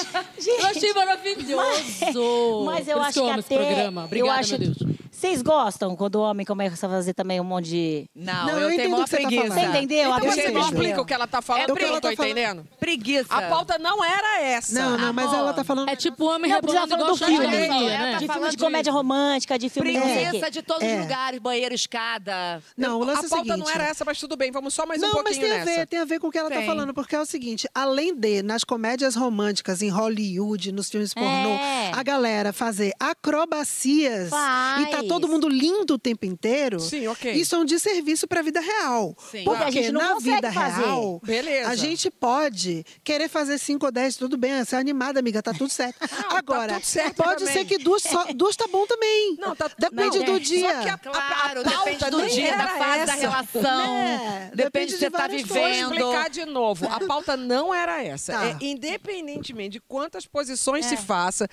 eu 0.47 0.67
achei 0.67 0.93
maravilhoso. 0.95 2.65
Mas 2.65 2.89
eu 2.89 2.99
Por 2.99 3.09
isso 3.09 3.09
acho 3.09 3.19
eu 3.19 3.25
que 3.25 3.31
até. 3.31 3.39
esse 3.41 3.49
programa. 3.55 4.05
Obrigada, 4.05 4.31
eu 4.33 4.39
acho 4.41 4.59
meu 4.59 4.71
Deus. 4.71 5.02
Vocês 5.23 5.41
gostam 5.41 5.95
quando 5.95 6.17
o 6.17 6.21
homem 6.21 6.45
começa 6.45 6.85
a 6.85 6.91
fazer 6.91 7.15
também 7.15 7.41
um 7.41 7.45
monte 7.45 7.69
de. 7.69 8.11
Não, 8.13 8.47
Não, 8.47 8.49
eu 8.55 8.59
eu 8.63 8.69
tenho 8.71 8.73
entendo 8.75 8.91
maior 8.91 9.03
o 9.03 9.05
que 9.05 9.11
você 9.11 9.17
tá 9.23 9.29
preguiça. 9.29 9.47
falando. 9.55 9.61
Você 9.71 9.77
entendeu? 9.79 10.11
Então 10.17 10.19
você 10.33 10.41
entendeu. 10.43 10.63
explica 10.63 11.01
o 11.01 11.05
que 11.07 11.15
ela 11.15 11.27
tá 11.29 11.41
falando, 11.41 11.63
É 11.63 11.67
porque 11.69 11.85
eu 11.85 11.93
não 11.93 12.01
tô 12.01 12.09
tá 12.11 12.17
falando- 12.17 12.31
entendendo. 12.33 12.69
Preguiça. 12.81 13.27
A 13.33 13.43
pauta 13.43 13.79
não 13.79 14.05
era 14.05 14.41
essa. 14.43 14.75
Não, 14.83 14.99
não, 14.99 15.13
mas 15.13 15.33
ela 15.33 15.53
tá 15.53 15.63
falando. 15.63 15.89
É 15.89 15.95
tipo 15.95 16.25
homem 16.25 16.51
Não, 16.51 16.57
rebolando 16.57 16.95
igual 16.95 17.17
filme. 17.17 17.35
Ela 17.37 17.51
né? 17.53 17.69
tá 17.69 18.13
de 18.13 18.19
filme 18.19 18.27
falando 18.35 18.51
de 18.51 18.57
comédia 18.57 18.93
romântica, 18.93 19.57
de 19.57 19.69
filme. 19.69 19.93
não. 19.93 20.03
Preguiça 20.03 20.51
de 20.51 20.61
todos 20.61 20.83
É. 20.83 20.95
os 20.97 21.01
lugares, 21.03 21.39
banheiro, 21.39 21.73
escada. 21.73 22.61
Não, 22.77 22.99
o 22.99 23.05
lance 23.05 23.21
a 23.21 23.23
é 23.23 23.27
o 23.27 23.31
pauta 23.31 23.45
seguinte. 23.45 23.65
não 23.65 23.71
era 23.71 23.85
essa, 23.85 24.05
mas 24.05 24.19
tudo 24.19 24.37
bem, 24.37 24.51
vamos 24.51 24.75
só 24.75 24.85
mais 24.85 25.01
um 25.01 25.07
Não, 25.07 25.13
mas 25.15 25.23
pouquinho 25.23 25.41
tem 25.47 25.53
a 25.53 25.65
nessa. 25.65 25.79
ver, 25.79 25.87
tem 25.87 25.99
a 26.01 26.05
ver 26.05 26.19
com 26.19 26.27
o 26.27 26.31
que 26.33 26.39
ela 26.39 26.51
tá 26.51 26.63
falando, 26.63 26.93
porque 26.93 27.15
é 27.15 27.21
o 27.21 27.25
seguinte, 27.27 27.69
além 27.73 28.13
de 28.13 28.43
nas 28.43 28.65
comédias 28.65 29.15
românticas 29.15 29.83
em 29.83 29.89
Hollywood, 29.89 30.73
nos 30.73 30.91
filmes 30.91 31.15
pornô, 31.15 31.29
É. 31.51 31.93
a 31.95 32.03
galera 32.03 32.53
fazer 32.53 32.93
acrobacias 32.99 34.33
e 34.81 34.87
tá 34.87 35.05
todo 35.15 35.29
mundo 35.29 35.49
lindo 35.49 35.95
o 35.95 35.99
tempo 35.99 36.27
inteiro. 36.27 36.81
Sim, 36.81 37.07
ok. 37.09 37.33
Isso 37.33 37.55
é 37.55 37.59
um 37.59 37.65
desserviço 37.65 38.27
pra 38.27 38.43
vida 38.43 38.61
real. 38.61 39.15
Sim. 39.31 39.45
Porque 39.45 39.65
a 39.65 39.71
gente 39.71 39.93
não 39.93 40.01
na 40.01 40.15
consegue 40.15 40.35
vida 40.37 40.53
fazer. 40.53 40.83
real, 40.83 41.21
Beleza. 41.25 41.69
a 41.71 41.75
gente 41.77 42.11
pode 42.11 42.85
querer 43.05 43.29
fazer 43.29 43.59
5 43.59 43.85
ou 43.87 43.93
10, 43.93 44.17
tudo 44.17 44.37
bem, 44.37 44.65
você 44.65 44.77
é 44.77 44.79
animada, 44.79 45.21
amiga, 45.21 45.43
tá 45.43 45.53
tudo 45.53 45.71
certo. 45.71 45.97
Agora, 46.31 46.75
tudo 46.75 46.85
certo 46.87 47.17
pode 47.23 47.45
também. 47.45 47.53
ser 47.55 47.65
que 47.65 47.79
duas, 47.79 48.03
só, 48.03 48.25
duas 48.35 48.57
tá 48.57 48.67
bom 48.71 48.87
também. 48.87 49.37
Não, 49.39 49.55
tá- 49.55 49.71
Depende 49.79 50.19
não, 50.19 50.25
do 50.27 50.37
é. 50.37 50.39
dia. 50.39 50.73
Só 50.75 50.83
que 50.83 50.89
a- 50.89 50.99
Claro, 50.99 51.61
a 51.61 51.65
pauta 51.65 51.85
depende 51.91 52.11
do 52.11 52.27
dia, 52.29 52.57
da 52.57 52.63
era 52.65 52.69
fase 52.79 52.97
da 53.07 53.13
essa. 53.13 53.15
relação. 53.17 53.95
Né? 53.95 54.51
Depende 54.55 54.73
Depende 54.73 54.93
de 54.93 54.99
você 54.99 55.11
tá 55.11 55.19
várias 55.19 55.43
Vou 55.43 55.57
vivendo. 55.57 55.93
explicar 55.95 56.31
de 56.31 56.45
novo. 56.47 56.89
A 56.89 57.01
pauta 57.07 57.37
não 57.37 57.73
era 57.75 58.03
essa. 58.03 58.33
Tá. 58.33 58.47
É, 58.47 58.57
independentemente 58.61 59.71
de 59.73 59.81
quantas 59.81 60.27
posições 60.27 60.87
se 60.87 60.97
faça, 60.97 61.49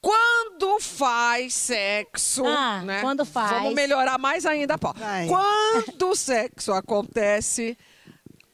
quando 0.00 0.78
faz 0.80 1.54
sexo, 1.54 2.44
Ah, 2.46 2.82
né? 2.82 3.00
quando 3.00 3.24
faz. 3.24 3.50
Vamos 3.50 3.74
melhorar 3.74 4.18
mais 4.18 4.46
ainda 4.46 4.78
a. 4.78 4.92
Vai. 4.92 5.26
Quando 5.26 6.10
o 6.10 6.14
sexo 6.16 6.72
acontece, 6.72 7.76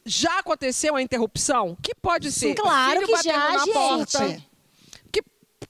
já 0.05 0.39
aconteceu 0.39 0.97
a 0.97 1.03
interrupção? 1.03 1.77
Que 1.83 1.95
pode 1.95 2.33
ser 2.33 2.55
Claro 2.55 3.01
filho 3.03 3.17
que 3.17 3.23
já, 3.23 3.53
na 3.53 3.59
gente. 3.65 3.73
porta. 3.73 4.43
Que, 5.13 5.23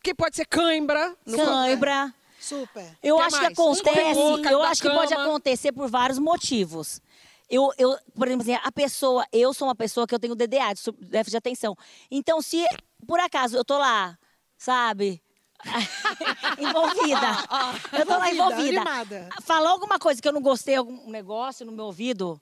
que 0.03 0.15
pode 0.15 0.37
ser 0.37 0.47
cãibra. 0.47 1.17
no- 1.27 1.37
Cãibra. 1.37 2.15
Super. 2.41 2.97
Eu 3.03 3.17
Que 3.19 3.23
acho 3.23 3.37
que 3.37 3.43
mais? 3.43 3.59
acontece, 3.59 3.89
Escorregou, 3.89 4.43
caiu 4.43 4.59
eu 4.59 4.63
acho 4.65 4.83
que 4.83 4.91
pode 4.91 5.11
cama. 5.15 5.25
acontecer 5.25 5.71
por 5.73 5.89
vários 5.89 6.19
motivos. 6.19 7.01
Eu, 7.49 7.71
eu, 7.79 7.97
por 8.17 8.27
exemplo, 8.27 8.43
assim, 8.43 8.59
a 8.65 8.73
pessoa, 8.73 9.25
eu 9.33 9.53
sou 9.55 9.69
uma 9.69 9.77
pessoa 9.77 10.07
que 10.09 10.15
eu 10.15 10.19
tenho 10.19 10.35
DDA, 10.35 10.73
déficit 10.99 11.31
de 11.31 11.37
atenção. 11.37 11.77
Então, 12.11 12.43
se 12.43 12.65
por 13.07 13.21
acaso 13.21 13.57
eu 13.57 13.65
tô 13.65 13.79
lá, 13.79 14.19
sabe? 14.59 15.22
envolvida. 16.59 17.19
Eu 17.99 18.07
tô 18.07 18.19
lá 18.19 18.31
Envolvida, 18.31 18.81
animada. 18.81 19.29
Falou 19.43 19.69
alguma 19.69 19.99
coisa 19.99 20.21
que 20.21 20.29
eu 20.29 20.33
não 20.33 20.43
gostei, 20.43 20.75
algum 20.75 21.11
negócio 21.11 21.65
no 21.65 21.73
meu 21.73 21.87
ouvido, 21.87 22.41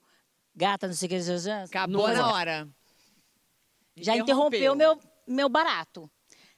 gata, 0.55 0.87
não 0.87 0.93
sei 0.93 1.07
o 1.07 1.09
que, 1.09 1.49
Acabou 1.65 2.07
Não. 2.07 2.15
na 2.15 2.33
hora. 2.33 2.69
já 3.95 4.15
interrompeu 4.15 4.75
meu, 4.75 4.99
meu 5.27 5.49
barato. 5.49 6.09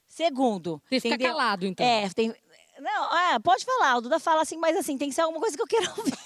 Segundo. 0.07 0.79
Tem 0.89 0.99
que 0.99 1.01
ficar 1.01 1.15
entendeu? 1.15 1.35
calado, 1.35 1.65
então. 1.65 1.85
É, 1.85 2.07
tem. 2.09 2.35
Não, 2.83 3.17
é, 3.17 3.39
pode 3.39 3.63
falar. 3.63 3.95
O 3.95 4.01
Duda 4.01 4.19
fala 4.19 4.41
assim, 4.41 4.57
mas 4.57 4.75
assim, 4.75 4.97
tem 4.97 5.07
que 5.07 5.15
ser 5.15 5.21
alguma 5.21 5.39
coisa 5.39 5.55
que 5.55 5.63
eu 5.63 5.67
queira 5.67 5.89
ouvir. 5.97 6.13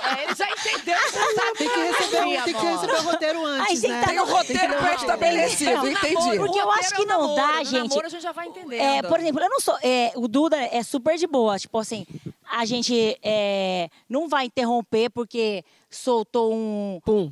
É, 0.00 0.24
ele 0.24 0.34
já 0.34 0.50
entendeu, 0.50 0.96
já 0.96 1.34
sabe. 1.34 1.58
Tem 1.58 1.68
que 1.68 1.80
receber, 1.80 2.42
tem 2.42 2.54
que 2.54 2.66
receber 2.66 2.94
o 2.94 3.02
roteiro 3.02 3.46
Ai, 3.46 3.58
antes, 3.60 3.80
tem 3.80 3.80
que 3.80 3.88
né? 3.88 4.00
tá 4.00 4.06
Tem 4.08 4.18
o 4.18 4.24
roteiro 4.24 4.76
pré-estabelecido, 4.78 5.72
Não, 5.72 5.86
entendi. 5.86 6.38
Porque 6.38 6.58
eu 6.58 6.70
acho 6.70 6.94
que 6.94 7.02
é 7.02 7.04
não 7.04 7.34
dá, 7.34 7.42
namoro, 7.42 7.58
no 7.58 7.64
gente. 7.64 7.88
namoro 7.88 8.06
a 8.06 8.08
gente 8.08 8.22
já 8.22 8.32
vai 8.32 8.46
entendendo. 8.46 8.80
É, 8.80 9.02
por 9.02 9.20
exemplo, 9.20 9.40
eu 9.40 9.50
não 9.50 9.60
sou. 9.60 9.76
é, 9.82 10.12
o 10.16 10.26
Duda 10.26 10.56
é 10.56 10.82
super 10.82 11.16
de 11.16 11.26
boa. 11.26 11.58
Tipo 11.58 11.78
assim, 11.78 12.06
a 12.50 12.64
gente 12.64 13.18
é, 13.22 13.88
não 14.08 14.28
vai 14.28 14.46
interromper 14.46 15.10
porque 15.10 15.64
soltou 15.90 16.52
um. 16.54 16.98
Pum. 17.04 17.30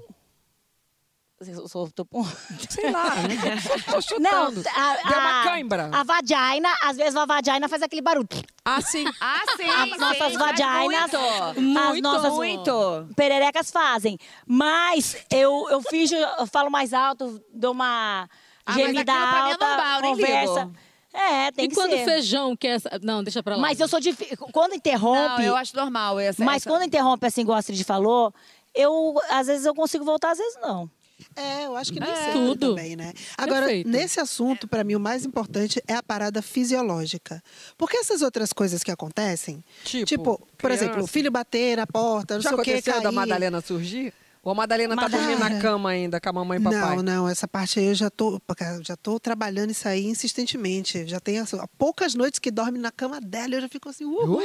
Soltou 1.69 2.05
um. 2.13 2.25
Sei 2.69 2.91
lá, 2.91 3.15
né? 3.15 3.37
Tô 3.87 3.93
Não, 3.93 4.01
chutando. 4.03 4.65
a, 4.75 5.09
Deu 5.09 5.19
uma 5.19 5.43
cãibra. 5.45 5.91
A 5.93 6.03
vagina, 6.03 6.69
às 6.83 6.97
vezes 6.97 7.15
a 7.15 7.25
vagina 7.27 7.69
faz 7.69 7.81
aquele 7.81 8.03
barulho. 8.03 8.27
Ah, 8.65 8.81
sim. 8.81 9.05
Ah, 9.21 9.41
sim, 9.57 9.65
As 9.71 9.89
sim, 9.91 9.99
nossas 9.99 10.19
faz 10.19 10.35
vaginas, 10.35 11.13
Muito, 11.57 11.79
as 11.79 12.01
nossas 12.03 12.33
muito. 12.35 13.09
pererecas 13.15 13.71
fazem. 13.71 14.19
Mas 14.47 15.17
eu, 15.31 15.69
eu 15.71 15.81
finjo, 15.83 16.17
eu 16.17 16.47
falo 16.49 16.71
mais 16.71 16.93
alto, 16.93 17.41
dou 17.55 17.71
uma 17.73 18.29
mas 18.67 18.77
gemida 18.77 19.13
mim 19.13 19.19
é 19.19 19.53
alta, 19.53 19.67
normal, 19.69 20.01
nem 20.01 20.11
conversa. 20.17 20.61
ligo. 20.65 20.77
É, 21.15 21.53
tem 21.53 21.65
E 21.65 21.69
que 21.69 21.75
quando 21.75 21.91
ser. 21.93 22.05
feijão 22.05 22.57
quer... 22.57 22.75
essa- 22.77 22.99
Não, 23.03 23.23
deixa 23.23 23.43
pra 23.43 23.55
lá. 23.57 23.63
Mas 23.63 23.79
eu 23.81 23.89
sou 23.89 23.99
difícil. 24.01 24.37
Quando 24.53 24.75
interrompe, 24.75 25.39
Não, 25.39 25.41
eu 25.43 25.57
acho 25.57 25.75
normal 25.77 26.19
essa. 26.21 26.45
mas 26.45 26.63
essa- 26.63 26.71
quando 26.71 26.83
interrompe, 26.83 27.25
assim, 27.27 27.41
igual 27.43 27.57
a 27.57 27.59
Astrid 27.61 27.83
falou, 27.85 28.33
eu, 28.75 29.15
às 29.31 29.47
vezes 29.47 29.65
eu 29.67 29.75
consigo 29.75 30.05
voltar, 30.05 30.33
às 30.33 30.39
vezes 30.39 30.59
não. 30.61 30.89
É, 31.35 31.67
eu 31.67 31.77
acho 31.77 31.93
que 31.93 32.01
nem 32.01 32.09
É. 32.11 32.33
Tudo. 32.33 32.71
também, 32.71 32.97
né? 32.97 33.13
Agora, 33.37 33.67
Perfeito. 33.67 33.89
nesse 33.89 34.21
assunto, 34.21 34.67
para 34.69 34.85
mim, 34.85 34.95
o 34.95 35.01
mais 35.01 35.25
importante 35.25 35.83
é 35.87 35.95
a 35.95 36.03
parada 36.03 36.41
fisiológica. 36.43 37.43
Porque 37.77 37.97
essas 37.97 38.23
outras 38.23 38.53
coisas 38.53 38.83
que 38.83 38.91
acontecem, 38.91 39.63
Tipo, 39.85 40.39
por 40.39 40.47
criança. 40.59 40.85
exemplo, 40.85 41.05
o 41.05 41.07
filho 41.07 41.31
bater 41.31 41.77
na 41.77 41.87
porta, 41.87 42.35
não 42.35 42.41
Já 42.43 42.51
sei 42.51 42.59
o 42.59 42.63
que, 42.63 42.71
aconteceu 42.71 42.93
cair. 42.95 43.03
da 43.03 43.13
Madalena 43.13 43.61
surgir? 43.61 44.13
Ou 44.43 44.53
a 44.53 44.55
Madalena 44.55 44.97
tá 44.97 45.09
dormindo 45.09 45.39
na 45.41 45.61
cama 45.61 45.91
ainda 45.91 46.21
com 46.21 46.29
a 46.29 46.33
mamãe 46.33 46.59
e 46.59 46.63
papai? 46.63 46.97
Não, 46.97 47.03
não, 47.03 47.29
essa 47.29 47.47
parte 47.47 47.79
aí 47.81 47.87
eu 47.87 47.95
já 47.95 48.09
tô, 48.09 48.41
já 48.87 48.97
tô 48.97 49.19
trabalhando 49.21 49.71
isso 49.71 49.87
aí 49.87 50.07
insistentemente. 50.07 51.07
Já 51.07 51.21
tem 51.21 51.39
as- 51.39 51.55
poucas 51.77 52.15
noites 52.15 52.39
que 52.39 52.51
dorme 52.51 52.79
na 52.79 52.91
cama 52.91 53.21
dela, 53.21 53.57
eu 53.57 53.61
já 53.61 53.69
fico 53.69 53.89
assim, 53.89 54.05
uhul. 54.05 54.41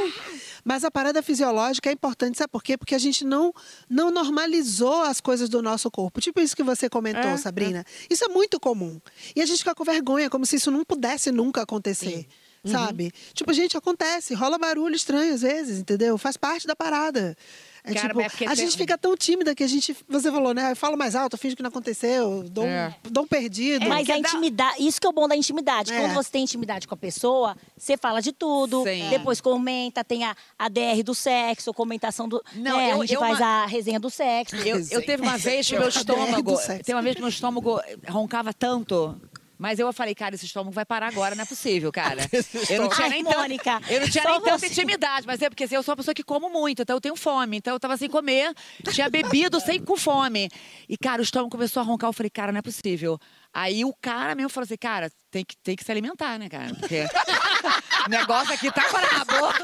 Mas 0.64 0.84
a 0.84 0.92
parada 0.92 1.22
fisiológica 1.22 1.90
é 1.90 1.94
importante, 1.94 2.38
sabe 2.38 2.52
por 2.52 2.64
quê? 2.64 2.78
Porque 2.78 2.96
a 2.96 3.00
gente 3.00 3.24
não, 3.24 3.54
não 3.90 4.12
normalizou 4.12 5.04
as 5.04 5.22
coisas 5.22 5.48
do 5.48 5.62
nosso 5.62 5.90
corpo. 5.92 6.20
Tipo 6.20 6.42
isso 6.42 6.56
que 6.56 6.64
você 6.64 6.90
comentou, 6.90 7.22
É, 7.32 7.38
Sabrina. 7.38 7.86
Isso 8.10 8.26
é 8.26 8.28
muito 8.28 8.60
comum. 8.60 9.00
E 9.36 9.42
a 9.42 9.46
gente 9.46 9.60
fica 9.60 9.76
com 9.76 9.84
vergonha, 9.84 10.30
como 10.30 10.46
se 10.46 10.56
isso 10.58 10.72
não 10.72 10.84
pudesse 10.84 11.32
nunca 11.32 11.62
acontecer. 11.62 12.26
Sabe? 12.66 13.12
Tipo, 13.34 13.52
gente, 13.52 13.76
acontece, 13.76 14.34
rola 14.34 14.58
barulho 14.58 14.96
estranho 14.96 15.34
às 15.34 15.42
vezes, 15.42 15.80
entendeu? 15.80 16.18
Faz 16.18 16.38
parte 16.38 16.66
da 16.66 16.74
parada. 16.74 17.36
É 17.86 17.94
Cara, 17.94 18.08
tipo, 18.10 18.22
é 18.22 18.26
a 18.26 18.30
tem- 18.30 18.56
gente 18.56 18.78
fica 18.78 18.98
tão 18.98 19.14
tímida 19.18 19.54
que 19.54 19.62
a 19.62 19.68
gente, 19.68 19.94
você 20.08 20.32
falou, 20.32 20.54
né? 20.54 20.72
Eu 20.72 20.76
falo 20.76 20.96
mais 20.98 21.16
alto, 21.16 21.34
eu 21.34 21.38
finjo 21.38 21.54
que 21.56 21.62
não 21.62 21.68
aconteceu, 21.68 22.44
dou, 22.50 22.64
É. 22.66 22.96
um, 23.06 23.12
dou 23.12 23.24
um 23.26 23.28
perdido. 23.28 23.86
Mas 23.90 24.10
a 24.10 24.18
intimidade, 24.18 24.76
isso 24.88 25.02
que 25.02 25.06
é 25.06 25.10
o 25.10 25.14
bom 25.14 25.28
da 25.28 25.36
intimidade. 25.36 25.92
É. 25.92 26.00
Quando 26.00 26.14
você 26.14 26.32
tem 26.32 26.44
intimidade 26.44 26.88
com 26.88 26.94
a 26.94 26.98
pessoa, 26.98 27.58
você 27.78 27.98
fala 27.98 28.22
de 28.22 28.32
tudo, 28.32 28.84
Sim. 28.84 29.10
depois 29.10 29.42
comenta, 29.42 30.02
tem 30.02 30.24
a, 30.24 30.34
a 30.58 30.70
DR 30.70 31.04
do 31.04 31.14
sexo, 31.14 31.74
comentação 31.74 32.28
do. 32.30 32.42
Não, 32.56 32.78
né, 32.78 32.94
eu- 32.94 33.02
a 33.02 33.06
gente 33.06 33.14
eu 33.16 33.20
faz 33.20 33.38
uma- 33.38 33.64
a 33.64 33.66
resenha 33.66 34.00
do 34.00 34.10
sexo. 34.10 34.56
Eu, 34.56 34.80
eu 34.90 35.06
teve 35.06 35.22
uma 35.22 35.38
vez 35.38 35.68
que 35.68 35.78
meu 35.78 35.88
estômago. 35.90 36.58
Tem 36.86 36.96
uma 36.96 37.02
vez 37.02 37.16
que 37.16 37.22
meu 37.22 37.30
estômago 37.30 37.82
roncava 38.08 38.54
tanto. 38.54 39.20
Mas 39.64 39.80
eu 39.80 39.94
falei, 39.94 40.14
cara, 40.14 40.36
esse 40.36 40.46
estômago 40.46 40.74
vai 40.76 40.84
parar 40.84 41.08
agora, 41.08 41.36
não 41.36 41.44
é 41.44 41.46
possível, 41.46 41.90
cara. 41.90 42.20
Eu 42.70 42.82
não 42.82 42.90
tinha 42.90 43.06
Ai, 43.08 43.10
nem, 43.12 43.24
Mônica, 43.24 43.80
eu 43.90 44.02
não 44.02 44.10
tinha 44.10 44.22
só 44.22 44.32
nem 44.32 44.42
tanta 44.42 44.66
intimidade, 44.66 45.26
mas 45.26 45.42
é 45.42 45.50
porque 45.50 45.64
assim, 45.64 45.76
eu 45.76 45.82
sou 45.84 45.94
uma 45.94 45.98
pessoa 45.98 46.14
que 46.14 46.22
como 46.22 46.50
muito, 46.50 46.82
então 46.82 46.98
eu 46.98 47.00
tenho 47.00 47.16
fome. 47.16 47.58
Então 47.58 47.74
eu 47.74 47.80
tava 47.80 47.96
sem 47.96 48.10
comer, 48.10 48.54
tinha 48.92 49.10
bebido 49.10 49.62
sem 49.62 49.80
com 49.82 49.96
fome. 49.96 50.50
E, 50.90 50.98
cara, 50.98 51.22
o 51.22 51.24
estômago 51.24 51.50
começou 51.50 51.80
a 51.80 51.86
roncar, 51.86 52.10
eu 52.10 52.14
falei, 52.14 52.30
cara, 52.30 52.52
não 52.52 52.60
é 52.60 52.62
possível. 52.62 53.18
Aí 53.54 53.86
o 53.86 53.94
cara 54.02 54.36
mesmo 54.36 54.50
falou 54.50 54.66
assim, 54.66 54.76
cara, 54.76 55.10
tem 55.32 55.46
que, 55.46 55.56
tem 55.56 55.78
que 55.78 55.84
se 55.86 55.92
alimentar, 55.92 56.38
né, 56.38 56.50
cara? 56.50 56.76
Porque 56.76 57.06
o 58.06 58.10
negócio 58.10 58.54
aqui 58.54 58.70
tá 58.70 58.84
brabo. 58.92 59.54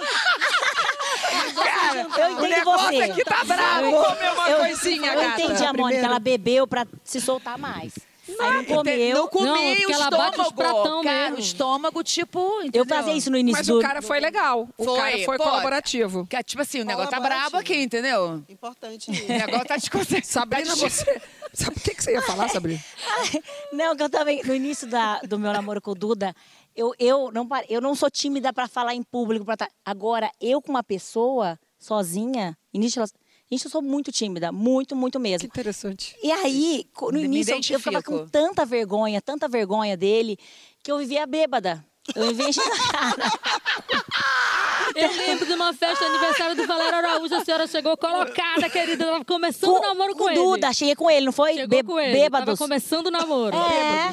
Cara, 1.55 1.99
Eu 1.99 2.31
entendo 2.31 2.47
negócio 2.47 2.88
você. 2.88 3.03
aqui 3.03 3.23
tá 3.23 3.43
brabo. 3.43 3.85
Eu- 3.85 3.93
eu, 3.93 4.65
eu 4.65 5.21
gata. 5.21 5.41
entendi 5.41 5.65
a 5.65 5.73
Mônica, 5.73 6.05
ela 6.05 6.19
bebeu 6.19 6.65
pra 6.65 6.88
se 7.03 7.19
soltar 7.19 7.57
mais. 7.57 7.93
Aí 8.39 8.53
não 8.57 8.65
comeu. 8.65 9.13
Não 9.15 9.27
comi 9.27 9.45
Não, 9.45 9.55
o 9.55 9.57
ela 9.59 9.75
estômago. 10.03 10.17
bate 10.17 10.41
os 10.41 10.51
pratão 10.51 11.03
cara, 11.03 11.19
mesmo. 11.23 11.35
o 11.37 11.39
estômago, 11.39 12.03
tipo. 12.03 12.39
Eu 12.39 12.63
entendeu? 12.65 12.85
fazia 12.85 13.13
isso 13.13 13.29
no 13.31 13.37
início 13.37 13.57
Mas 13.59 13.67
do. 13.67 13.77
o 13.79 13.81
cara 13.81 14.01
foi 14.01 14.19
legal. 14.19 14.67
O 14.77 14.83
Foi, 14.83 14.97
cara 14.97 15.17
foi 15.25 15.37
pô. 15.37 15.43
colaborativo. 15.43 16.27
Que, 16.27 16.43
Tipo 16.43 16.61
assim, 16.61 16.81
o 16.81 16.85
negócio 16.85 17.09
tá 17.11 17.19
brabo 17.19 17.57
aqui, 17.57 17.75
entendeu? 17.81 18.43
Importante 18.49 19.09
O 19.09 19.27
negócio 19.27 19.65
tá 19.67 19.77
desconcertado. 19.77 20.27
Sabrina, 20.27 20.75
você. 20.75 21.21
Sabe 21.53 21.77
o 21.77 21.79
que, 21.81 21.95
que 21.95 22.03
você 22.03 22.11
ia 22.11 22.21
falar, 22.21 22.47
Sabrina? 22.49 22.79
Não, 23.73 23.95
que 23.95 24.03
eu 24.03 24.09
também, 24.09 24.43
no 24.43 24.53
início 24.53 24.87
da- 24.87 25.19
do 25.21 25.39
meu 25.39 25.51
namoro 25.51 25.81
com 25.81 25.91
o 25.91 25.95
Duda, 25.95 26.35
eu, 26.75 26.93
eu, 26.99 27.31
não, 27.31 27.47
eu 27.67 27.81
não 27.81 27.95
sou 27.95 28.09
tímida 28.09 28.53
pra 28.53 28.67
falar 28.67 28.93
em 28.93 29.01
público. 29.01 29.43
Pra 29.45 29.57
tá- 29.57 29.69
Agora, 29.83 30.31
eu 30.39 30.61
com 30.61 30.69
uma 30.71 30.83
pessoa, 30.83 31.57
sozinha, 31.79 32.55
início, 32.73 33.03
início 33.51 33.67
eu 33.67 33.71
sou 33.71 33.81
muito 33.81 34.12
tímida, 34.12 34.51
muito, 34.51 34.95
muito 34.95 35.17
Que 35.17 35.23
mesmo. 35.23 35.47
interessante. 35.47 36.15
E 36.23 36.31
aí, 36.31 36.85
no 37.01 37.12
Me 37.13 37.23
início, 37.23 37.53
eu- 37.53 37.62
eu 37.75 37.79
ficava 37.79 38.01
com 38.03 38.27
tanta 38.27 38.65
vergonha, 38.65 39.21
tanta 39.21 39.47
vergonha 39.47 39.95
dele, 39.97 40.38
que 40.83 40.91
eu 40.91 40.97
vivia 40.97 41.25
bêbada. 41.25 41.83
Eu 42.15 42.27
vivia 42.27 42.49
enchendo 42.49 42.71
a 42.73 42.91
cara. 42.91 43.15
Eu 44.95 45.12
lembro 45.15 45.45
de 45.45 45.53
uma 45.53 45.71
festa 45.71 46.03
de 46.03 46.12
aniversário 46.12 46.55
do 46.55 46.65
Valério 46.65 46.95
Araújo, 46.97 47.33
a 47.35 47.45
senhora 47.45 47.67
chegou 47.67 47.95
colocada, 47.95 48.67
querida. 48.69 49.05
Tava 49.05 49.23
começando 49.23 49.75
o 49.75 49.79
namoro 49.79 50.13
com, 50.13 50.19
com 50.19 50.25
o 50.25 50.29
ele. 50.29 50.39
Duda, 50.39 50.73
cheguei 50.73 50.95
com 50.95 51.09
ele, 51.12 51.25
não 51.27 51.31
foi? 51.31 51.53
Chegou 51.53 51.67
Bê- 51.67 51.83
com 51.83 51.99
ele. 51.99 52.13
Tava 52.17 52.23
Bêbados. 52.39 52.57
começando 52.59 53.07
o 53.07 53.12
namoro. 53.12 53.55
É. 53.55 54.12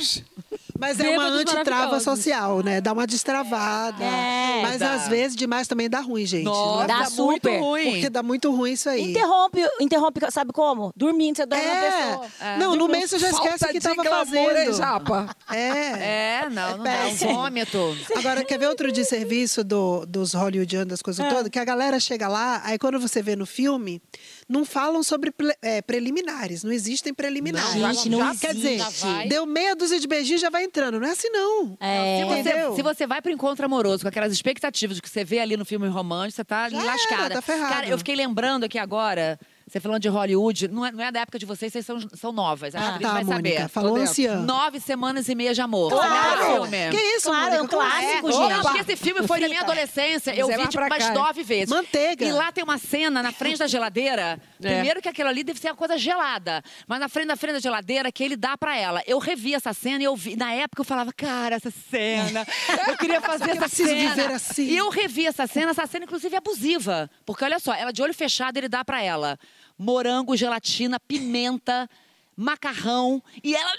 Mas 0.79 1.01
é 1.01 1.11
uma 1.11 1.29
antitrava 1.29 1.99
social, 2.01 2.63
né? 2.63 2.81
Dá 2.81 2.93
uma 2.93 3.07
destravada. 3.07 4.03
É. 4.05 4.63
Mas 4.63 4.79
Dá. 4.79 4.95
às 4.95 5.09
vezes 5.09 5.37
demais 5.37 5.67
também 5.69 5.89
dá 5.89 6.01
ruim, 6.01 6.27
gente. 6.27 6.45
Nossa, 6.45 6.87
Dá 6.87 6.99
muito 7.11 7.13
super. 7.45 7.61
ruim. 7.61 7.91
Porque 7.93 8.11
dá 8.11 8.23
muito 8.23 8.51
ruim 8.55 8.73
isso 8.73 8.89
aí. 8.89 9.11
Interrompe, 9.11 9.61
interrompe, 9.81 10.21
sabe 10.31 10.53
como? 10.53 10.93
Dormindo, 10.97 11.37
você 11.37 11.47
dorme 11.47 11.65
na 11.65 11.73
É. 11.73 11.91
pessoa. 11.91 12.27
Não, 12.59 12.77
no 12.77 12.89
mês 12.89 13.11
você 13.11 13.19
já 13.19 13.31
esquece 13.31 13.65
o 13.65 13.69
que 13.69 13.79
de 13.79 13.81
tava 13.81 14.03
glamour, 14.03 14.37
hein, 14.37 14.67
fazendo. 14.67 14.77
Japa? 14.77 15.37
É. 15.51 16.41
É, 16.41 16.49
não, 16.51 16.77
não 16.79 16.85
dá. 16.85 16.91
Um 16.91 17.09
péssimo. 17.09 17.35
vômito. 17.35 17.97
Agora, 18.17 18.45
quer 18.45 18.59
ver 18.59 18.67
outro 18.69 18.91
de 18.93 19.05
serviço 19.05 19.63
do, 19.65 20.05
dos 20.07 20.35
hollywoodianos, 20.35 20.89
das 20.89 21.03
coisas 21.03 21.27
todas? 21.29 21.49
Que 21.49 21.59
a 21.59 21.65
galera 21.65 21.99
chega 22.01 22.29
lá, 22.29 22.61
aí 22.65 22.79
quando 22.79 22.99
você 23.01 23.23
vê 23.23 23.37
no 23.37 23.47
filme, 23.47 24.01
não 24.49 24.65
falam 24.65 25.03
sobre 25.03 25.33
é, 25.61 25.83
preliminares, 25.83 26.63
não 26.63 26.73
existem 26.73 27.13
preliminares. 27.13 27.75
Não, 27.75 27.93
gente, 27.93 28.09
não 28.09 28.37
Quer 28.37 28.55
dizer, 28.55 28.75
existe. 28.81 29.29
deu 29.29 29.45
meia 29.45 29.75
dúzia 29.75 29.99
de 29.99 30.07
beijinhos 30.07 30.41
já 30.41 30.51
vai 30.51 30.65
entrando. 30.65 31.01
Não 31.01 31.07
é 31.09 31.11
assim, 31.11 31.29
não. 31.31 31.77
É. 31.81 32.19
Se 32.21 32.25
você, 32.25 32.77
se 32.77 32.83
você 32.83 33.07
vai 33.07 33.21
pro 33.21 33.33
encontro 33.33 33.67
amoroso 33.67 34.03
com 34.03 34.09
aquelas 34.09 34.33
expectativas 34.33 35.01
que 35.01 35.09
você 35.09 35.25
vê 35.25 35.41
ali 35.41 35.57
no 35.57 35.65
filme 35.65 35.89
romântico, 35.89 36.37
você 36.37 36.45
tá 36.45 36.69
Já 36.69 36.83
lascada. 36.83 37.25
era, 37.25 37.35
tá 37.35 37.43
ferrado. 37.43 37.75
Cara, 37.75 37.89
eu 37.89 37.99
fiquei 37.99 38.15
lembrando 38.15 38.65
aqui 38.65 38.79
agora, 38.79 39.39
você 39.69 39.81
falando 39.81 40.01
de 40.01 40.09
Hollywood, 40.09 40.69
não 40.69 40.87
é, 40.87 40.93
não 40.93 41.05
é 41.05 41.11
da 41.11 41.21
época 41.21 41.39
de 41.41 41.45
vocês, 41.45 41.73
vocês 41.73 41.85
são, 41.85 41.99
são 42.15 42.31
novas. 42.31 42.73
Acho 42.75 42.85
Ah, 42.85 42.87
que 42.87 42.89
a 42.89 42.93
gente 42.99 43.03
tá, 43.03 43.13
vai 43.15 43.25
Mônica. 43.25 43.57
saber. 43.59 43.69
Falou 43.69 43.97
anciã. 43.97 44.37
Nove 44.37 44.79
semanas 44.79 45.29
e 45.29 45.35
meia 45.35 45.53
de 45.53 45.61
amor. 45.61 45.91
Claro. 45.91 46.63
Filme. 46.63 46.91
Que 46.91 46.97
isso, 47.17 47.29
Claro, 47.29 47.47
é 47.47 47.63
um 47.63 47.67
Mônica? 47.67 47.77
Como 47.77 47.83
assim? 47.83 48.01
clássico, 48.01 48.29
É, 48.29 48.33
gente. 48.33 48.51
Não, 48.53 48.63
porque 48.63 48.79
esse 48.93 48.97
filme 48.97 49.27
foi 49.27 49.41
na 49.41 49.49
minha 49.49 49.61
Frita. 49.61 49.73
adolescência. 49.73 50.35
Eu 50.37 50.51
é 50.51 50.57
vi 50.57 50.69
tipo 50.69 50.85
umas 50.85 51.11
nove 51.13 51.43
vezes. 51.43 51.69
Manteiga. 51.69 52.25
E 52.25 52.31
lá 52.31 52.53
tem 52.53 52.63
uma 52.63 52.79
cena 52.79 53.23
na 53.23 53.33
frente 53.33 53.59
da 53.59 53.67
geladeira. 53.67 54.41
Primeiro 54.61 55.03
que 55.03 55.09
aquilo 55.09 55.29
ali 55.29 55.43
deve 55.43 55.59
ser 55.59 55.69
uma 55.71 55.75
coisa 55.77 55.99
gelada. 55.99 56.63
Mas 56.87 57.01
na 57.01 57.09
frente 57.09 57.27
da 57.27 57.37
frente 57.37 57.55
da 57.55 57.61
geladeira 57.61 58.13
que 58.13 58.23
ele 58.23 58.37
dá 58.37 58.57
pra 58.57 58.77
ela. 58.79 59.03
Eu 59.05 59.19
revi 59.19 59.53
essa 59.53 59.73
cena 59.73 60.01
e 60.01 60.05
eu 60.05 60.15
vi. 60.15 60.37
Na 60.37 60.53
época 60.53 60.81
eu 60.83 60.85
falava, 60.85 61.13
cara, 61.13 61.57
essa 61.57 61.73
cena. 61.91 62.47
Eu 62.89 62.97
queria 62.97 63.21
fazer 63.23 63.51
essa 63.51 63.69
cena. 63.69 63.95
viver 64.15 64.31
assim. 64.33 64.63
E 64.69 64.77
eu 64.77 64.89
revi 64.91 65.27
essa 65.27 65.47
cena, 65.49 65.73
essa 65.73 65.87
cena, 65.89 66.05
inclusive, 66.05 66.35
é 66.35 66.39
abusiva. 66.39 67.11
Porque 67.25 67.45
olha 67.45 67.59
só, 67.59 67.75
ela 67.75 67.93
de 67.93 68.01
olho 68.01 68.15
fechado, 68.15 68.57
ele 68.57 68.69
dá 68.69 68.85
pra 68.85 69.03
ela 69.03 69.37
morango, 69.79 70.37
gelatina, 70.37 70.99
pimenta. 70.99 71.89
Macarrão 72.37 73.23
e 73.43 73.57
ela, 73.57 73.73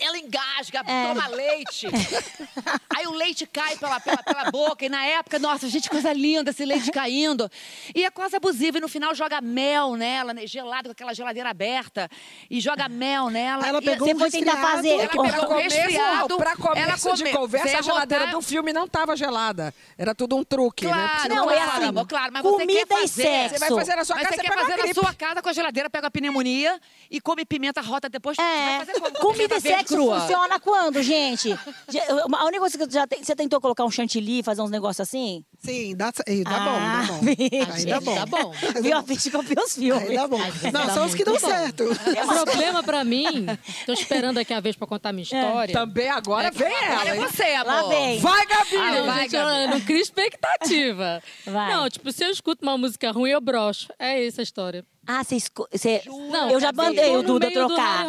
ela 0.00 0.18
engasga, 0.18 0.82
toma 0.84 1.28
leite. 1.28 1.86
Aí 2.96 3.06
o 3.06 3.12
leite 3.12 3.46
cai 3.46 3.76
pela, 3.76 4.00
pela, 4.00 4.22
pela 4.22 4.50
boca. 4.50 4.84
E 4.84 4.88
na 4.88 5.04
época, 5.06 5.38
nossa, 5.38 5.68
gente, 5.68 5.88
coisa 5.88 6.12
linda 6.12 6.50
esse 6.50 6.64
leite 6.64 6.90
caindo. 6.90 7.48
E 7.94 8.04
é 8.04 8.10
quase 8.10 8.34
abusivo. 8.36 8.78
E 8.78 8.80
no 8.80 8.88
final 8.88 9.14
joga 9.14 9.40
mel 9.40 9.94
nela, 9.94 10.34
né, 10.34 10.46
gelado 10.46 10.88
com 10.88 10.92
aquela 10.92 11.14
geladeira 11.14 11.50
aberta. 11.50 12.08
E 12.50 12.60
joga 12.60 12.88
mel 12.88 13.30
nela. 13.30 13.66
Ela 13.66 13.78
e 13.78 13.84
pegou 13.84 14.08
Você 14.08 14.14
um 14.14 14.18
foi 14.18 14.30
tentar 14.30 14.56
fazer- 14.56 14.88
Ela 14.88 15.08
Pra 15.08 15.22
pegou 15.22 15.54
um 15.54 15.58
resfriado. 15.58 16.36
pra 16.36 16.56
começo 16.56 17.08
ela 17.08 17.16
de 17.16 17.22
come- 17.24 17.32
conversa, 17.32 17.68
Você 17.68 17.76
a 17.76 17.82
geladeira 17.82 18.24
botar- 18.26 18.36
do 18.36 18.42
filme 18.42 18.72
não 18.72 18.84
estava 18.86 19.14
gelada. 19.14 19.72
Era 19.96 20.14
tudo 20.16 20.36
um 20.36 20.42
truque, 20.42 20.84
né? 20.84 20.92
Claro, 20.92 21.10
Porque 21.10 21.28
Não, 21.28 21.44
senão- 21.44 21.50
é 21.50 21.54
claro, 21.56 21.70
assim, 21.78 21.84
amor, 21.88 22.06
claro. 22.08 22.32
Mas 22.32 22.42
você 22.42 22.58
comida 22.60 22.86
quer 22.86 22.94
e 22.98 23.00
fazer. 23.02 23.22
sexo. 23.22 23.54
Você 23.54 23.58
vai 23.60 23.78
fazer 23.78 23.96
na 23.96 24.04
sua 24.04 24.16
Mas 24.16 24.24
casa, 24.24 24.34
você 24.36 24.42
você 24.42 24.48
quer 24.48 24.58
fazer 24.58 24.76
na 24.88 24.94
sua 24.94 25.14
casa 25.14 25.42
com 25.42 25.48
a 25.48 25.52
geladeira, 25.52 25.88
pega 25.90 26.06
a 26.08 26.10
pneumonia 26.10 26.80
e 27.10 27.20
come 27.20 27.44
pimenta 27.44 27.80
rota 28.00 28.08
depois. 28.08 28.38
É. 28.38 28.84
Comida 29.20 29.56
e 29.56 29.60
sexo 29.60 29.94
crua. 29.94 30.20
funciona 30.20 30.58
quando, 30.58 31.02
gente? 31.02 31.52
A 31.52 32.44
única 32.44 32.60
coisa 32.60 32.78
que 32.78 32.92
já 32.92 33.06
tem, 33.06 33.22
você 33.22 33.36
tentou 33.36 33.60
colocar 33.60 33.84
um 33.84 33.90
chantilly, 33.90 34.42
fazer 34.42 34.62
uns 34.62 34.70
negócios 34.70 35.00
assim? 35.06 35.44
Sim, 35.58 35.94
dá, 35.94 36.06
dá 36.10 36.22
bom, 36.24 36.44
Ah, 36.46 37.02
dá 37.06 37.12
bom. 37.12 37.20
vixe. 37.20 37.70
Aí 37.72 37.84
dá 37.86 38.00
bom. 38.00 38.14
Tá 38.14 38.26
bom. 38.26 38.52
Viu? 38.82 38.96
A 38.96 39.02
gente 39.02 39.30
copiou 39.30 39.64
os 39.64 39.74
filmes. 39.74 40.08
Aí 40.08 40.16
dá 40.16 40.26
bom. 40.26 40.38
Não, 40.72 40.94
são 40.94 41.04
os 41.06 41.14
que 41.14 41.24
dão 41.24 41.38
certo. 41.38 41.84
O 41.84 42.44
problema 42.46 42.82
pra 42.82 43.04
mim, 43.04 43.46
tô 43.84 43.92
esperando 43.92 44.38
aqui 44.38 44.54
a 44.54 44.60
vez 44.60 44.74
pra 44.76 44.86
contar 44.86 45.12
minha 45.12 45.22
história. 45.24 45.72
Também 45.74 46.08
agora 46.08 46.50
vem 46.50 46.72
ela, 46.84 47.00
Olha 47.00 47.14
você, 47.28 47.42
amor. 47.42 47.66
Lá 47.72 47.88
vem. 47.88 48.20
Vai, 48.20 48.46
Gabi! 48.46 48.76
Ah, 48.76 48.90
não, 48.92 49.06
vai, 49.06 49.22
gente, 49.22 49.36
eu 49.36 49.44
Gabi. 49.44 49.66
não 49.74 49.80
crio 49.82 50.00
expectativa. 50.00 51.22
Vai. 51.46 51.72
Não, 51.74 51.88
tipo, 51.90 52.10
se 52.12 52.24
eu 52.24 52.30
escuto 52.30 52.64
uma 52.64 52.78
música 52.78 53.10
ruim, 53.10 53.30
eu 53.30 53.40
broxo. 53.40 53.88
É 53.98 54.26
essa 54.26 54.40
a 54.40 54.44
história. 54.44 54.84
Ah, 55.10 55.24
você... 55.24 55.36
esco- 55.36 55.68
você... 55.72 56.02
Não, 56.06 56.50
eu 56.50 56.60
já 56.60 56.72
quer 56.72 56.90
dizer, 56.90 57.00
mandei 57.02 57.12
tô 57.12 57.18
o 57.18 57.22
Duda 57.22 57.50
trocar. 57.50 58.06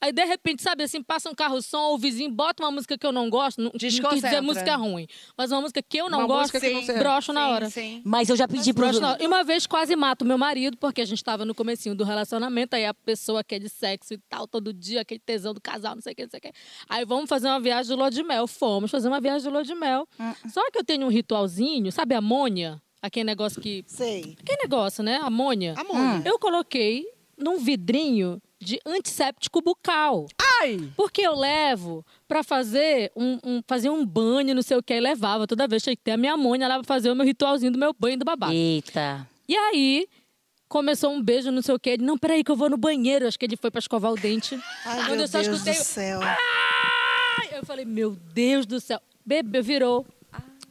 Aí, 0.00 0.12
de 0.12 0.24
repente, 0.24 0.62
sabe 0.62 0.82
assim, 0.84 1.02
passa 1.02 1.30
um 1.30 1.34
carro-som, 1.34 1.94
o 1.94 1.98
vizinho 1.98 2.30
bota 2.30 2.62
uma 2.62 2.70
música 2.70 2.98
que 2.98 3.06
eu 3.06 3.12
não 3.12 3.30
gosto. 3.30 3.58
Não, 3.58 3.70
não 3.72 3.78
quis 3.78 3.94
dizer 4.22 4.40
música 4.40 4.76
ruim. 4.76 5.06
Mas 5.36 5.50
uma 5.50 5.60
música 5.60 5.82
que 5.82 5.96
eu 5.96 6.10
não 6.10 6.18
Uma 6.20 6.26
gosto, 6.26 6.58
que 6.60 6.70
não 6.70 6.98
broxo 6.98 7.32
na 7.32 7.48
hora. 7.48 7.70
Sim. 7.70 8.02
Mas 8.04 8.28
eu 8.28 8.36
já 8.36 8.46
pedi 8.46 8.72
pro 8.72 8.84
Broxo 8.84 9.00
na 9.00 9.08
Duda. 9.08 9.14
hora. 9.14 9.22
E 9.24 9.26
uma 9.26 9.42
vez 9.44 9.66
quase 9.66 9.96
mato 9.96 10.24
meu 10.24 10.36
marido, 10.38 10.76
porque 10.76 11.00
a 11.00 11.04
gente 11.04 11.22
tava 11.24 11.44
no 11.44 11.54
comecinho 11.54 11.94
do 11.94 12.04
relacionamento, 12.04 12.76
aí 12.76 12.84
a 12.84 12.92
pessoa 12.94 13.42
que 13.42 13.54
é 13.54 13.58
de 13.58 13.68
sexo 13.68 14.14
e 14.14 14.18
tal, 14.28 14.46
todo 14.46 14.72
dia, 14.72 15.00
aquele 15.00 15.20
tesão 15.20 15.54
do 15.54 15.60
casal, 15.60 15.94
não 15.94 16.02
sei 16.02 16.12
o 16.12 16.16
que, 16.16 16.22
não 16.22 16.30
sei 16.30 16.38
o 16.38 16.42
que. 16.42 16.52
Aí 16.88 17.04
vamos 17.04 17.28
fazer 17.28 17.48
uma 17.48 17.60
viagem 17.60 17.90
de 17.90 17.98
lua 17.98 18.10
de 18.10 18.22
mel. 18.22 18.46
Fomos 18.46 18.90
fazer 18.90 19.08
uma 19.08 19.20
viagem 19.20 19.42
de 19.42 19.48
lua 19.48 19.64
de 19.64 19.74
mel. 19.74 20.06
Só 20.52 20.70
que 20.70 20.78
eu 20.78 20.84
tenho 20.84 21.06
um 21.06 21.10
ritualzinho, 21.10 21.90
sabe 21.92 22.14
amônia? 22.14 22.80
Aquele 23.02 23.24
negócio 23.24 23.60
que 23.60 23.84
Sei. 23.86 24.36
Que 24.44 24.56
negócio, 24.62 25.02
né? 25.02 25.16
Amônia. 25.22 25.74
Amônia. 25.76 26.22
Eu 26.24 26.38
coloquei 26.38 27.06
num 27.38 27.58
vidrinho 27.58 28.40
de 28.58 28.80
antisséptico 28.86 29.60
bucal. 29.60 30.26
Ai! 30.62 30.90
Porque 30.96 31.20
eu 31.20 31.34
levo 31.34 32.04
pra 32.26 32.42
fazer 32.42 33.12
um, 33.14 33.38
um- 33.44 33.62
fazer 33.66 33.90
um 33.90 34.04
banho, 34.04 34.54
não 34.54 34.62
sei 34.62 34.76
o 34.76 34.82
que, 34.82 34.94
e 34.94 35.00
levava. 35.00 35.46
Toda 35.46 35.68
vez 35.68 35.82
tinha 35.82 35.94
que 35.94 36.02
ter 36.02 36.12
a 36.12 36.16
minha 36.16 36.32
amônia 36.32 36.66
lá 36.66 36.76
pra 36.76 36.84
fazer 36.84 37.10
o 37.10 37.14
meu 37.14 37.26
ritualzinho 37.26 37.70
do 37.70 37.78
meu 37.78 37.94
banho 37.98 38.18
do 38.18 38.24
babado. 38.24 38.52
Eita. 38.54 39.28
E 39.46 39.54
aí, 39.54 40.08
começou 40.68 41.12
um 41.12 41.22
beijo, 41.22 41.50
não 41.52 41.60
sei 41.62 41.74
o 41.74 41.78
que. 41.78 41.90
Ele, 41.90 42.02
não, 42.04 42.16
peraí 42.16 42.42
que 42.42 42.50
eu 42.50 42.56
vou 42.56 42.70
no 42.70 42.78
banheiro. 42.78 43.28
Acho 43.28 43.38
que 43.38 43.44
ele 43.44 43.56
foi 43.56 43.70
pra 43.70 43.78
escovar 43.78 44.10
o 44.10 44.16
dente. 44.16 44.58
Ai, 44.86 45.00
Quando 45.02 45.10
meu 45.10 45.20
eu 45.20 45.28
só 45.28 45.42
Deus 45.42 45.52
escutei... 45.58 45.74
do 45.74 45.84
céu. 45.84 46.20
Ai! 46.22 47.48
Eu 47.58 47.64
falei, 47.66 47.84
meu 47.84 48.12
Deus 48.32 48.64
do 48.66 48.80
céu. 48.80 49.00
Bebê, 49.24 49.60
virou 49.60 50.06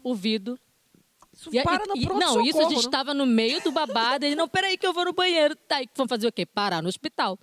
o 0.04 0.16
vidro. 0.16 0.58
Isso 1.50 1.58
E- 1.58 1.64
para 1.64 1.86
no 1.86 1.96
e- 1.98 2.06
pronto 2.06 2.20
Não, 2.20 2.42
isso 2.42 2.60
a 2.60 2.64
gente 2.64 2.74
né? 2.74 2.80
estava 2.80 3.14
no 3.14 3.26
meio 3.26 3.62
do 3.62 3.72
babado. 3.72 4.26
Ele, 4.26 4.36
não, 4.36 4.48
peraí 4.48 4.78
que 4.78 4.86
eu 4.86 4.94
vou 4.94 5.06
no 5.06 5.14
banheiro. 5.14 5.56
Tá, 5.56 5.82
e 5.82 5.90
vamos 5.96 6.10
fazer 6.10 6.28
o 6.28 6.32
quê? 6.32 6.46
Parar 6.46 6.82
no 6.82 6.90
hospital. 6.90 7.38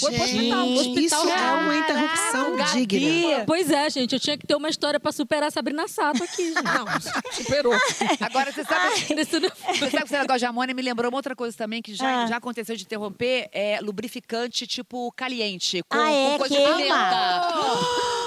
Foi 0.00 0.12
pro 0.12 0.22
hospital. 0.22 0.66
Isso 0.66 1.14
é 1.30 1.52
uma 1.54 1.76
interrupção 1.78 2.56
Gabi. 2.56 2.86
digna. 2.86 3.44
Pois 3.46 3.70
é, 3.70 3.88
gente, 3.88 4.12
eu 4.14 4.20
tinha 4.20 4.36
que 4.36 4.46
ter 4.46 4.54
uma 4.54 4.68
história 4.68 5.00
pra 5.00 5.10
superar 5.12 5.48
a 5.48 5.50
Sabrina 5.50 5.88
Sato 5.88 6.22
aqui, 6.22 6.52
gente. 6.52 6.62
Não, 6.62 6.86
superou. 7.32 7.74
Agora, 8.20 8.52
você 8.52 8.64
sabe, 8.64 8.94
Isso 9.20 9.40
não- 9.40 9.48
você 9.48 9.90
sabe 9.90 9.90
que 9.90 10.04
esse 10.04 10.18
negócio 10.18 10.38
de 10.40 10.44
amônia 10.46 10.74
me 10.74 10.82
lembrou 10.82 11.10
uma 11.10 11.16
outra 11.18 11.34
coisa 11.34 11.56
também 11.56 11.80
que 11.80 11.94
já, 11.94 12.24
Ah. 12.24 12.26
já 12.26 12.36
aconteceu 12.36 12.76
de 12.76 12.82
interromper, 12.82 13.48
é 13.52 13.78
lubrificante 13.80 14.66
tipo 14.66 15.10
caliente. 15.12 15.82
Com, 15.88 15.98
Ah, 15.98 16.10
é? 16.10 16.30
com 16.32 16.38
coisa 16.38 16.54
de 16.54 16.60
Queima. 16.60 16.76
pimenta. 16.76 17.78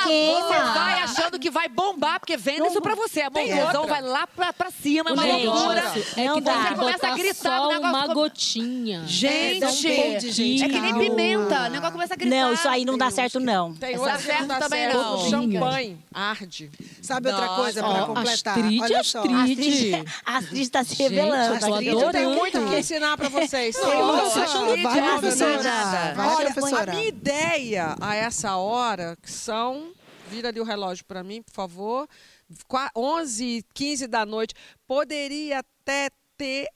Você 0.00 0.58
vai 0.74 1.02
achando 1.02 1.38
que 1.38 1.50
vai 1.50 1.68
bombar, 1.68 2.18
porque 2.20 2.36
vende 2.36 2.66
isso 2.68 2.80
pra 2.80 2.94
você. 2.94 3.20
A 3.22 3.28
outra. 3.28 3.82
vai 3.86 4.00
lá 4.02 4.26
pra, 4.26 4.52
pra 4.52 4.70
cima, 4.70 5.10
é 5.10 5.12
uma 5.12 5.22
Gente, 5.22 5.46
loucura. 5.46 5.78
é 5.80 5.90
que 5.92 6.00
Você 6.40 6.74
começa 6.74 7.06
a 7.08 7.16
gritar, 7.16 7.58
só 7.58 7.68
negócio 7.68 7.88
uma 7.96 8.06
gotinha. 8.14 9.02
Gente, 9.06 9.60
dá 9.60 9.68
um 9.68 9.70
pouco 9.70 10.20
gente, 10.32 10.64
é 10.64 10.68
que 10.68 10.80
nem 10.80 10.89
pimenta. 10.94 11.66
O 11.66 11.70
negócio 11.70 11.92
começa 11.92 12.14
a 12.14 12.16
gritar. 12.16 12.36
Não, 12.36 12.52
isso 12.52 12.68
aí 12.68 12.84
não 12.84 12.96
dá 12.98 13.10
certo, 13.10 13.38
não. 13.40 13.74
Tem 13.74 13.96
outra 13.98 14.16
que 14.16 14.22
certo 14.22 14.40
não 14.40 14.48
dá 14.48 14.58
também 14.58 14.80
certo. 14.80 14.96
não. 14.96 15.14
O 15.14 15.30
champanhe 15.30 15.98
arde. 16.12 16.70
Sabe 17.02 17.28
outra 17.30 17.48
coisa 17.48 17.84
ó, 17.84 17.92
para 17.92 18.06
completar? 18.06 18.58
Astrid, 18.58 18.80
Olha 18.82 19.04
só. 19.04 19.20
Astrid. 19.22 19.94
A 20.24 20.36
Astrid 20.38 20.62
está 20.62 20.84
se 20.84 20.94
revelando. 21.02 21.54
eu 21.54 21.60
tô 21.60 21.74
Astrid. 21.74 21.88
Eu 21.88 22.10
tenho 22.10 22.30
muito 22.30 22.58
o 22.60 22.68
que 22.68 22.78
ensinar 22.78 23.16
pra 23.16 23.28
vocês. 23.28 23.76
Nossa, 23.76 24.46
vai, 24.82 25.02
professora. 25.18 26.14
Vai, 26.14 26.26
Olha, 26.36 26.52
professora. 26.52 26.92
A 26.92 26.94
minha 26.94 27.08
ideia 27.08 27.96
a 28.00 28.14
essa 28.14 28.56
hora, 28.56 29.16
que 29.22 29.30
são. 29.30 29.92
Vira 30.30 30.48
ali 30.48 30.60
o 30.60 30.64
relógio 30.64 31.04
para 31.04 31.24
mim, 31.24 31.42
por 31.42 31.52
favor. 31.52 32.08
Qua- 32.68 32.90
11 32.96 33.64
15 33.74 34.06
da 34.06 34.24
noite. 34.24 34.54
Poderia 34.86 35.58
até 35.60 36.08
ter 36.36 36.66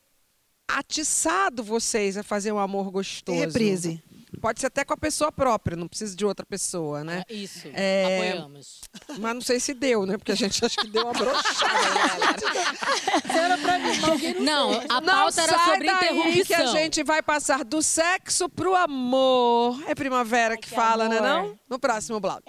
atiçado 0.68 1.62
vocês 1.62 2.16
a 2.16 2.22
fazer 2.22 2.52
um 2.52 2.58
amor 2.58 2.90
gostoso. 2.90 3.38
Reprise. 3.40 4.02
Pode 4.40 4.58
ser 4.60 4.66
até 4.66 4.84
com 4.84 4.92
a 4.92 4.96
pessoa 4.96 5.30
própria, 5.30 5.76
não 5.76 5.86
precisa 5.86 6.14
de 6.16 6.24
outra 6.24 6.44
pessoa, 6.44 7.04
né? 7.04 7.22
Isso, 7.30 7.68
É, 7.72 8.32
apoiamos. 8.32 8.80
Mas 9.20 9.32
não 9.34 9.40
sei 9.40 9.60
se 9.60 9.72
deu, 9.72 10.04
né? 10.04 10.18
Porque 10.18 10.32
a 10.32 10.34
gente 10.34 10.62
acha 10.64 10.74
que 10.80 10.88
deu 10.90 11.04
uma 11.04 11.12
brochada. 11.12 11.72
né, 11.72 13.32
Era 13.32 13.58
pra 13.58 13.78
mim, 13.78 13.96
alguém 14.02 14.34
não 14.34 14.72
Não, 14.72 14.80
a 14.88 15.00
Não 15.00 15.02
pauta 15.04 15.40
era 15.40 15.56
sai 15.56 15.70
sobre 15.74 15.86
interrupção. 15.88 16.44
que 16.46 16.54
a 16.54 16.66
gente 16.66 17.04
vai 17.04 17.22
passar 17.22 17.64
do 17.64 17.80
sexo 17.80 18.48
pro 18.48 18.74
amor. 18.74 19.80
É 19.86 19.94
primavera 19.94 20.56
que, 20.56 20.68
que 20.68 20.74
fala, 20.74 21.08
né 21.08 21.18
amor. 21.18 21.28
não? 21.50 21.58
No 21.70 21.78
próximo 21.78 22.18
bloco. 22.18 22.42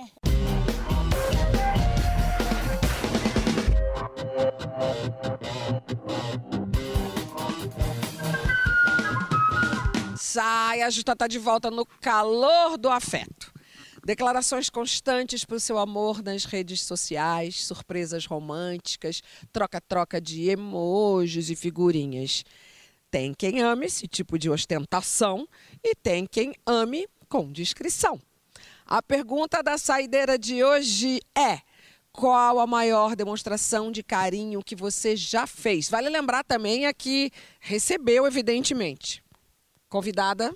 Saia 10.35 10.91
Justa 10.91 11.13
está 11.13 11.27
de 11.27 11.39
volta 11.39 11.71
no 11.71 11.85
calor 11.85 12.77
do 12.77 12.89
afeto. 12.89 13.53
Declarações 14.05 14.69
constantes 14.69 15.45
para 15.45 15.55
o 15.55 15.59
seu 15.61 15.77
amor 15.77 16.21
nas 16.21 16.43
redes 16.43 16.81
sociais, 16.81 17.65
surpresas 17.65 18.25
românticas, 18.25 19.21
troca-troca 19.53 20.19
de 20.19 20.49
emojis 20.49 21.49
e 21.49 21.55
figurinhas. 21.55 22.43
Tem 23.09 23.33
quem 23.33 23.61
ame 23.61 23.85
esse 23.85 24.09
tipo 24.09 24.37
de 24.37 24.49
ostentação 24.49 25.47
e 25.81 25.95
tem 25.95 26.27
quem 26.29 26.53
ame 26.67 27.07
com 27.29 27.49
discrição. 27.49 28.19
A 28.85 29.01
pergunta 29.01 29.63
da 29.63 29.77
saideira 29.77 30.37
de 30.37 30.61
hoje 30.61 31.21
é: 31.33 31.61
qual 32.11 32.59
a 32.59 32.67
maior 32.67 33.15
demonstração 33.15 33.89
de 33.89 34.03
carinho 34.03 34.61
que 34.61 34.75
você 34.75 35.15
já 35.15 35.47
fez? 35.47 35.89
Vale 35.89 36.09
lembrar 36.09 36.43
também 36.43 36.87
a 36.87 36.93
que 36.93 37.31
recebeu, 37.61 38.27
evidentemente. 38.27 39.23
Convidada 39.89 40.53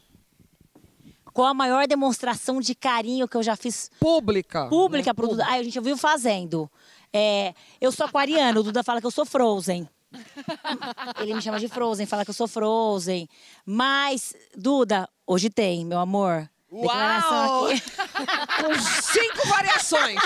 Qual 1.33 1.47
a 1.47 1.53
maior 1.53 1.87
demonstração 1.87 2.59
de 2.59 2.75
carinho 2.75 3.27
que 3.27 3.37
eu 3.37 3.43
já 3.43 3.55
fiz 3.55 3.89
pública. 3.99 4.67
pública 4.67 5.11
né? 5.11 5.13
pro 5.13 5.27
Duda? 5.27 5.45
Ai, 5.47 5.59
a 5.59 5.63
gente 5.63 5.77
ouviu 5.77 5.95
fazendo. 5.95 6.69
É, 7.13 7.53
eu 7.79 7.91
sou 7.91 8.05
aquariano, 8.05 8.59
o 8.59 8.63
Duda 8.63 8.83
fala 8.83 8.99
que 8.99 9.07
eu 9.07 9.11
sou 9.11 9.25
Frozen. 9.25 9.87
Ele 11.21 11.33
me 11.33 11.41
chama 11.41 11.59
de 11.59 11.67
Frozen, 11.67 12.05
fala 12.05 12.23
que 12.25 12.31
eu 12.31 12.35
sou 12.35 12.47
Frozen. 12.47 13.27
Mas, 13.65 14.33
Duda, 14.55 15.07
hoje 15.25 15.49
tem, 15.49 15.85
meu 15.85 15.99
amor. 15.99 16.49
Declaração 16.71 17.65
aqui. 17.65 17.81
Com 18.61 18.73
cinco 19.01 19.47
variações. 19.47 20.21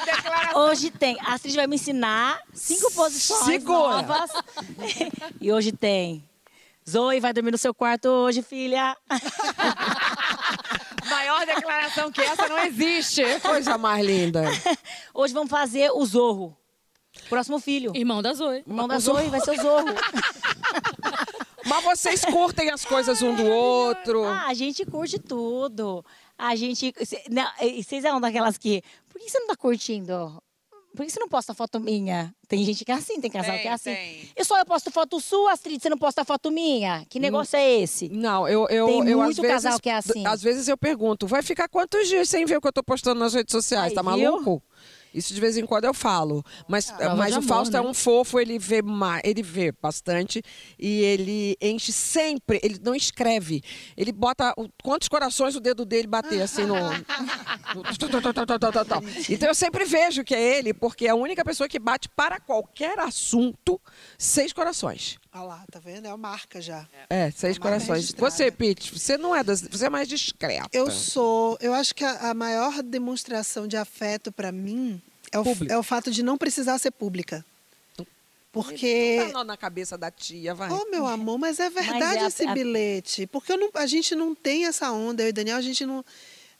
Hoje 0.56 0.90
tem. 0.90 1.18
A 1.20 1.34
Astrid 1.34 1.54
vai 1.54 1.66
me 1.66 1.76
ensinar 1.76 2.40
cinco 2.54 2.90
posições 2.92 3.44
Segura. 3.44 4.00
novas. 4.00 4.30
E 5.38 5.52
hoje 5.52 5.70
tem. 5.70 6.26
Zoe 6.88 7.20
vai 7.20 7.32
dormir 7.32 7.52
no 7.52 7.58
seu 7.58 7.74
quarto 7.74 8.08
hoje, 8.08 8.42
filha. 8.42 8.96
Maior 11.08 11.46
declaração 11.46 12.10
que 12.10 12.20
essa 12.20 12.48
não 12.48 12.58
existe. 12.60 13.22
Coisa 13.40 13.78
mais 13.78 14.04
linda. 14.04 14.44
Hoje 15.14 15.34
vamos 15.34 15.50
fazer 15.50 15.90
o 15.92 16.04
Zorro. 16.04 16.56
Próximo 17.28 17.60
filho. 17.60 17.92
Irmão 17.94 18.22
da 18.22 18.32
Zoe. 18.32 18.64
Irmão 18.66 18.88
da 18.88 18.98
Zoe 18.98 19.28
vai 19.28 19.40
ser 19.40 19.52
o 19.52 19.62
Zorro. 19.62 19.88
Mas 21.64 21.84
vocês 21.84 22.24
curtem 22.24 22.70
as 22.70 22.84
coisas 22.84 23.22
um 23.22 23.34
do 23.34 23.46
outro. 23.46 24.24
Ah, 24.24 24.46
a 24.48 24.54
gente 24.54 24.84
curte 24.84 25.18
tudo. 25.18 26.04
A 26.36 26.56
gente. 26.56 26.92
não, 27.30 27.48
e 27.60 27.84
Vocês 27.84 28.02
são 28.02 28.20
daquelas 28.20 28.58
que. 28.58 28.82
Por 29.08 29.20
que 29.20 29.28
você 29.28 29.38
não 29.38 29.48
tá 29.48 29.56
curtindo? 29.56 30.42
Por 30.94 31.06
que 31.06 31.10
você 31.10 31.18
não 31.18 31.28
posta 31.28 31.54
foto 31.54 31.80
minha? 31.80 32.34
Tem 32.46 32.62
gente 32.64 32.84
que 32.84 32.92
é 32.92 32.94
assim, 32.94 33.18
tem 33.20 33.30
casal 33.30 33.52
Tem, 33.54 33.62
que 33.62 33.68
é 33.68 33.72
assim. 33.72 33.94
tem. 33.94 34.28
Eu 34.36 34.44
só 34.44 34.58
eu 34.58 34.66
posto 34.66 34.90
foto 34.90 35.18
sua, 35.20 35.52
Astrid, 35.52 35.80
você 35.80 35.88
não 35.88 35.96
posta 35.96 36.22
foto 36.24 36.50
minha? 36.50 37.04
Que 37.08 37.18
negócio 37.18 37.56
é 37.56 37.80
esse? 37.80 38.10
Não, 38.10 38.46
eu, 38.46 38.68
eu, 38.68 38.86
Tem 38.86 39.08
eu 39.08 39.20
às 39.20 39.26
muito 39.26 39.42
vezes, 39.42 39.62
casal 39.64 39.80
que 39.80 39.88
é 39.88 39.94
assim. 39.94 40.26
Às 40.26 40.42
vezes 40.42 40.68
eu 40.68 40.76
pergunto, 40.76 41.26
vai 41.26 41.42
ficar 41.42 41.66
quantos 41.68 42.08
dias 42.08 42.28
sem 42.28 42.44
ver 42.44 42.58
o 42.58 42.60
que 42.60 42.68
eu 42.68 42.72
tô 42.72 42.82
postando 42.82 43.20
nas 43.20 43.32
redes 43.32 43.52
sociais? 43.52 43.90
Aí, 43.90 43.94
tá 43.94 44.02
viu? 44.02 44.62
Isso 45.14 45.34
de 45.34 45.40
vez 45.40 45.56
em 45.56 45.66
quando 45.66 45.84
eu 45.84 45.94
falo. 45.94 46.44
Mas, 46.68 46.90
Prova 46.90 47.16
mas 47.16 47.32
o 47.34 47.38
amor, 47.38 47.48
Fausto 47.48 47.76
é 47.76 47.80
né? 47.82 47.86
um 47.86 47.94
fofo, 47.94 48.40
ele 48.40 48.58
vê 48.58 48.80
ele 49.24 49.42
vê 49.42 49.72
bastante 49.72 50.42
e 50.78 51.00
ele 51.02 51.56
enche 51.60 51.92
sempre, 51.92 52.58
ele 52.62 52.78
não 52.82 52.94
escreve. 52.94 53.62
Ele 53.96 54.12
bota 54.12 54.52
o- 54.56 54.68
quantos 54.82 55.08
corações 55.08 55.54
o 55.54 55.60
dedo 55.60 55.84
dele 55.84 56.06
bater 56.06 56.40
assim 56.42 56.64
no- 56.64 56.74
Então 59.32 59.48
eu 59.48 59.54
sempre 59.54 59.84
vejo 59.84 60.24
que 60.24 60.34
é 60.34 60.58
ele, 60.58 60.72
porque 60.74 61.06
é 61.06 61.10
a 61.10 61.14
única 61.14 61.44
pessoa 61.44 61.68
que 61.68 61.78
bate 61.78 62.08
para 62.08 62.40
qualquer 62.40 62.98
assunto 62.98 63.80
seis 64.18 64.52
corações. 64.52 65.18
Olha 65.34 65.44
lá, 65.44 65.64
tá 65.70 65.78
vendo? 65.78 66.06
É 66.06 66.10
a 66.10 66.16
marca 66.16 66.60
já. 66.60 66.86
É, 67.08 67.30
seis 67.30 67.58
Marca 67.58 67.78
corações. 67.84 68.12
Você, 68.12 68.50
Pete, 68.50 68.98
você 68.98 69.16
não 69.16 69.34
é 69.34 69.42
das, 69.42 69.62
você 69.62 69.86
é 69.86 69.90
mais 69.90 70.06
discreta. 70.06 70.68
Eu 70.72 70.90
sou. 70.90 71.56
Eu 71.60 71.72
acho 71.72 71.94
que 71.94 72.04
a, 72.04 72.30
a 72.30 72.34
maior 72.34 72.82
demonstração 72.82 73.66
de 73.66 73.76
afeto 73.76 74.30
para 74.30 74.52
mim 74.52 75.00
é 75.32 75.38
o, 75.38 75.44
é 75.70 75.78
o 75.78 75.82
fato 75.82 76.10
de 76.10 76.22
não 76.22 76.36
precisar 76.36 76.78
ser 76.78 76.90
pública. 76.90 77.44
Porque. 78.52 79.22
Tá 79.26 79.32
nó 79.32 79.44
na 79.44 79.56
cabeça 79.56 79.96
da 79.96 80.10
tia, 80.10 80.54
vai. 80.54 80.68
Oh, 80.70 80.90
meu 80.90 81.06
amor, 81.06 81.38
mas 81.38 81.58
é 81.58 81.70
verdade 81.70 82.18
é 82.18 82.24
a- 82.24 82.26
esse 82.28 82.44
a- 82.46 82.52
bilhete. 82.52 83.26
Porque 83.26 83.52
eu 83.52 83.56
não- 83.56 83.70
a 83.74 83.86
gente 83.86 84.14
não 84.14 84.34
tem 84.34 84.66
essa 84.66 84.92
onda, 84.92 85.22
eu 85.22 85.28
e 85.28 85.32
Daniel, 85.32 85.56
a 85.56 85.62
gente 85.62 85.86
não, 85.86 86.04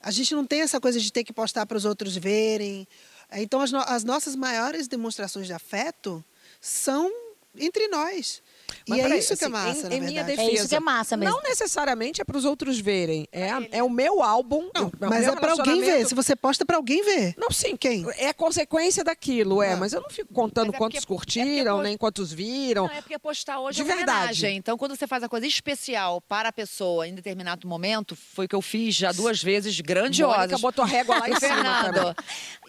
a 0.01 0.09
gente 0.09 0.33
não 0.33 0.45
tem 0.47 0.61
essa 0.61 0.81
coisa 0.81 0.99
de 0.99 1.13
ter 1.13 1.23
que 1.23 1.31
postar 1.31 1.67
para 1.67 1.77
os 1.77 1.85
outros 1.85 2.17
verem. 2.17 2.87
Então, 3.33 3.61
as, 3.61 3.71
no- 3.71 3.83
as 3.85 4.03
nossas 4.03 4.35
maiores 4.35 4.87
demonstrações 4.87 5.45
de 5.45 5.53
afeto 5.53 6.23
são 6.59 7.11
entre 7.55 7.87
nós. 7.87 8.41
Mas 8.87 8.99
e 8.99 9.01
é 9.01 9.17
isso 9.17 9.37
que 9.37 9.43
é 9.43 9.47
assim, 9.47 9.53
massa, 9.53 9.87
em, 9.87 9.89
na 9.89 9.95
em 9.95 10.01
minha 10.01 10.23
defesa. 10.23 10.49
É 10.49 10.53
isso 10.53 10.67
que 10.67 10.75
é 10.75 10.79
massa 10.79 11.15
mesmo. 11.15 11.35
Não 11.35 11.43
necessariamente 11.43 12.19
é 12.21 12.23
para 12.25 12.37
os 12.37 12.43
outros 12.43 12.79
verem. 12.79 13.27
É, 13.31 13.49
a- 13.49 13.63
é 13.71 13.81
o 13.83 13.89
meu 13.89 14.21
álbum. 14.21 14.69
Não, 14.75 14.87
o 14.87 14.91
mas 14.99 15.21
meu 15.25 15.33
é 15.33 15.35
para 15.39 15.51
alguém 15.53 15.81
ver. 15.81 16.05
Se 16.05 16.13
você 16.13 16.35
posta 16.35 16.65
para 16.65 16.75
alguém 16.77 17.01
ver. 17.03 17.33
Não, 17.37 17.49
sim. 17.49 17.77
Quem? 17.77 18.05
É 18.17 18.33
consequência 18.33 19.03
daquilo, 19.03 19.61
é. 19.63 19.75
Mas 19.75 19.93
eu 19.93 20.01
não 20.01 20.09
fico 20.09 20.33
contando 20.33 20.73
é 20.73 20.77
quantos 20.77 21.05
porque- 21.05 21.13
é 21.39 21.43
curtiram, 21.43 21.75
porque- 21.75 21.87
nem 21.87 21.97
quantos 21.97 22.33
viram. 22.33 22.87
Não, 22.87 22.93
é 22.93 23.01
porque 23.01 23.17
postar 23.19 23.59
hoje 23.59 23.77
De 23.77 23.81
é 23.81 23.85
uma 23.85 23.95
verdade. 23.95 24.19
homenagem. 24.21 24.57
Então, 24.57 24.77
quando 24.77 24.95
você 24.97 25.07
faz 25.07 25.23
a 25.23 25.29
coisa 25.29 25.47
especial 25.47 26.19
para 26.21 26.49
a 26.49 26.51
pessoa 26.51 27.07
em 27.07 27.15
determinado 27.15 27.67
momento, 27.67 28.15
foi 28.15 28.45
o 28.45 28.49
que 28.49 28.55
eu 28.55 28.61
fiz 28.61 28.95
já 28.95 29.11
duas 29.13 29.41
vezes 29.41 29.79
grandiosas. 29.79 30.37
Mônica 30.39 30.57
botou 30.57 30.83
a 30.83 30.87
régua 30.87 31.19
lá 31.19 31.29
em 31.29 31.33
E 31.33 31.39
cima. 31.39 32.15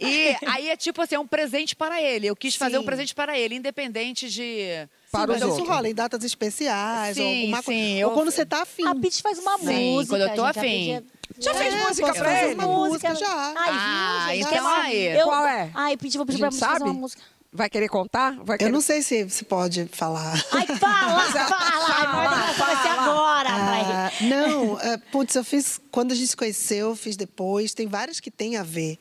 E 0.00 0.36
aí 0.46 0.70
é 0.70 0.76
tipo 0.76 1.00
assim, 1.02 1.14
é 1.16 1.18
um 1.18 1.26
presente 1.26 1.74
para 1.74 2.00
ele. 2.00 2.26
Eu 2.26 2.36
quis 2.36 2.54
fazer 2.56 2.78
um 2.78 2.84
presente 2.84 3.14
para 3.14 3.38
ele, 3.38 3.56
independente 3.56 4.28
de. 4.30 4.88
Para 5.14 5.26
Sim, 5.26 5.26
os 5.26 5.28
mas 5.28 5.42
isso 5.42 5.50
outros. 5.60 5.68
rola 5.68 5.88
em 5.88 5.94
datas 5.94 6.24
especiais, 6.24 7.16
ou 7.16 7.22
Sim, 7.24 7.40
alguma 7.42 7.62
coisa. 7.62 7.80
sim, 7.80 8.04
Ou 8.04 8.10
eu- 8.10 8.14
quando 8.14 8.30
você 8.30 8.44
tá 8.44 8.62
afim. 8.62 8.86
A 8.86 8.94
Pitty 8.94 9.22
faz 9.22 9.38
uma 9.38 9.58
Sim, 9.58 9.92
música. 9.92 10.16
quando 10.16 10.22
eu 10.30 10.34
tô 10.36 10.44
afim. 10.44 10.92
É- 10.92 11.02
Já 11.38 11.54
fez 11.54 11.74
É, 11.74 11.78
música 11.88 12.06
posso 12.08 12.20
pra 12.20 12.30
fazer 12.32 12.44
ele? 12.46 12.54
uma 12.54 12.66
música 12.66 13.14
já. 13.14 13.52
Ai, 13.56 13.70
Ah, 13.70 14.26
viu, 14.28 14.36
gente? 14.36 14.46
então 14.54 14.68
aí. 14.68 15.06
Eu... 15.18 15.24
Qual 15.26 15.46
é? 15.46 15.70
Ai, 15.74 15.96
Pitty, 15.96 16.16
vou 16.16 16.26
pedir 16.26 16.38
pra 16.38 16.50
você 16.50 16.58
fazer 16.60 16.84
uma 16.84 16.92
música. 16.92 17.22
Vai 17.56 17.70
querer 17.70 17.88
contar? 17.88 18.32
Vai 18.42 18.58
querer... 18.58 18.68
Eu 18.68 18.72
não 18.74 18.80
sei 18.80 19.00
se 19.00 19.28
se 19.30 19.44
pode 19.44 19.88
falar. 19.92 20.32
Ai, 20.52 20.66
fala, 20.66 21.20
fala. 21.30 21.86
Ai, 21.88 22.54
vai 22.54 22.82
ser 22.82 22.88
agora. 22.88 23.48
vai. 23.50 23.80
Ah, 23.80 24.10
não, 24.22 24.80
é, 24.80 24.96
putz, 25.12 25.34
eu 25.36 25.44
fiz 25.44 25.80
quando 25.90 26.10
a 26.12 26.14
gente 26.16 26.28
se 26.28 26.36
conheceu, 26.36 26.88
eu 26.90 26.96
fiz 26.96 27.16
depois. 27.16 27.72
Tem 27.72 27.86
várias 27.86 28.18
que 28.20 28.30
tem 28.30 28.56
a 28.56 28.62
ver. 28.64 28.98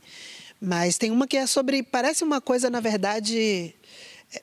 Mas 0.62 0.98
tem 0.98 1.10
uma 1.12 1.28
que 1.28 1.36
é 1.36 1.46
sobre. 1.48 1.82
Parece 1.84 2.24
uma 2.24 2.40
coisa, 2.40 2.70
na 2.70 2.80
verdade. 2.80 3.74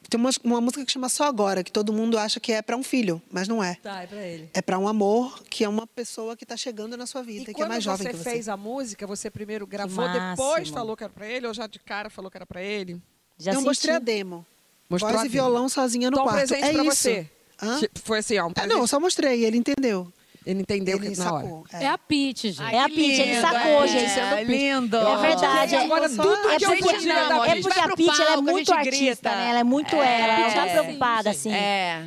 Tem 0.09 0.21
uma, 0.21 0.31
uma 0.45 0.61
música 0.61 0.85
que 0.85 0.93
chama 0.93 1.09
Só 1.09 1.25
Agora, 1.25 1.63
que 1.65 1.73
todo 1.73 1.93
mundo 1.93 2.19
acha 2.19 2.39
que 2.41 2.53
é 2.53 2.63
para 2.63 2.77
um 2.77 2.83
filho, 2.83 3.21
mas 3.31 3.49
não 3.49 3.63
é. 3.63 3.75
Tá, 3.83 4.03
é 4.03 4.07
pra 4.07 4.23
ele. 4.27 4.51
É 4.55 4.63
para 4.63 4.79
um 4.79 4.87
amor 4.89 5.43
que 5.45 5.65
é 5.65 5.69
uma 5.69 5.87
pessoa 5.87 6.37
que 6.37 6.45
está 6.45 6.57
chegando 6.57 6.97
na 6.97 7.07
sua 7.07 7.23
vida, 7.23 7.43
E 7.43 7.45
que 7.47 7.51
é 7.51 7.55
quando 7.55 7.69
mais 7.71 7.83
jovem 7.85 8.07
você 8.07 8.13
que 8.13 8.19
você. 8.19 8.31
fez 8.31 8.49
a 8.49 8.57
música, 8.57 9.07
você 9.07 9.31
primeiro 9.31 9.67
gravou, 9.67 10.07
depois 10.09 10.69
falou 10.69 10.97
que 10.97 11.05
era 11.05 11.13
pra 11.13 11.27
ele, 11.27 11.47
ou 11.47 11.55
já 11.55 11.67
de 11.67 11.79
cara 11.79 12.09
falou 12.11 12.31
que 12.31 12.37
era 12.37 12.47
pra 12.47 12.63
ele? 12.63 13.01
Já 13.39 13.53
eu 13.53 13.57
senti. 13.57 13.67
mostrei 13.67 13.95
a 13.95 13.99
demo. 13.99 14.47
Mostrou 14.89 15.13
Voz 15.13 15.23
a 15.23 15.27
e 15.27 15.29
demo. 15.29 15.45
violão 15.45 15.69
sozinha 15.69 16.11
no 16.11 16.17
Então, 16.17 16.25
um 16.25 16.29
quarto. 16.29 16.49
presente 16.49 16.65
é 16.69 16.73
pra 16.73 16.85
isso. 16.85 16.97
você. 16.97 17.31
Hã? 17.63 17.81
Foi 18.05 18.19
assim, 18.19 18.39
ó, 18.39 18.47
um 18.47 18.51
É, 18.51 18.53
presente. 18.55 18.73
não, 18.75 18.81
eu 18.81 18.87
só 18.87 18.99
mostrei, 19.01 19.45
ele 19.45 19.57
entendeu. 19.57 20.13
Ele 20.47 20.63
entendeu 20.63 20.97
Ele 20.97 21.11
que 21.11 21.19
na 21.19 21.33
hora. 21.35 21.43
sacou. 21.45 21.65
É 21.73 21.87
a 21.87 21.99
Pitty, 21.99 22.53
gente. 22.53 22.75
É 22.75 22.81
a 22.81 22.89
Pitty, 22.89 23.21
ele 23.21 23.41
sacou, 23.43 23.87
gente. 23.87 24.19
É 24.19 24.43
lindo. 24.45 24.97
É 24.97 25.17
verdade. 25.19 25.77
Agora 25.77 26.07
é, 26.07 26.09
tudo 26.09 26.49
é 26.51 26.57
que 26.57 26.65
eu 26.65 26.71
porque, 26.71 26.83
podia 26.95 27.15
dar 27.15 27.27
pra 27.29 27.47
é 27.47 27.51
gente. 27.51 27.63
porque 27.63 27.75
Vai 27.79 27.85
a 27.85 27.87
pro 27.89 27.97
Pitty 27.97 28.23
ela 28.23 28.31
é 28.31 28.35
a 28.35 28.41
muito 28.41 28.73
artista, 28.73 29.01
grita. 29.01 29.31
né? 29.37 29.51
Ela 29.51 29.59
é 29.59 29.65
muito 29.65 29.95
ela. 29.97 30.05
Ela 30.07 30.49
não 30.49 30.55
tá 30.55 30.67
preocupada, 30.67 31.31
assim. 31.31 31.53
É. 31.53 32.07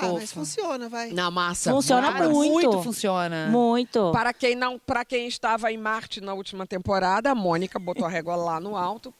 Ah, 0.00 0.08
mas 0.12 0.32
funciona, 0.32 0.88
vai. 0.88 1.12
Na 1.12 1.30
massa. 1.30 1.70
Funciona 1.70 2.10
muito. 2.28 2.50
muito 2.52 2.82
funciona. 2.82 3.46
Muito. 3.46 4.10
Para 4.12 4.32
quem 4.34 4.54
não, 4.56 4.78
para 4.78 5.04
quem 5.04 5.28
estava 5.28 5.70
em 5.72 5.78
Marte 5.78 6.20
na 6.20 6.34
última 6.34 6.66
temporada, 6.66 7.30
a 7.30 7.34
Mônica 7.34 7.78
botou 7.78 8.04
a 8.04 8.08
régua 8.10 8.34
lá 8.36 8.58
no 8.60 8.76
alto, 8.76 9.14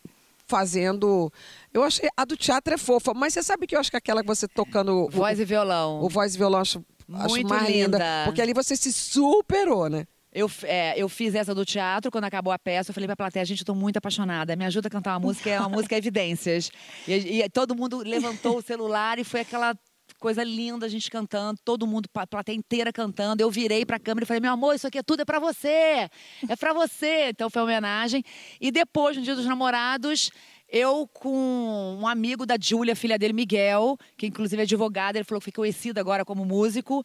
fazendo. 0.46 1.32
Eu 1.72 1.82
achei 1.84 2.08
a 2.16 2.24
do 2.24 2.36
teatro 2.36 2.74
é 2.74 2.78
fofa, 2.78 3.14
mas 3.14 3.34
você 3.34 3.42
sabe 3.42 3.66
que 3.66 3.76
eu 3.76 3.80
acho 3.80 3.90
que 3.90 3.96
aquela 3.96 4.20
que 4.20 4.26
você 4.26 4.46
tocando 4.48 5.04
o- 5.06 5.10
Voz 5.10 5.38
e 5.38 5.44
violão. 5.44 6.00
o 6.02 6.08
voz 6.08 6.34
e 6.34 6.38
violão 6.38 6.60
acho 6.60 6.84
Muito 7.08 7.48
mais 7.48 7.66
linda, 7.68 7.98
linda. 7.98 8.22
porque 8.26 8.42
ali 8.42 8.52
você 8.52 8.76
se 8.76 8.92
superou, 8.92 9.88
né? 9.88 10.06
Eu, 10.32 10.50
é, 10.64 10.94
eu 10.96 11.08
fiz 11.08 11.34
essa 11.34 11.54
do 11.54 11.64
teatro, 11.64 12.10
quando 12.10 12.24
acabou 12.24 12.52
a 12.52 12.58
peça, 12.58 12.90
eu 12.90 12.94
falei 12.94 13.06
pra 13.06 13.16
plateia, 13.16 13.44
gente, 13.44 13.60
eu 13.60 13.66
tô 13.66 13.74
muito 13.74 13.96
apaixonada. 13.96 14.54
Me 14.54 14.64
ajuda 14.66 14.88
a 14.88 14.90
cantar 14.90 15.12
uma 15.14 15.20
música, 15.20 15.48
é 15.48 15.58
uma 15.58 15.70
música 15.70 15.96
Evidências. 15.98 16.70
E, 17.06 17.42
e 17.42 17.48
todo 17.48 17.74
mundo 17.74 17.98
levantou 17.98 18.58
o 18.58 18.62
celular 18.62 19.18
e 19.18 19.24
foi 19.24 19.40
aquela 19.40 19.74
coisa 20.18 20.42
linda, 20.44 20.86
a 20.86 20.88
gente 20.88 21.10
cantando, 21.10 21.58
todo 21.64 21.86
mundo, 21.86 22.08
a 22.14 22.26
plateia 22.26 22.56
inteira 22.56 22.92
cantando. 22.92 23.42
Eu 23.42 23.50
virei 23.50 23.86
pra 23.86 23.98
câmera 23.98 24.24
e 24.24 24.26
falei, 24.26 24.40
meu 24.40 24.52
amor, 24.52 24.74
isso 24.74 24.86
aqui 24.86 24.98
é 24.98 25.02
tudo 25.02 25.22
é 25.22 25.24
pra 25.24 25.38
você. 25.38 26.08
É 26.48 26.56
pra 26.58 26.72
você. 26.72 27.30
Então 27.30 27.48
foi 27.48 27.62
uma 27.62 27.68
homenagem. 27.68 28.22
E 28.60 28.70
depois, 28.70 29.16
no 29.16 29.22
Dia 29.22 29.34
dos 29.34 29.46
Namorados, 29.46 30.30
eu 30.70 31.08
com 31.12 31.98
um 32.00 32.06
amigo 32.06 32.44
da 32.44 32.56
Júlia, 32.60 32.94
filha 32.94 33.18
dele, 33.18 33.32
Miguel, 33.32 33.96
que 34.16 34.26
inclusive 34.26 34.60
é 34.60 34.64
advogado, 34.64 35.16
ele 35.16 35.24
falou 35.24 35.40
que 35.40 35.46
foi 35.46 35.52
conhecido 35.52 35.98
agora 35.98 36.24
como 36.24 36.44
músico. 36.44 37.02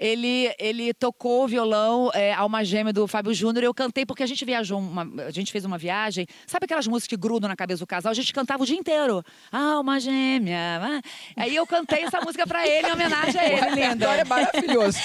Ele, 0.00 0.52
ele 0.58 0.92
tocou 0.92 1.44
o 1.44 1.48
violão, 1.48 2.10
é, 2.12 2.32
Alma 2.32 2.64
Gêmea 2.64 2.92
do 2.92 3.06
Fábio 3.06 3.32
Júnior. 3.32 3.62
Eu 3.62 3.72
cantei 3.72 4.04
porque 4.04 4.22
a 4.24 4.26
gente 4.26 4.44
viajou, 4.44 4.78
uma- 4.80 5.06
a 5.26 5.30
gente 5.30 5.52
fez 5.52 5.64
uma 5.64 5.78
viagem. 5.78 6.26
Sabe 6.44 6.64
aquelas 6.64 6.88
músicas 6.88 7.06
que 7.08 7.16
grudam 7.16 7.48
na 7.48 7.54
cabeça 7.54 7.80
do 7.80 7.86
casal? 7.86 8.10
A 8.10 8.14
gente 8.14 8.32
cantava 8.32 8.64
o 8.64 8.66
dia 8.66 8.76
inteiro. 8.76 9.22
Alma 9.52 10.00
Gêmea. 10.00 10.58
ah. 10.82 11.00
Aí 11.36 11.54
eu 11.54 11.64
cantei 11.66 12.02
essa 12.02 12.20
música 12.20 12.44
pra 12.46 12.66
ele, 12.66 12.88
em 12.88 12.92
homenagem 12.92 13.40
a 13.40 13.44
ele, 13.48 13.70
linda. 13.88 14.06
é 14.16 14.24
maravilhoso. 14.24 14.98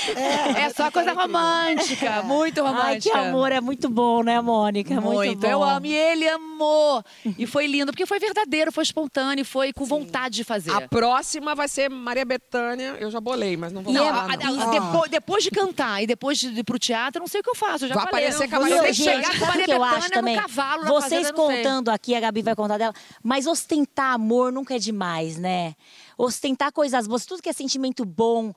É 0.57 0.69
só 0.71 0.89
coisa 0.89 1.13
romântica, 1.13 2.23
muito 2.23 2.61
romântica. 2.63 2.87
Ai, 2.87 2.99
que 2.99 3.11
amor, 3.11 3.51
é 3.51 3.61
muito 3.61 3.89
bom, 3.89 4.23
né, 4.23 4.41
Mônica? 4.41 4.95
Muito, 4.99 5.07
Muito, 5.17 5.41
bom. 5.41 5.47
eu 5.47 5.63
amo. 5.63 5.85
E 5.85 5.93
ele 5.95 6.27
amou. 6.27 7.03
E 7.37 7.45
foi 7.45 7.67
lindo, 7.67 7.91
porque 7.91 8.05
foi 8.07 8.17
verdadeiro, 8.19 8.71
foi 8.71 8.83
espontâneo, 8.83 9.45
foi 9.45 9.71
com 9.71 9.85
vontade 9.85 10.35
de 10.37 10.43
fazer. 10.43 10.71
A 10.71 10.87
próxima 10.87 11.53
vai 11.53 11.67
ser 11.67 11.87
Maria 11.89 12.25
Bethânia. 12.25 12.95
Eu 12.99 13.11
já 13.11 13.19
bolei, 13.21 13.55
mas 13.55 13.71
não 13.71 13.83
vou 13.83 13.93
Não, 13.93 14.05
falar. 14.05 14.37
não. 14.37 14.61
a- 14.73 14.76
depois, 14.79 15.11
depois 15.11 15.43
de 15.43 15.51
cantar 15.51 16.01
e 16.03 16.07
depois 16.07 16.37
de 16.37 16.47
ir 16.47 16.63
pro 16.63 16.77
teatro, 16.79 17.19
eu 17.19 17.21
não 17.21 17.27
sei 17.27 17.41
o 17.41 17.43
que 17.43 17.49
eu 17.49 17.55
faço. 17.55 17.85
Eu 17.85 17.89
já 17.89 17.95
Vai 17.95 18.05
falei, 18.05 18.25
aparecer 18.25 18.47
ter 18.81 18.93
que 18.93 19.03
Bethânia. 19.03 19.23
chegar 19.23 19.39
com 19.39 19.45
a 19.45 19.47
Maria 19.47 19.65
que 19.65 19.71
eu 19.71 19.83
acho 19.83 20.09
também? 20.11 20.35
cavalo. 20.37 20.85
Vocês 20.85 21.29
fazenda, 21.29 21.33
contando 21.33 21.89
aqui, 21.89 22.15
a 22.15 22.19
Gabi 22.19 22.41
vai 22.41 22.55
contar 22.55 22.77
dela, 22.77 22.93
mas 23.23 23.45
ostentar 23.47 24.13
amor 24.13 24.51
nunca 24.51 24.75
é 24.75 24.79
demais, 24.79 25.37
né? 25.37 25.75
Ostentar 26.17 26.71
coisas 26.71 27.07
boas, 27.07 27.25
tudo 27.25 27.41
que 27.41 27.49
é 27.49 27.53
sentimento 27.53 28.03
bom, 28.05 28.53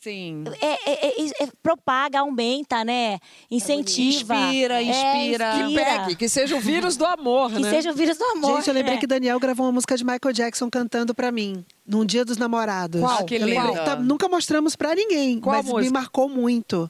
Sim. 0.00 0.44
é, 0.60 0.90
é- 0.90 1.08
é- 1.22 1.44
é- 1.44 1.48
propaga, 1.62 2.20
aumenta, 2.20 2.84
né? 2.84 3.18
Incentiva. 3.50 4.34
Inspira, 4.34 4.74
É, 4.74 4.82
inspira. 4.82 5.52
Que 5.68 5.74
pegue, 5.74 6.16
que 6.16 6.28
seja 6.28 6.56
o 6.56 6.60
vírus 6.60 6.96
do 6.96 7.04
amor, 7.04 7.50
Que 7.52 7.58
né? 7.60 7.70
seja 7.70 7.90
o 7.90 7.94
vírus 7.94 8.16
do 8.16 8.24
amor. 8.24 8.56
Gente, 8.58 8.68
eu 8.68 8.74
lembrei 8.74 8.94
é. 8.96 8.98
que 8.98 9.06
Daniel 9.06 9.38
gravou 9.40 9.66
uma 9.66 9.72
música 9.72 9.96
de 9.96 10.04
Michael 10.04 10.32
Jackson 10.32 10.70
cantando 10.70 11.14
pra 11.14 11.32
mim, 11.32 11.64
num 11.86 12.04
Dia 12.04 12.24
dos 12.24 12.36
Namorados. 12.36 13.00
Qual? 13.00 13.24
Que 13.24 13.34
Eu 13.36 13.46
lembrei- 13.46 13.60
lindo. 13.72 13.84
tá- 13.84 13.96
nunca 13.96 14.28
mostramos 14.28 14.76
pra 14.76 14.94
ninguém, 14.94 15.40
Qual 15.40 15.62
mas 15.62 15.84
me 15.84 15.90
marcou 15.90 16.28
muito. 16.28 16.88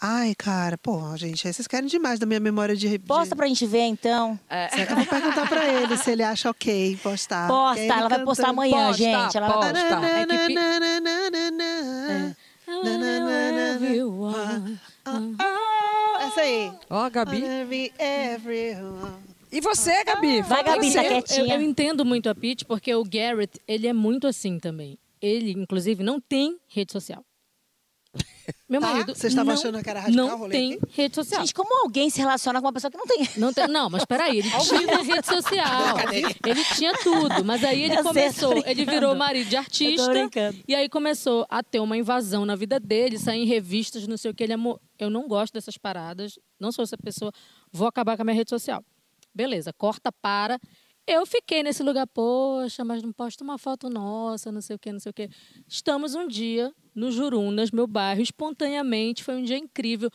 Ai, 0.00 0.32
cara, 0.38 0.78
pô, 0.78 1.00
gente, 1.16 1.44
aí 1.48 1.52
vocês 1.52 1.66
querem 1.66 1.88
demais 1.88 2.20
da 2.20 2.24
minha 2.24 2.38
memória 2.38 2.76
de. 2.76 2.88
de... 2.88 2.98
Posta 3.00 3.34
pra 3.34 3.48
gente 3.48 3.66
ver, 3.66 3.80
então. 3.82 4.38
Eu 4.88 4.94
vou 4.94 5.04
perguntar 5.06 5.48
pra 5.48 5.66
ele 5.66 5.96
se 5.96 6.12
ele 6.12 6.22
acha 6.22 6.48
ok 6.48 6.96
postar. 7.02 7.48
Posta, 7.48 7.82
ela 7.82 8.08
vai 8.08 8.22
postar 8.24 8.50
amanhã, 8.50 8.86
Posta, 8.86 9.02
gente. 9.02 9.36
Ela 9.36 9.48
vai 9.48 9.56
posta. 9.56 9.72
postar. 9.74 10.04
É 10.04 10.24
que 10.26 10.54
Gabi. 17.08 17.92
Everyone. 17.98 19.38
E 19.50 19.60
você, 19.60 20.04
Gabi? 20.04 20.42
Vai, 20.42 20.62
Fala 20.62 20.76
Gabi, 20.76 20.92
tá 20.92 21.04
eu, 21.04 21.08
quietinha. 21.08 21.54
eu 21.54 21.62
entendo 21.62 22.04
muito 22.04 22.28
a 22.28 22.34
Pete, 22.34 22.64
porque 22.64 22.94
o 22.94 23.02
Garrett, 23.02 23.58
ele 23.66 23.86
é 23.86 23.92
muito 23.92 24.26
assim 24.26 24.58
também. 24.58 24.98
Ele, 25.20 25.52
inclusive, 25.52 26.02
não 26.02 26.20
tem 26.20 26.58
rede 26.68 26.92
social. 26.92 27.24
Meu 28.66 28.80
Tá? 28.80 28.86
marido 28.86 29.14
Vocês 29.14 29.32
estavam 29.32 29.52
achando 29.52 29.82
que 29.82 29.90
era 29.90 30.00
radical 30.00 30.26
não 30.26 30.38
rolê 30.38 30.50
tem 30.52 30.72
aqui? 30.74 30.82
rede 31.02 31.14
social. 31.14 31.40
Gente, 31.42 31.52
como 31.52 31.82
alguém 31.82 32.08
se 32.08 32.18
relaciona 32.18 32.60
com 32.60 32.66
uma 32.66 32.72
pessoa 32.72 32.90
que 32.90 32.96
não 32.96 33.06
tem? 33.06 33.28
Não, 33.36 33.52
tem- 33.52 33.68
não, 33.68 33.90
mas 33.90 34.04
peraí, 34.06 34.38
ele 34.38 34.50
tinha 34.50 35.02
rede 35.02 35.26
social. 35.26 35.96
Ele 36.46 36.64
tinha 36.74 36.92
tudo. 36.98 37.44
Mas 37.44 37.62
aí 37.62 37.82
ele 37.82 37.92
Eu 37.92 37.96
sei, 37.96 38.02
tô 38.02 38.08
começou, 38.08 38.52
ele 38.52 38.62
brincando. 38.74 38.90
virou 38.90 39.14
marido 39.14 39.48
de 39.48 39.56
Eu 39.56 39.60
tô 39.62 39.66
artista. 39.66 40.10
brincando. 40.10 40.58
E 40.66 40.74
aí 40.74 40.88
começou 40.88 41.46
a 41.50 41.62
ter 41.62 41.80
uma 41.80 41.96
invasão 41.96 42.46
na 42.46 42.56
vida 42.56 42.80
dele, 42.80 43.18
sair 43.18 43.42
em 43.42 43.46
revistas, 43.46 44.06
não 44.06 44.16
sei 44.16 44.30
o 44.30 44.34
que. 44.34 44.42
Ele 44.44 44.54
amou. 44.54 44.80
Eu 44.98 45.10
não 45.10 45.28
gosto 45.28 45.52
dessas 45.52 45.76
paradas, 45.76 46.38
não 46.58 46.72
sou 46.72 46.82
essa 46.84 46.96
pessoa, 46.96 47.30
vou 47.70 47.86
acabar 47.86 48.16
com 48.16 48.22
a 48.22 48.24
minha 48.24 48.34
rede 48.36 48.48
social. 48.50 48.82
Beleza, 49.34 49.72
corta 49.74 50.10
para. 50.10 50.58
Eu 51.08 51.24
fiquei 51.24 51.62
nesse 51.62 51.82
lugar, 51.82 52.06
poxa, 52.06 52.84
mas 52.84 53.02
não 53.02 53.10
posto 53.12 53.42
uma 53.42 53.56
foto 53.56 53.88
nossa, 53.88 54.52
não 54.52 54.60
sei 54.60 54.76
o 54.76 54.78
que, 54.78 54.92
não 54.92 55.00
sei 55.00 55.08
o 55.08 55.14
que. 55.14 55.30
Estamos 55.66 56.14
um 56.14 56.28
dia 56.28 56.70
no 56.94 57.10
Jurunas, 57.10 57.70
meu 57.70 57.86
bairro, 57.86 58.20
espontaneamente, 58.20 59.24
foi 59.24 59.36
um 59.36 59.42
dia 59.42 59.56
incrível. 59.56 60.10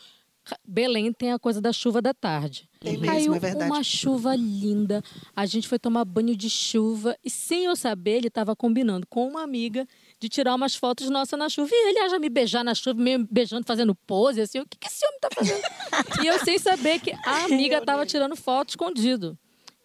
Belém 0.63 1.11
tem 1.11 1.31
a 1.31 1.39
coisa 1.39 1.59
da 1.59 1.73
chuva 1.73 1.99
da 1.99 2.13
tarde. 2.13 2.69
Tem 2.79 2.91
mesmo, 2.97 3.07
Caiu 3.07 3.33
é 3.33 3.39
verdade. 3.39 3.71
uma 3.71 3.81
chuva 3.81 4.35
linda. 4.35 5.01
A 5.35 5.47
gente 5.47 5.67
foi 5.67 5.79
tomar 5.79 6.05
banho 6.05 6.35
de 6.35 6.47
chuva 6.47 7.17
e 7.25 7.29
sem 7.29 7.65
eu 7.65 7.75
saber, 7.75 8.17
ele 8.17 8.27
estava 8.27 8.55
combinando 8.55 9.07
com 9.07 9.27
uma 9.27 9.41
amiga 9.41 9.87
de 10.19 10.29
tirar 10.29 10.53
umas 10.53 10.75
fotos 10.75 11.09
nossas 11.09 11.39
na 11.39 11.49
chuva. 11.49 11.69
E 11.71 11.89
ele 11.89 11.99
ia 12.01 12.09
já 12.09 12.19
me 12.19 12.29
beijar 12.29 12.63
na 12.63 12.75
chuva, 12.75 13.01
meio 13.01 13.27
beijando, 13.31 13.65
fazendo 13.65 13.95
pose, 13.95 14.41
assim. 14.41 14.59
O 14.59 14.67
que, 14.67 14.77
que 14.77 14.87
esse 14.87 15.03
homem 15.07 15.19
tá 15.19 15.29
fazendo? 15.33 15.63
e 16.23 16.27
eu 16.27 16.37
sem 16.45 16.59
saber 16.59 16.99
que 16.99 17.13
a 17.25 17.45
amiga 17.45 17.79
estava 17.79 18.05
tirando 18.05 18.35
foto 18.35 18.69
escondido. 18.69 19.35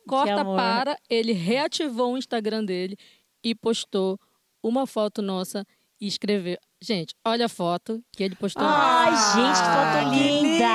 Corta 0.08 0.44
para, 0.44 0.98
ele 1.08 1.32
reativou 1.32 2.14
o 2.14 2.18
Instagram 2.18 2.64
dele 2.64 2.96
e 3.44 3.54
postou 3.54 4.18
uma 4.62 4.86
foto 4.86 5.22
nossa 5.22 5.64
e 6.00 6.06
escreveu. 6.06 6.56
Gente, 6.80 7.14
olha 7.26 7.46
a 7.46 7.48
foto 7.48 8.00
que 8.12 8.22
ele 8.22 8.34
postou. 8.36 8.62
Ai, 8.64 9.10
gente, 9.34 9.58
que 9.58 9.64
foto 9.64 10.14
linda! 10.14 10.66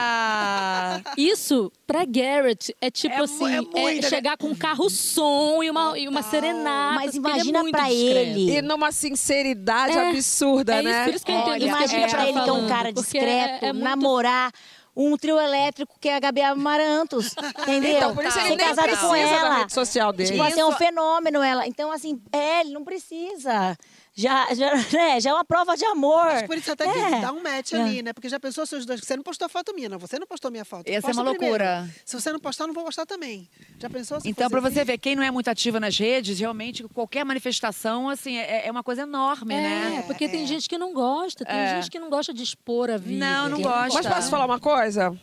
linda! 0.00 1.02
Isso, 1.16 1.72
pra 1.86 2.04
Garrett, 2.04 2.74
é 2.80 2.90
tipo 2.90 3.14
É 3.14 3.18
assim, 3.20 3.46
é 3.46 3.56
é 3.56 3.60
muito, 3.60 4.02
né? 4.02 4.08
chegar 4.08 4.36
com 4.36 4.48
um 4.48 4.54
carro 4.54 4.88
som 4.90 5.62
e 5.62 5.70
uma, 5.70 5.98
e 5.98 6.06
uma 6.08 6.22
serenata. 6.22 6.94
Mas 6.94 7.12
porque 7.18 7.28
ele 7.28 7.28
é 7.28 7.42
imagina 7.50 7.70
pra 7.70 7.88
discreto. 7.88 8.16
ele. 8.38 8.50
E 8.58 8.62
numa 8.62 8.92
sinceridade 8.92 9.96
É, 9.96 10.10
absurda, 10.10 10.74
é 10.74 10.78
isso, 10.80 10.88
né? 10.88 11.04
por 11.04 11.14
isso 11.14 11.24
que 11.26 11.32
eu 11.32 11.36
entendo 11.36 11.50
Olha, 11.52 11.58
isso 11.58 11.66
Imagina 11.68 12.00
gente 12.02 12.10
pra 12.10 12.28
ele 12.28 12.40
que 12.42 12.48
é 12.48 12.52
um 12.52 12.68
cara 12.68 12.92
discreto, 12.92 13.64
é- 13.64 13.68
é 13.68 13.72
muito- 13.72 13.84
namorar 13.84 14.52
um 14.96 15.16
trio 15.16 15.38
elétrico 15.38 15.96
que 16.00 16.08
é 16.08 16.16
a 16.16 16.20
Gabi 16.20 16.42
Amarantos, 16.42 17.34
entendeu? 17.62 17.96
Então, 17.96 18.14
por 18.14 18.24
isso 18.24 18.38
ele 18.38 18.48
Ser 18.48 18.56
nem 18.56 18.66
casado 18.66 18.84
precisa 18.84 19.06
com 19.06 19.12
da 19.12 19.18
ela. 19.18 19.54
rede 19.58 19.72
social 19.72 20.12
dele. 20.12 20.30
Tipo 20.32 20.42
assim, 20.42 20.60
é 20.60 20.66
um 20.66 20.72
fenômeno 20.72 21.42
ela. 21.42 21.66
Então, 21.66 21.92
assim, 21.92 22.20
é, 22.32 22.60
ele 22.60 22.72
não 22.72 22.84
precisa. 22.84 23.76
Já, 24.20 24.52
já, 24.54 24.74
né, 24.92 25.20
já 25.20 25.30
é 25.30 25.32
uma 25.34 25.44
prova 25.44 25.76
de 25.76 25.84
amor. 25.84 26.24
Mas 26.24 26.42
por 26.42 26.56
isso 26.58 26.70
até 26.72 26.84
que 26.90 26.98
É. 26.98 27.20
dá 27.20 27.32
um 27.32 27.42
match 27.42 27.72
ali, 27.72 28.02
né? 28.02 28.12
Porque 28.12 28.28
já 28.28 28.38
pensou 28.38 28.66
se 28.66 28.74
os 28.76 28.84
dois. 28.84 29.00
Você 29.00 29.16
não 29.16 29.22
postou 29.22 29.48
foto 29.48 29.74
minha, 29.74 29.88
não. 29.88 29.98
Você 29.98 30.18
não 30.18 30.26
postou 30.26 30.50
minha 30.50 30.64
foto. 30.64 30.86
Essa 30.88 31.10
é 31.10 31.12
uma 31.12 31.22
primeiro. 31.30 31.40
loucura. 31.64 31.88
Se 32.04 32.20
você 32.20 32.32
não 32.32 32.38
postar, 32.40 32.64
eu 32.64 32.68
não 32.68 32.74
vou 32.74 32.84
postar 32.84 33.06
também. 33.06 33.48
Já 33.78 33.88
pensou 33.88 34.20
se 34.20 34.28
Então, 34.28 34.50
pra 34.50 34.60
você 34.60 34.80
assim? 34.80 34.86
ver, 34.86 34.98
quem 34.98 35.16
não 35.16 35.22
é 35.22 35.30
muito 35.30 35.48
ativa 35.48 35.78
nas 35.80 35.96
redes, 35.98 36.38
realmente, 36.38 36.82
qualquer 36.88 37.24
manifestação, 37.24 38.08
assim, 38.08 38.36
é, 38.36 38.66
é 38.66 38.70
uma 38.70 38.82
coisa 38.82 39.02
enorme, 39.02 39.54
É, 39.54 39.58
né? 39.60 40.02
porque 40.06 40.28
tem 40.28 40.46
gente 40.46 40.68
que 40.68 40.76
não 40.78 40.92
gosta, 40.92 41.44
tem 41.44 41.54
É. 41.56 41.74
gente 41.76 41.90
que 41.90 41.98
não 41.98 42.10
gosta 42.10 42.32
de 42.34 42.42
expor 42.42 42.90
a 42.90 42.96
vida. 42.96 43.24
Não, 43.24 43.48
não 43.48 43.56
que 43.58 43.62
gosta. 43.62 44.02
Mas 44.02 44.06
posso 44.06 44.30
falar 44.30 44.44
uma 44.46 44.60
coisa? 44.60 45.16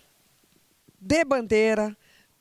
Dê 1.00 1.24
bandeira, 1.24 1.96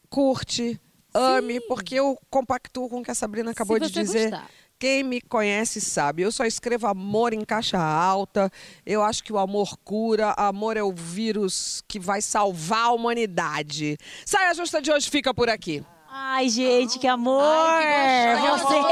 curte, 0.08 0.80
ame, 1.12 1.60
porque 1.62 1.94
eu 1.96 2.18
compactuo 2.30 2.88
com 2.88 3.00
o 3.00 3.02
que 3.02 3.10
a 3.10 3.14
Sabrina 3.14 3.50
acabou 3.50 3.78
de 3.78 3.88
você 3.88 4.00
dizer. 4.00 4.30
gostar. 4.30 4.50
Quem 4.78 5.02
me 5.02 5.22
conhece 5.22 5.80
sabe, 5.80 6.22
eu 6.22 6.30
só 6.30 6.44
escrevo 6.44 6.86
amor 6.86 7.32
em 7.32 7.44
caixa 7.44 7.78
alta. 7.78 8.50
Eu 8.84 9.02
acho 9.02 9.24
que 9.24 9.32
o 9.32 9.38
amor 9.38 9.76
cura, 9.82 10.34
amor 10.36 10.76
é 10.76 10.82
o 10.82 10.92
vírus 10.92 11.82
que 11.88 11.98
vai 11.98 12.20
salvar 12.20 12.86
a 12.86 12.92
humanidade. 12.92 13.96
Saia 14.24 14.52
Justa 14.52 14.82
de 14.82 14.92
hoje 14.92 15.08
fica 15.08 15.32
por 15.32 15.48
aqui. 15.48 15.82
Ai, 16.18 16.48
gente, 16.48 16.98
que 16.98 17.06
amor! 17.06 17.42
Ai, 17.42 18.40
que 18.40 18.50
vocês! 18.50 18.86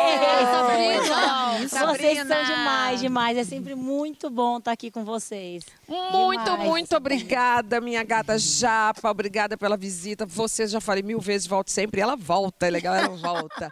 Sabrina. 1.70 1.92
Vocês 1.92 2.18
são 2.18 2.44
demais, 2.44 3.00
demais. 3.00 3.38
É 3.38 3.44
sempre 3.44 3.74
muito 3.74 4.30
bom 4.30 4.58
estar 4.58 4.72
aqui 4.72 4.90
com 4.90 5.04
vocês. 5.04 5.64
Muito, 5.88 6.44
Demais. 6.44 6.68
muito 6.68 6.96
obrigada, 6.96 7.80
minha 7.80 8.02
gata 8.02 8.38
Japa. 8.38 9.10
Obrigada 9.10 9.56
pela 9.56 9.76
visita. 9.76 10.26
Você 10.26 10.66
já 10.66 10.80
falei 10.80 11.02
mil 11.02 11.20
vezes, 11.20 11.46
volte 11.46 11.72
sempre. 11.72 12.00
E 12.00 12.02
ela 12.02 12.16
volta, 12.16 12.66
é 12.66 12.70
legal, 12.70 12.94
ela 12.94 13.16
volta. 13.16 13.70